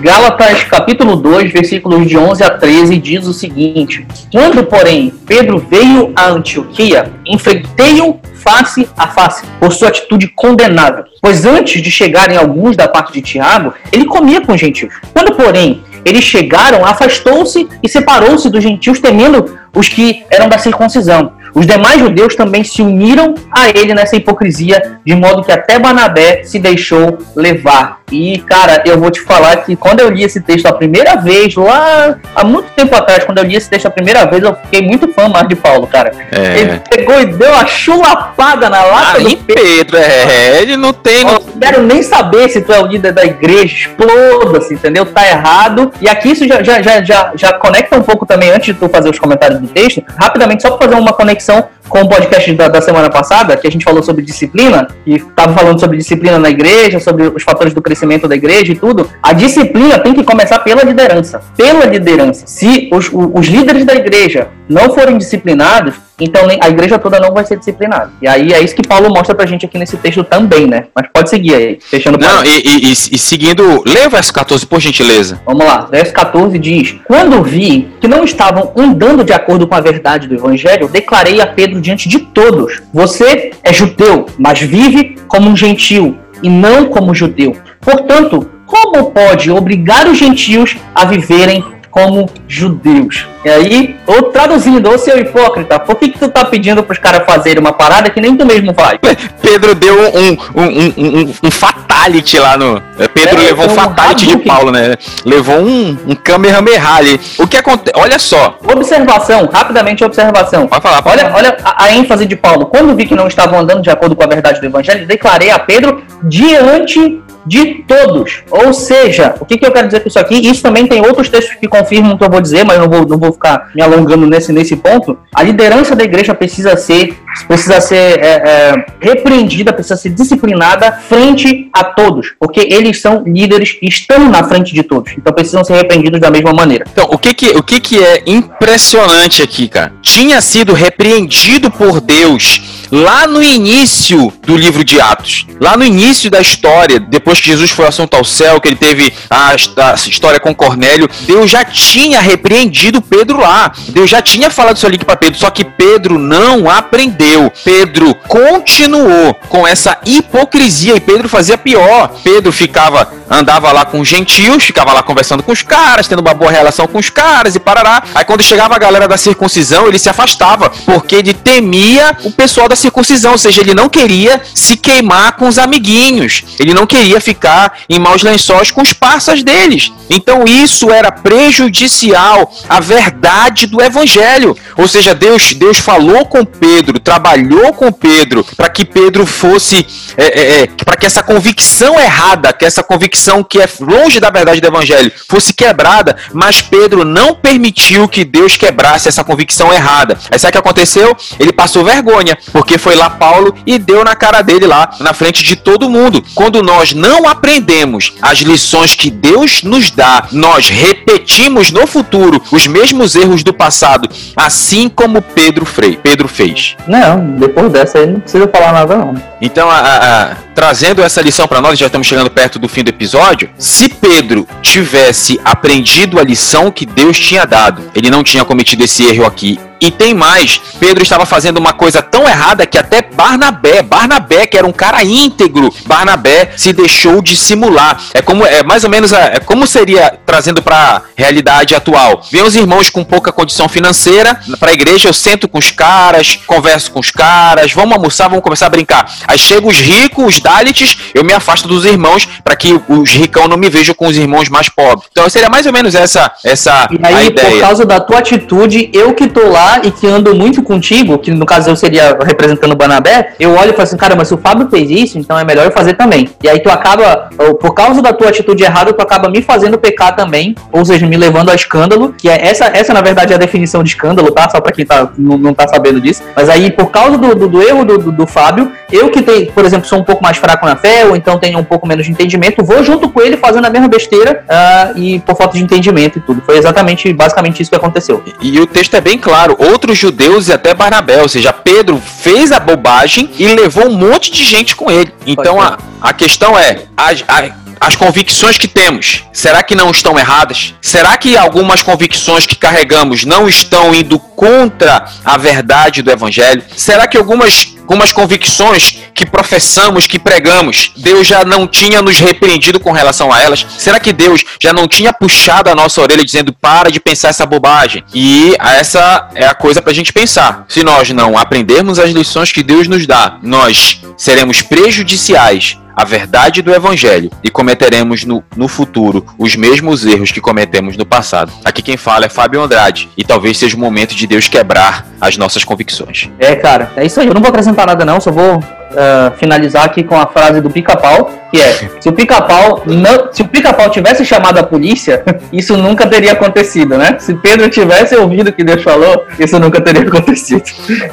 Gálatas 0.01 0.65
capítulo 0.65 1.17
2, 1.17 1.53
versículos 1.53 2.09
de 2.09 2.17
11 2.17 2.43
a 2.43 2.51
13 2.51 2.99
diz 2.99 3.27
o 3.27 3.33
seguinte: 3.33 4.07
Quando, 4.33 4.65
porém, 4.65 5.13
Pedro 5.27 5.59
veio 5.59 6.13
a 6.17 6.31
Antioquia, 6.31 7.13
enfrentei-o 7.27 8.19
face 8.45 8.89
a 8.97 9.09
face 9.09 9.45
por 9.59 9.73
sua 9.73 9.89
atitude 9.89 10.29
condenável. 10.29 11.05
Pois 11.21 11.47
antes 11.47 11.83
de 11.83 11.91
chegarem 11.91 12.37
alguns 12.37 12.77
da 12.77 12.87
parte 12.87 13.13
de 13.15 13.23
Tiago, 13.23 13.73
ele 13.91 14.05
comia 14.05 14.43
com 14.43 14.53
os 14.53 14.61
gentios. 14.61 14.93
Quando, 15.15 15.35
porém, 15.35 15.83
eles 16.05 16.23
chegaram, 16.23 16.85
afastou-se 16.85 17.67
e 17.83 17.89
separou-se 17.89 18.51
dos 18.51 18.63
gentios, 18.63 19.01
temendo 19.01 19.59
os 19.75 19.89
que 19.89 20.25
eram 20.31 20.49
da 20.49 20.59
circuncisão. 20.59 21.33
Os 21.55 21.67
demais 21.67 22.01
judeus 22.01 22.35
também 22.35 22.63
se 22.63 22.83
uniram 22.83 23.35
a 23.51 23.71
ele 23.71 23.95
nessa 23.95 24.17
hipocrisia, 24.17 24.99
de 25.05 25.15
modo 25.15 25.43
que 25.43 25.53
até 25.53 25.79
Banabé 25.79 26.43
se 26.45 26.59
deixou 26.59 27.19
levar 27.35 28.01
E, 28.13 28.39
cara, 28.41 28.83
eu 28.85 28.99
vou 28.99 29.11
te 29.11 29.21
falar 29.23 29.57
que 29.59 29.75
quando 29.75 30.01
eu 30.01 30.11
li 30.11 30.23
esse 30.23 30.41
texto 30.41 30.67
a 30.67 30.73
primeira 30.73 31.17
vez, 31.17 31.55
lá 31.55 32.17
há 32.35 32.45
muito 32.45 32.71
tempo 32.73 32.95
atrás, 32.95 33.25
quando 33.25 33.39
eu 33.39 33.45
li 33.45 33.57
esse 33.57 33.69
texto 33.69 33.87
a 33.87 33.91
primeira 33.91 34.27
vez, 34.27 34.43
eu 34.43 34.55
fiquei 34.55 34.83
muito 34.83 35.09
fã 35.09 35.29
mais 35.29 35.49
de 35.49 35.57
Paulo, 35.57 35.87
cara. 35.87 36.13
É. 36.31 36.61
Ele 36.61 36.81
pegou 36.89 37.21
e 37.21 37.27
deu 37.27 37.51
uma 37.51 37.67
chulapada 37.67 38.69
na 38.69 38.85
lata 38.85 39.19
Aí, 39.19 39.37
do 39.37 39.37
Pedro. 39.45 39.97
É, 39.97 40.61
ele 40.61 40.77
não 40.77 40.93
tem. 40.93 41.25
Não 41.25 41.41
quero 41.41 41.83
nem 41.83 42.03
saber 42.03 42.49
se 42.51 42.61
tu 42.61 42.73
é 42.73 42.81
o 42.81 42.87
líder 42.87 43.13
da 43.13 43.25
igreja, 43.25 43.75
exploda-se, 43.75 44.75
entendeu? 44.75 45.07
Tá 45.07 45.27
errado. 45.27 45.91
E 46.01 46.09
aqui 46.09 46.33
isso 46.33 46.47
já, 46.47 46.63
já, 46.63 46.83
já, 46.83 47.03
já, 47.03 47.33
já 47.35 47.53
conecta 47.55 47.97
um 47.97 48.03
pouco 48.03 48.27
também, 48.27 48.51
antes 48.51 48.67
de 48.67 48.75
tu 48.75 48.89
fazer 48.89 49.11
os 49.11 49.19
comentários 49.19 49.61
do 49.61 49.69
texto, 49.69 50.05
rapidamente, 50.17 50.63
só 50.63 50.73
para 50.73 50.89
fazer 50.89 51.01
uma 51.01 51.13
conexão 51.13 51.69
com 51.89 52.01
o 52.01 52.09
podcast 52.09 52.53
da, 52.55 52.69
da, 52.69 52.81
semana 52.81 53.11
passada, 53.11 53.57
que 53.57 53.67
a 53.67 53.71
gente 53.71 53.85
falou 53.85 54.03
sobre 54.03 54.23
disciplina, 54.23 54.89
e 55.07 55.17
estava 55.17 55.53
falando 55.53 55.79
sobre 55.79 55.97
disciplina 55.97 56.39
na 56.39 56.51
igreja, 56.51 56.99
sobre 56.99 57.29
os 57.29 57.43
fatores 57.43 57.75
do 57.75 57.83
crescimento 57.83 58.27
da 58.27 58.35
igreja 58.35 58.73
e 58.73 58.77
tudo. 58.77 59.09
A 59.23 59.33
disciplina 59.33 59.99
tem 59.99 60.15
que 60.15 60.25
começar 60.25 60.59
pela 60.61 60.83
liderança. 60.83 61.41
Pela 61.57 61.85
liderança. 61.85 62.47
Se 62.47 62.89
os, 62.93 63.11
os 63.13 63.47
líderes 63.47 63.85
da 63.85 63.95
igreja 63.95 64.49
não 64.69 64.95
forem 64.95 65.19
disciplinados, 65.19 65.95
então 66.21 66.43
a 66.61 66.69
igreja 66.69 66.99
toda 66.99 67.19
não 67.19 67.33
vai 67.33 67.45
ser 67.45 67.59
disciplinada. 67.59 68.13
E 68.23 68.29
aí 68.29 68.53
é 68.53 68.61
isso 68.63 68.75
que 68.75 68.87
Paulo 68.87 69.09
mostra 69.09 69.35
pra 69.35 69.47
gente 69.47 69.67
aqui 69.67 69.79
nesse 69.79 69.97
texto 69.97 70.23
também, 70.23 70.67
né? 70.67 70.85
Mas 70.95 71.09
pode 71.13 71.29
seguir 71.29 71.55
aí, 71.55 71.79
fechando 71.81 72.19
Não, 72.19 72.45
e, 72.45 72.63
e, 72.65 72.93
e, 72.93 73.19
seguindo, 73.19 73.83
lê 73.87 74.07
o 74.07 74.11
verso 74.11 74.33
14, 74.33 74.67
por 74.67 74.81
gentileza. 74.81 75.41
Vamos 75.45 75.65
lá, 75.65 75.89
verso 75.91 76.13
14 76.13 76.59
diz: 76.59 76.97
Quando 77.05 77.43
vi 77.43 77.89
que 78.01 78.09
não 78.09 78.25
estavam 78.25 78.73
andando 78.77 79.25
de 79.25 79.33
acordo 79.33 79.67
com 79.67 79.75
a 79.75 79.81
verdade 79.81 80.29
do 80.29 80.35
evangelho, 80.35 80.89
declarei 80.89 81.41
a 81.41 81.47
Pedro 81.47 81.81
diante 81.81 82.09
de 82.09 82.19
todos: 82.19 82.83
Você 82.93 83.53
é 83.63 83.73
judeu, 83.73 84.27
mas 84.39 84.61
vive 84.61 85.17
como 85.27 85.51
um 85.51 85.57
gentil 85.57 86.17
e 86.43 86.49
não 86.49 86.87
como 86.87 87.15
judeu. 87.15 87.57
Portanto, 87.81 88.51
como 88.67 89.11
pode 89.11 89.51
obrigar 89.51 90.07
os 90.07 90.19
gentios 90.19 90.77
a 90.95 91.05
viverem 91.05 91.65
como 91.95 92.29
judeus. 92.49 93.25
E 93.45 93.49
aí, 93.49 93.97
ou 94.05 94.25
traduzindo, 94.25 94.91
ô 94.91 94.99
seu 94.99 95.17
hipócrita, 95.17 95.79
por 95.79 95.95
que, 95.95 96.09
que 96.09 96.19
tu 96.19 96.29
tá 96.29 96.45
pedindo 96.45 96.83
pros 96.83 96.99
caras 96.99 97.25
fazerem 97.25 97.61
uma 97.61 97.73
parada 97.73 98.11
que 98.11 98.21
nem 98.21 98.37
tu 98.37 98.45
mesmo 98.45 98.75
faz? 98.75 98.99
Pedro 99.41 99.77
deu 99.77 99.95
um, 99.95 100.61
um, 100.61 101.21
um, 101.21 101.35
um 101.45 101.51
fatality 101.53 102.37
lá 102.37 102.57
no. 102.57 102.83
É, 102.99 103.07
Pedro 103.07 103.41
é, 103.41 103.45
levou 103.45 103.67
um 103.67 103.69
fatality 103.69 104.27
de 104.27 104.39
Paulo, 104.39 104.73
né? 104.73 104.97
Levou 105.25 105.61
um, 105.61 105.97
um 106.09 106.15
Kamehameha 106.17 106.95
ali. 106.97 107.21
O 107.39 107.47
que 107.47 107.59
acontece? 107.59 107.93
Olha 107.97 108.19
só. 108.19 108.59
Observação, 108.67 109.49
rapidamente 109.53 110.03
observação. 110.03 110.67
Pode 110.67 110.83
falar, 110.83 111.01
pode 111.01 111.21
olha, 111.21 111.31
falar. 111.31 111.39
olha 111.39 111.57
a, 111.63 111.85
a 111.85 111.93
ênfase 111.93 112.27
de 112.27 112.35
Paulo. 112.35 112.67
Quando 112.67 112.97
vi 112.97 113.07
que 113.07 113.15
não 113.15 113.29
estavam 113.29 113.61
andando 113.61 113.83
de 113.83 113.91
acordo 113.91 114.17
com 114.17 114.25
a 114.25 114.27
verdade 114.27 114.61
do 114.61 114.67
evangelho, 114.67 115.07
declarei 115.07 115.51
a 115.51 115.61
Pedro 115.61 116.03
diante 116.25 117.23
de 117.47 117.85
todos. 117.87 118.43
Ou 118.51 118.73
seja, 118.73 119.35
o 119.41 119.45
que, 119.45 119.59
que 119.59 119.67
eu 119.67 119.73
quero 119.73 119.87
dizer 119.87 120.01
com 120.01 120.09
isso 120.09 120.19
aqui? 120.19 120.35
Isso 120.35 120.63
também 120.63 120.87
tem 120.87 121.01
outros 121.01 121.29
textos 121.29 121.57
que 121.57 121.69
confirmam 121.69 122.15
o 122.15 122.19
que 122.19 122.25
eu 122.25 122.31
vou 122.31 122.41
dizer, 122.41 122.65
mas 122.65 122.79
não 122.79 122.89
vou, 122.89 123.07
não 123.07 123.19
vou 123.19 123.33
ficar 123.33 123.71
me 123.75 123.83
alongando 123.83 124.27
nesse, 124.27 124.53
nesse 124.53 124.77
ponto. 124.77 125.19
A 125.35 125.43
liderança 125.43 125.95
da 125.95 126.05
igreja 126.05 126.35
precisa 126.35 126.77
ser, 126.77 127.17
precisa 127.47 127.81
ser 127.81 128.19
é, 128.21 128.27
é, 128.27 128.87
repreendida, 129.01 129.73
precisa 129.73 129.97
ser 129.97 130.11
disciplinada 130.11 130.93
frente 130.93 131.69
a 131.73 131.85
todos, 131.85 132.35
porque 132.39 132.61
eles 132.61 133.01
são 133.01 133.23
líderes 133.27 133.77
e 133.83 133.89
estão 133.89 134.29
na 134.29 134.45
frente 134.45 134.73
de 134.75 134.83
todos. 134.83 135.13
Então 135.17 135.33
precisam 135.33 135.65
ser 135.65 135.75
repreendidos 135.75 136.21
da 136.21 136.31
mesma 136.31 136.53
maneira. 136.53 136.85
Então, 136.91 137.09
o 137.11 137.19
que 137.19 137.35
que, 137.35 137.49
o 137.51 137.63
que, 137.63 137.81
que 137.81 138.03
é 138.03 138.23
impressionante 138.27 139.43
aqui, 139.43 139.69
cara? 139.69 139.93
Tinha 140.03 140.41
sido 140.41 140.73
repreendido 140.73 141.71
por 141.71 142.01
Deus 142.01 142.84
lá 142.95 143.27
no 143.27 143.43
início 143.43 144.33
do 144.47 144.57
livro 144.57 144.85
de 144.85 145.01
Atos, 145.01 145.47
lá 145.61 145.77
no 145.77 145.85
início 145.85 146.31
da 146.31 146.41
história, 146.41 147.01
depois 147.01 147.41
que 147.41 147.49
Jesus 147.49 147.73
foi 147.73 147.89
assunto 147.89 148.15
ao 148.15 148.25
céu, 148.25 148.61
que 148.61 148.69
ele 148.69 148.77
teve 148.77 149.13
a, 149.29 149.51
a 149.51 149.95
história 149.95 150.39
com 150.39 150.55
Cornélio, 150.55 151.11
Deus 151.23 151.51
já 151.51 151.65
tinha 151.65 152.21
repreendido 152.21 153.03
Pedro 153.03 153.41
lá. 153.41 153.73
Deus 153.89 154.09
já 154.09 154.23
tinha 154.23 154.49
falado 154.49 154.77
isso 154.77 154.87
ali 154.87 154.99
para 154.99 155.17
Pedro, 155.17 155.37
só 155.37 155.51
que 155.51 155.65
Pedro 155.65 156.21
não 156.21 156.71
aprendeu. 156.71 157.53
Pedro 157.65 158.15
continuou 158.29 159.35
com 159.49 159.67
essa 159.67 159.99
hipocrisia 160.07 160.95
e 160.95 161.01
Pedro 161.01 161.29
fazia 161.29 161.59
pior. 161.59 162.13
Pedro 162.23 162.53
ficava, 162.53 163.13
andava 163.29 163.73
lá 163.73 163.85
com 163.85 164.01
os 164.01 164.07
gentios, 164.07 164.63
ficava 164.63 164.93
lá 164.93 165.03
conversando 165.03 165.43
com 165.43 165.51
os 165.51 165.63
caras, 165.63 166.07
tendo 166.07 166.21
uma 166.21 166.35
boa 166.35 166.53
relação 166.53 166.87
com 166.87 166.99
os 166.99 167.11
caras 167.11 167.57
e 167.57 167.59
parará. 167.59 168.05
Aí 168.15 168.25
quando 168.25 168.43
chegava 168.43 168.77
a 168.77 168.79
galera 168.79 169.09
da 169.09 169.17
circuncisão, 169.17 169.89
ele 169.89 169.99
se 169.99 170.09
afastava, 170.09 170.71
porque 170.71 171.17
ele 171.17 171.35
temia 171.35 172.17
o 172.23 172.31
pessoal 172.31 172.69
da 172.69 172.77
circuncisão, 172.85 173.33
ou 173.33 173.39
seja, 173.39 173.61
ele 173.61 173.75
não 173.75 173.89
queria 173.89 174.41
se 174.55 174.77
queimar 174.77 175.37
com 175.37 175.49
os 175.49 175.59
amiguinhos. 175.59 176.45
Ele 176.59 176.75
não 176.75 176.87
queria 176.87 177.21
ficar 177.21 177.81
em 177.89 177.99
maus 177.99 178.23
lençóis 178.23 178.71
com 178.71 178.83
os 178.83 178.93
parças 178.93 179.43
deles. 179.43 179.93
Então 180.11 180.45
isso 180.45 180.91
era 180.91 181.11
prejudicial 181.11 182.53
à 182.69 182.81
verdade 182.81 183.67
do 183.67 183.81
evangelho. 183.83 184.57
Ou 184.77 184.87
seja, 184.87 185.15
Deus, 185.15 185.55
Deus 185.55 185.79
falou 185.79 186.27
com 186.27 186.45
Pedro, 186.45 186.99
trabalhou 186.99 187.73
com 187.73 187.91
Pedro 187.91 188.45
para 188.57 188.69
que 188.69 188.85
Pedro 188.85 189.25
fosse, 189.25 189.87
é, 190.17 190.25
é, 190.25 190.63
é, 190.63 190.67
para 190.85 190.97
que 190.97 191.07
essa 191.07 191.23
convicção 191.23 191.99
errada, 191.99 192.53
que 192.53 192.65
essa 192.65 192.83
convicção 192.83 193.43
que 193.43 193.61
é 193.61 193.69
longe 193.81 194.21
da 194.21 194.31
verdade 194.31 194.61
do 194.61 194.67
evangelho, 194.67 195.11
fosse 195.29 195.55
quebrada, 195.55 196.17
mas 196.33 196.61
Pedro 196.61 197.05
não 197.05 197.35
permitiu 197.35 198.09
que 198.09 198.25
Deus 198.25 198.57
quebrasse 198.57 199.09
essa 199.09 199.25
convicção 199.25 199.73
errada. 199.73 200.19
Aí 200.31 200.39
sabe 200.39 200.51
o 200.51 200.53
que 200.53 200.59
aconteceu? 200.59 201.17
Ele 201.39 201.53
passou 201.53 201.85
vergonha, 201.85 202.37
porque 202.65 202.79
foi 202.79 202.95
lá 202.95 203.11
Paulo 203.11 203.55
e 203.67 203.79
deu 203.79 204.03
na 204.03 204.17
cara 204.17 204.41
dele 204.41 204.67
lá, 204.67 204.91
na 204.99 205.13
frente 205.13 205.45
de 205.45 205.55
todo 205.55 205.91
mundo. 205.91 206.25
Quando 206.35 206.63
nós 206.63 206.95
não 206.95 207.29
aprendemos 207.29 208.15
as 208.23 208.39
lições 208.39 208.95
que 208.95 209.11
Deus 209.11 209.63
nos 209.63 209.91
dá, 209.91 210.27
nós 210.33 210.71
repetimos 210.71 211.71
no 211.71 211.87
futuro 211.87 212.43
os 212.51 212.67
mesmos 212.67 213.15
erros 213.15 213.45
do 213.45 213.53
passado, 213.53 214.09
assim 214.35 214.89
como 214.89 215.21
Pedro, 215.21 215.67
Frei, 215.67 215.99
Pedro 216.03 216.27
fez. 216.27 216.75
Não, 216.89 217.37
depois 217.37 217.71
dessa 217.71 217.99
aí 217.99 218.07
não 218.07 218.21
precisa 218.21 218.49
falar 218.49 218.73
nada 218.73 218.97
não. 218.97 219.15
Então, 219.43 219.71
a, 219.71 219.79
a, 219.79 220.35
trazendo 220.55 221.03
essa 221.03 221.21
lição 221.21 221.47
para 221.47 221.61
nós, 221.61 221.79
já 221.79 221.87
estamos 221.87 222.07
chegando 222.07 222.31
perto 222.31 222.59
do 222.59 222.67
fim 222.67 222.83
do 222.83 222.89
episódio. 222.89 223.51
Se 223.59 223.91
Pedro 223.91 224.49
tivesse 224.63 225.39
aprendido 225.45 226.19
a 226.19 226.25
lição 226.25 226.71
que 226.71 226.87
Deus 226.87 227.19
tinha 227.19 227.45
dado, 227.45 227.83
ele 227.95 228.09
não 228.09 228.25
tinha 228.25 228.43
cometido 228.43 228.83
esse 228.83 229.05
erro 229.05 229.27
aqui 229.27 229.61
e 229.81 229.91
tem 229.91 230.15
mais, 230.15 230.61
Pedro 230.79 231.03
estava 231.03 231.27
fazendo 231.27 231.59
uma 231.59 231.73
coisa 231.73 232.03
tão 232.03 232.27
errada 232.29 232.67
que 232.67 232.79
até 232.79 233.03
Barnabé, 233.03 233.83
Barnabé 233.83 234.47
que 234.47 234.57
era 234.57 234.67
um 234.67 234.73
cara 234.73 235.03
íntegro, 235.03 235.73
Barnabé 235.87 236.53
se 236.57 236.73
deixou 236.73 237.21
de 237.21 237.37
simular. 237.37 238.01
É 238.13 238.23
como 238.23 238.47
é 238.47 238.63
mais 238.63 238.85
ou 238.85 238.91
menos 238.91 239.13
é, 239.13 239.41
como 239.41 239.67
seria 239.67 240.19
trazendo 240.25 240.63
para 240.63 241.03
realidade 241.17 241.75
atual. 241.75 242.23
Vem 242.31 242.43
os 242.43 242.57
irmãos 242.57 242.91
com 242.91 243.05
pouca 243.05 243.33
condição 243.33 243.69
financeira 243.69 244.39
para 244.59 244.71
a 244.71 244.75
igreja, 244.75 245.09
eu 245.09 245.13
sento 245.13 245.49
com 245.49 245.59
os 245.59 245.71
caras, 245.71 246.39
converso 246.47 246.91
com 246.91 247.01
os 247.01 247.11
caras, 247.11 247.73
vamos 247.73 247.95
almoçar, 247.95 248.29
vamos 248.29 248.43
começar 248.43 248.67
a 248.67 248.71
brincar. 248.71 249.11
Aí 249.27 249.39
chegam 249.39 249.69
os 249.69 249.79
ricos, 249.79 250.25
os 250.25 250.41
Dalits, 250.41 250.97
eu 251.15 251.25
me 251.25 251.33
afasto 251.33 251.69
dos 251.69 251.85
irmãos 251.85 252.27
para 252.43 252.57
que 252.57 252.81
os 252.89 253.11
ricão 253.11 253.49
não 253.49 253.57
me 253.57 253.69
vejam 253.69 253.95
com 253.95 254.07
os 254.07 254.17
irmãos 254.17 254.49
mais 254.49 254.69
pobres. 254.69 255.09
Então 255.11 255.29
seria 255.29 255.49
mais 255.49 255.67
ou 255.67 255.73
menos 255.73 255.95
essa 255.95 256.33
essa 256.43 256.89
e 256.91 256.99
aí, 257.05 257.31
por 257.31 257.61
causa 257.61 257.85
da 257.85 258.01
tua 258.01 258.19
atitude, 258.19 258.91
eu 258.93 259.15
que 259.15 259.29
tô 259.29 259.49
lá 259.49 259.64
e 259.83 259.91
que 259.91 260.07
ando 260.07 260.35
muito 260.35 260.63
contigo, 260.63 261.19
que 261.19 261.31
no 261.31 261.47
caso 261.47 261.71
eu 261.71 261.77
seria 261.77 262.17
representando 262.25 262.73
o 262.73 262.77
Banabé, 262.77 263.35
eu 263.39 263.53
olho 263.53 263.71
e 263.71 263.73
falo 263.73 263.83
assim, 263.83 263.97
cara, 263.97 264.15
mas 264.17 264.29
se 264.29 264.35
o 264.35 264.39
Fábio 264.39 264.69
fez 264.69 264.91
isso, 264.91 265.19
então 265.19 265.39
é 265.39 265.45
melhor 265.45 265.65
eu 265.65 265.73
fazer 265.73 265.95
também. 265.95 266.29
E 266.43 266.49
aí 266.49 266.61
tu 266.61 266.71
acaba, 266.71 267.29
por 267.61 267.75
causa 267.75 268.01
da 268.01 268.13
tua 268.13 268.29
atitude 268.29 268.63
errada, 268.63 268.93
tu 268.93 269.03
acaba 269.03 269.29
me 269.29 269.43
fazendo 269.43 269.79
pecar 269.79 270.15
também, 270.15 270.55
ou 270.73 270.85
seja, 270.85 271.07
me 271.07 271.17
levando 271.17 271.51
a 271.51 271.55
escândalo, 271.55 272.15
que 272.17 272.29
é 272.29 272.47
essa, 272.47 272.67
essa 272.67 272.93
na 272.93 273.01
verdade 273.01 273.33
é 273.33 273.37
a 273.37 273.39
definição 273.39 273.83
de 273.83 273.91
escândalo, 273.91 274.31
tá? 274.31 274.49
Só 274.49 274.61
pra 274.61 274.73
quem 274.73 274.85
tá, 274.85 275.11
não, 275.17 275.37
não 275.39 275.55
tá 275.55 275.67
sabendo 275.69 276.01
disso. 276.01 276.23
Mas 276.35 276.49
aí, 276.49 276.71
por 276.71 276.91
causa 276.91 277.19
do, 277.19 277.35
do, 277.35 277.49
do 277.49 277.63
erro 277.63 277.85
do, 277.85 277.99
do, 277.99 278.13
do, 278.13 278.27
Fábio, 278.27 278.73
eu 278.91 279.11
que 279.11 279.23
tenho, 279.23 279.53
por 279.53 279.65
exemplo, 279.65 279.87
sou 279.87 279.99
um 279.99 280.05
pouco 280.05 280.23
mais 280.23 280.37
fraco 280.37 280.67
na 280.67 280.77
fé, 280.77 281.07
ou 281.07 281.17
então 281.17 281.39
tenho 281.39 281.59
um 281.59 281.65
pouco 281.65 281.87
menos 281.87 282.07
de 282.07 282.13
entendimento, 282.13 282.65
vou 282.65 282.83
junto 282.83 283.09
com 283.09 283.21
ele 283.21 283.37
fazendo 283.37 283.67
a 283.67 283.71
mesma 283.71 283.89
besteira 283.89 284.45
uh, 284.45 284.99
e 284.99 285.21
por 285.21 285.37
falta 285.37 285.57
de 285.57 285.63
entendimento 285.63 286.19
e 286.19 286.23
tudo. 286.23 286.43
Foi 286.45 286.57
exatamente, 286.57 287.13
basicamente 287.13 287.63
isso 287.63 287.71
que 287.71 287.77
aconteceu. 287.77 288.23
E, 288.41 288.57
e 288.57 288.61
o 288.61 288.67
texto 288.67 288.95
é 288.95 289.01
bem 289.01 289.19
claro, 289.19 289.54
outros 289.59 289.99
judeus 289.99 290.49
e 290.49 290.53
até 290.53 290.75
Barnabé. 290.75 291.23
Ou 291.23 291.29
seja, 291.29 291.53
Pedro 291.53 292.01
fez 292.23 292.53
a 292.53 292.61
bobagem 292.61 293.31
e 293.39 293.47
levou 293.49 293.89
um 293.89 293.97
monte 293.97 294.31
de 294.31 294.45
gente 294.45 294.75
com 294.77 294.91
ele. 294.91 295.13
Então 295.27 295.61
a, 295.61 295.79
a 296.01 296.13
questão 296.13 296.59
é: 296.59 296.85
a, 296.97 297.11
a 297.29 297.65
as 297.81 297.97
convicções 297.97 298.57
que 298.57 298.67
temos, 298.67 299.25
será 299.31 299.63
que 299.63 299.75
não 299.75 299.91
estão 299.91 300.19
erradas? 300.19 300.75
Será 300.81 301.19
que 301.19 301.37
algumas 301.37 301.83
convicções 301.83 302.47
que 302.47 302.57
carregamos 302.57 303.25
não 303.25 303.47
estão 303.47 303.95
indo 303.95 304.19
contra 304.19 305.05
a 305.23 305.37
verdade 305.37 306.01
do 306.01 306.11
Evangelho? 306.11 306.63
Será 306.75 307.07
que 307.07 307.19
algumas 307.19 307.75
com 307.87 308.03
as 308.03 308.13
convicções 308.13 308.99
que 309.15 309.27
professamos, 309.27 310.07
que 310.07 310.19
pregamos, 310.19 310.93
Deus 310.97 311.27
já 311.27 311.45
não 311.45 311.67
tinha 311.67 312.03
nos 312.03 312.19
repreendido 312.19 312.81
com 312.81 312.93
relação 312.93 313.33
a 313.33 313.41
elas? 313.41 313.67
Será 313.79 314.01
que 314.01 314.13
Deus 314.13 314.45
já 314.61 314.73
não 314.73 314.89
tinha 314.89 315.13
puxado 315.13 315.71
a 315.71 315.75
nossa 315.75 316.01
orelha 316.01 316.25
dizendo 316.25 316.53
para 316.53 316.91
de 316.91 317.01
pensar 317.01 317.29
essa 317.29 317.47
bobagem? 317.47 318.05
E 318.15 318.55
essa 318.59 319.29
é 319.35 319.47
a 319.47 319.55
coisa 319.55 319.81
para 319.81 319.93
a 319.93 319.95
gente 319.95 320.13
pensar. 320.13 320.65
Se 320.69 320.83
nós 320.83 321.11
não 321.11 321.39
aprendermos 321.39 321.99
as 321.99 322.11
lições 322.11 322.53
que 322.53 322.63
Deus 322.63 322.89
nos 322.89 323.07
dá, 323.07 323.39
nós 323.43 324.01
seremos 324.17 324.63
prejudiciais 324.63 325.79
a 325.97 326.05
verdade 326.05 326.61
do 326.61 326.75
Evangelho 326.75 327.31
e 327.43 327.49
cometeremos 327.49 328.25
no, 328.25 328.43
no 328.57 328.67
futuro 328.67 329.25
os 329.39 329.55
mesmos 329.55 330.05
erros 330.05 330.33
que 330.33 330.41
cometemos 330.41 330.97
no 330.97 331.07
passado. 331.07 331.53
Aqui 331.65 331.83
quem 331.83 331.97
fala 331.97 332.27
é 332.27 332.29
Fábio 332.29 332.61
Andrade 332.61 333.09
e 333.17 333.23
talvez 333.23 333.59
seja 333.59 333.77
o 333.77 333.81
momento 333.81 334.15
de 334.15 334.27
Deus 334.27 334.49
quebrar 334.49 335.07
as 335.21 335.37
nossas 335.37 335.65
convicções. 335.65 336.29
É, 336.39 336.57
cara, 336.57 336.93
é 336.97 337.07
isso 337.07 337.21
aí. 337.21 337.29
Eu 337.29 337.35
não 337.35 337.41
vou 337.41 337.51
acrescentar 337.51 337.74
nada, 337.75 338.05
não, 338.05 338.21
só 338.21 338.31
vou 338.31 338.63
uh, 338.95 339.37
finalizar 339.37 339.85
aqui 339.85 340.03
com 340.03 340.19
a 340.19 340.27
frase 340.27 340.61
do 340.61 340.71
pica-pau, 340.71 341.31
que 341.51 341.61
é: 341.61 341.91
se 342.01 342.09
o 342.09 342.13
pica-pau 342.13 342.83
não, 342.87 343.33
se 343.33 343.43
o 343.43 343.49
pica-pau 343.49 343.91
tivesse 343.91 344.25
chamado 344.25 344.59
a 344.59 344.63
polícia, 344.63 345.23
isso 345.53 345.77
nunca 345.77 346.07
teria 346.07 346.33
acontecido, 346.33 346.97
né? 346.97 347.17
Se 347.19 347.35
Pedro 347.35 347.69
tivesse 347.69 348.17
ouvido 348.17 348.49
o 348.49 348.53
que 348.53 348.65
Deus 348.65 348.83
falou, 348.83 349.25
isso 349.39 349.59
nunca 349.59 349.81
teria 349.81 350.03
acontecido. 350.03 350.63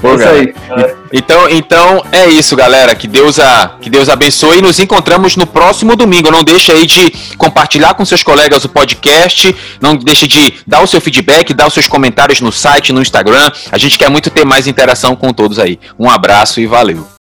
Pô, 0.01 0.11
é 0.11 0.15
isso 0.15 0.27
aí. 0.27 0.53
Então, 1.13 1.49
então 1.49 2.03
é 2.11 2.27
isso, 2.27 2.55
galera. 2.55 2.95
Que 2.95 3.07
Deus 3.07 3.39
a 3.39 3.75
que 3.81 3.89
Deus 3.89 4.09
abençoe 4.09 4.59
e 4.59 4.61
nos 4.61 4.79
encontramos 4.79 5.35
no 5.35 5.45
próximo 5.45 5.95
domingo. 5.95 6.31
Não 6.31 6.43
deixe 6.43 6.71
aí 6.71 6.85
de 6.85 7.11
compartilhar 7.37 7.93
com 7.93 8.05
seus 8.05 8.23
colegas 8.23 8.63
o 8.63 8.69
podcast, 8.69 9.55
não 9.81 9.95
deixe 9.95 10.27
de 10.27 10.53
dar 10.65 10.81
o 10.81 10.87
seu 10.87 11.01
feedback, 11.01 11.53
dar 11.53 11.67
os 11.67 11.73
seus 11.73 11.87
comentários 11.87 12.41
no 12.41 12.51
site, 12.51 12.93
no 12.93 13.01
Instagram. 13.01 13.51
A 13.71 13.77
gente 13.77 13.97
quer 13.97 14.09
muito 14.09 14.29
ter 14.29 14.45
mais 14.45 14.67
interação 14.67 15.15
com 15.15 15.33
todos 15.33 15.59
aí. 15.59 15.79
Um 15.99 16.09
abraço 16.09 16.59
e 16.59 16.65
valeu. 16.65 17.20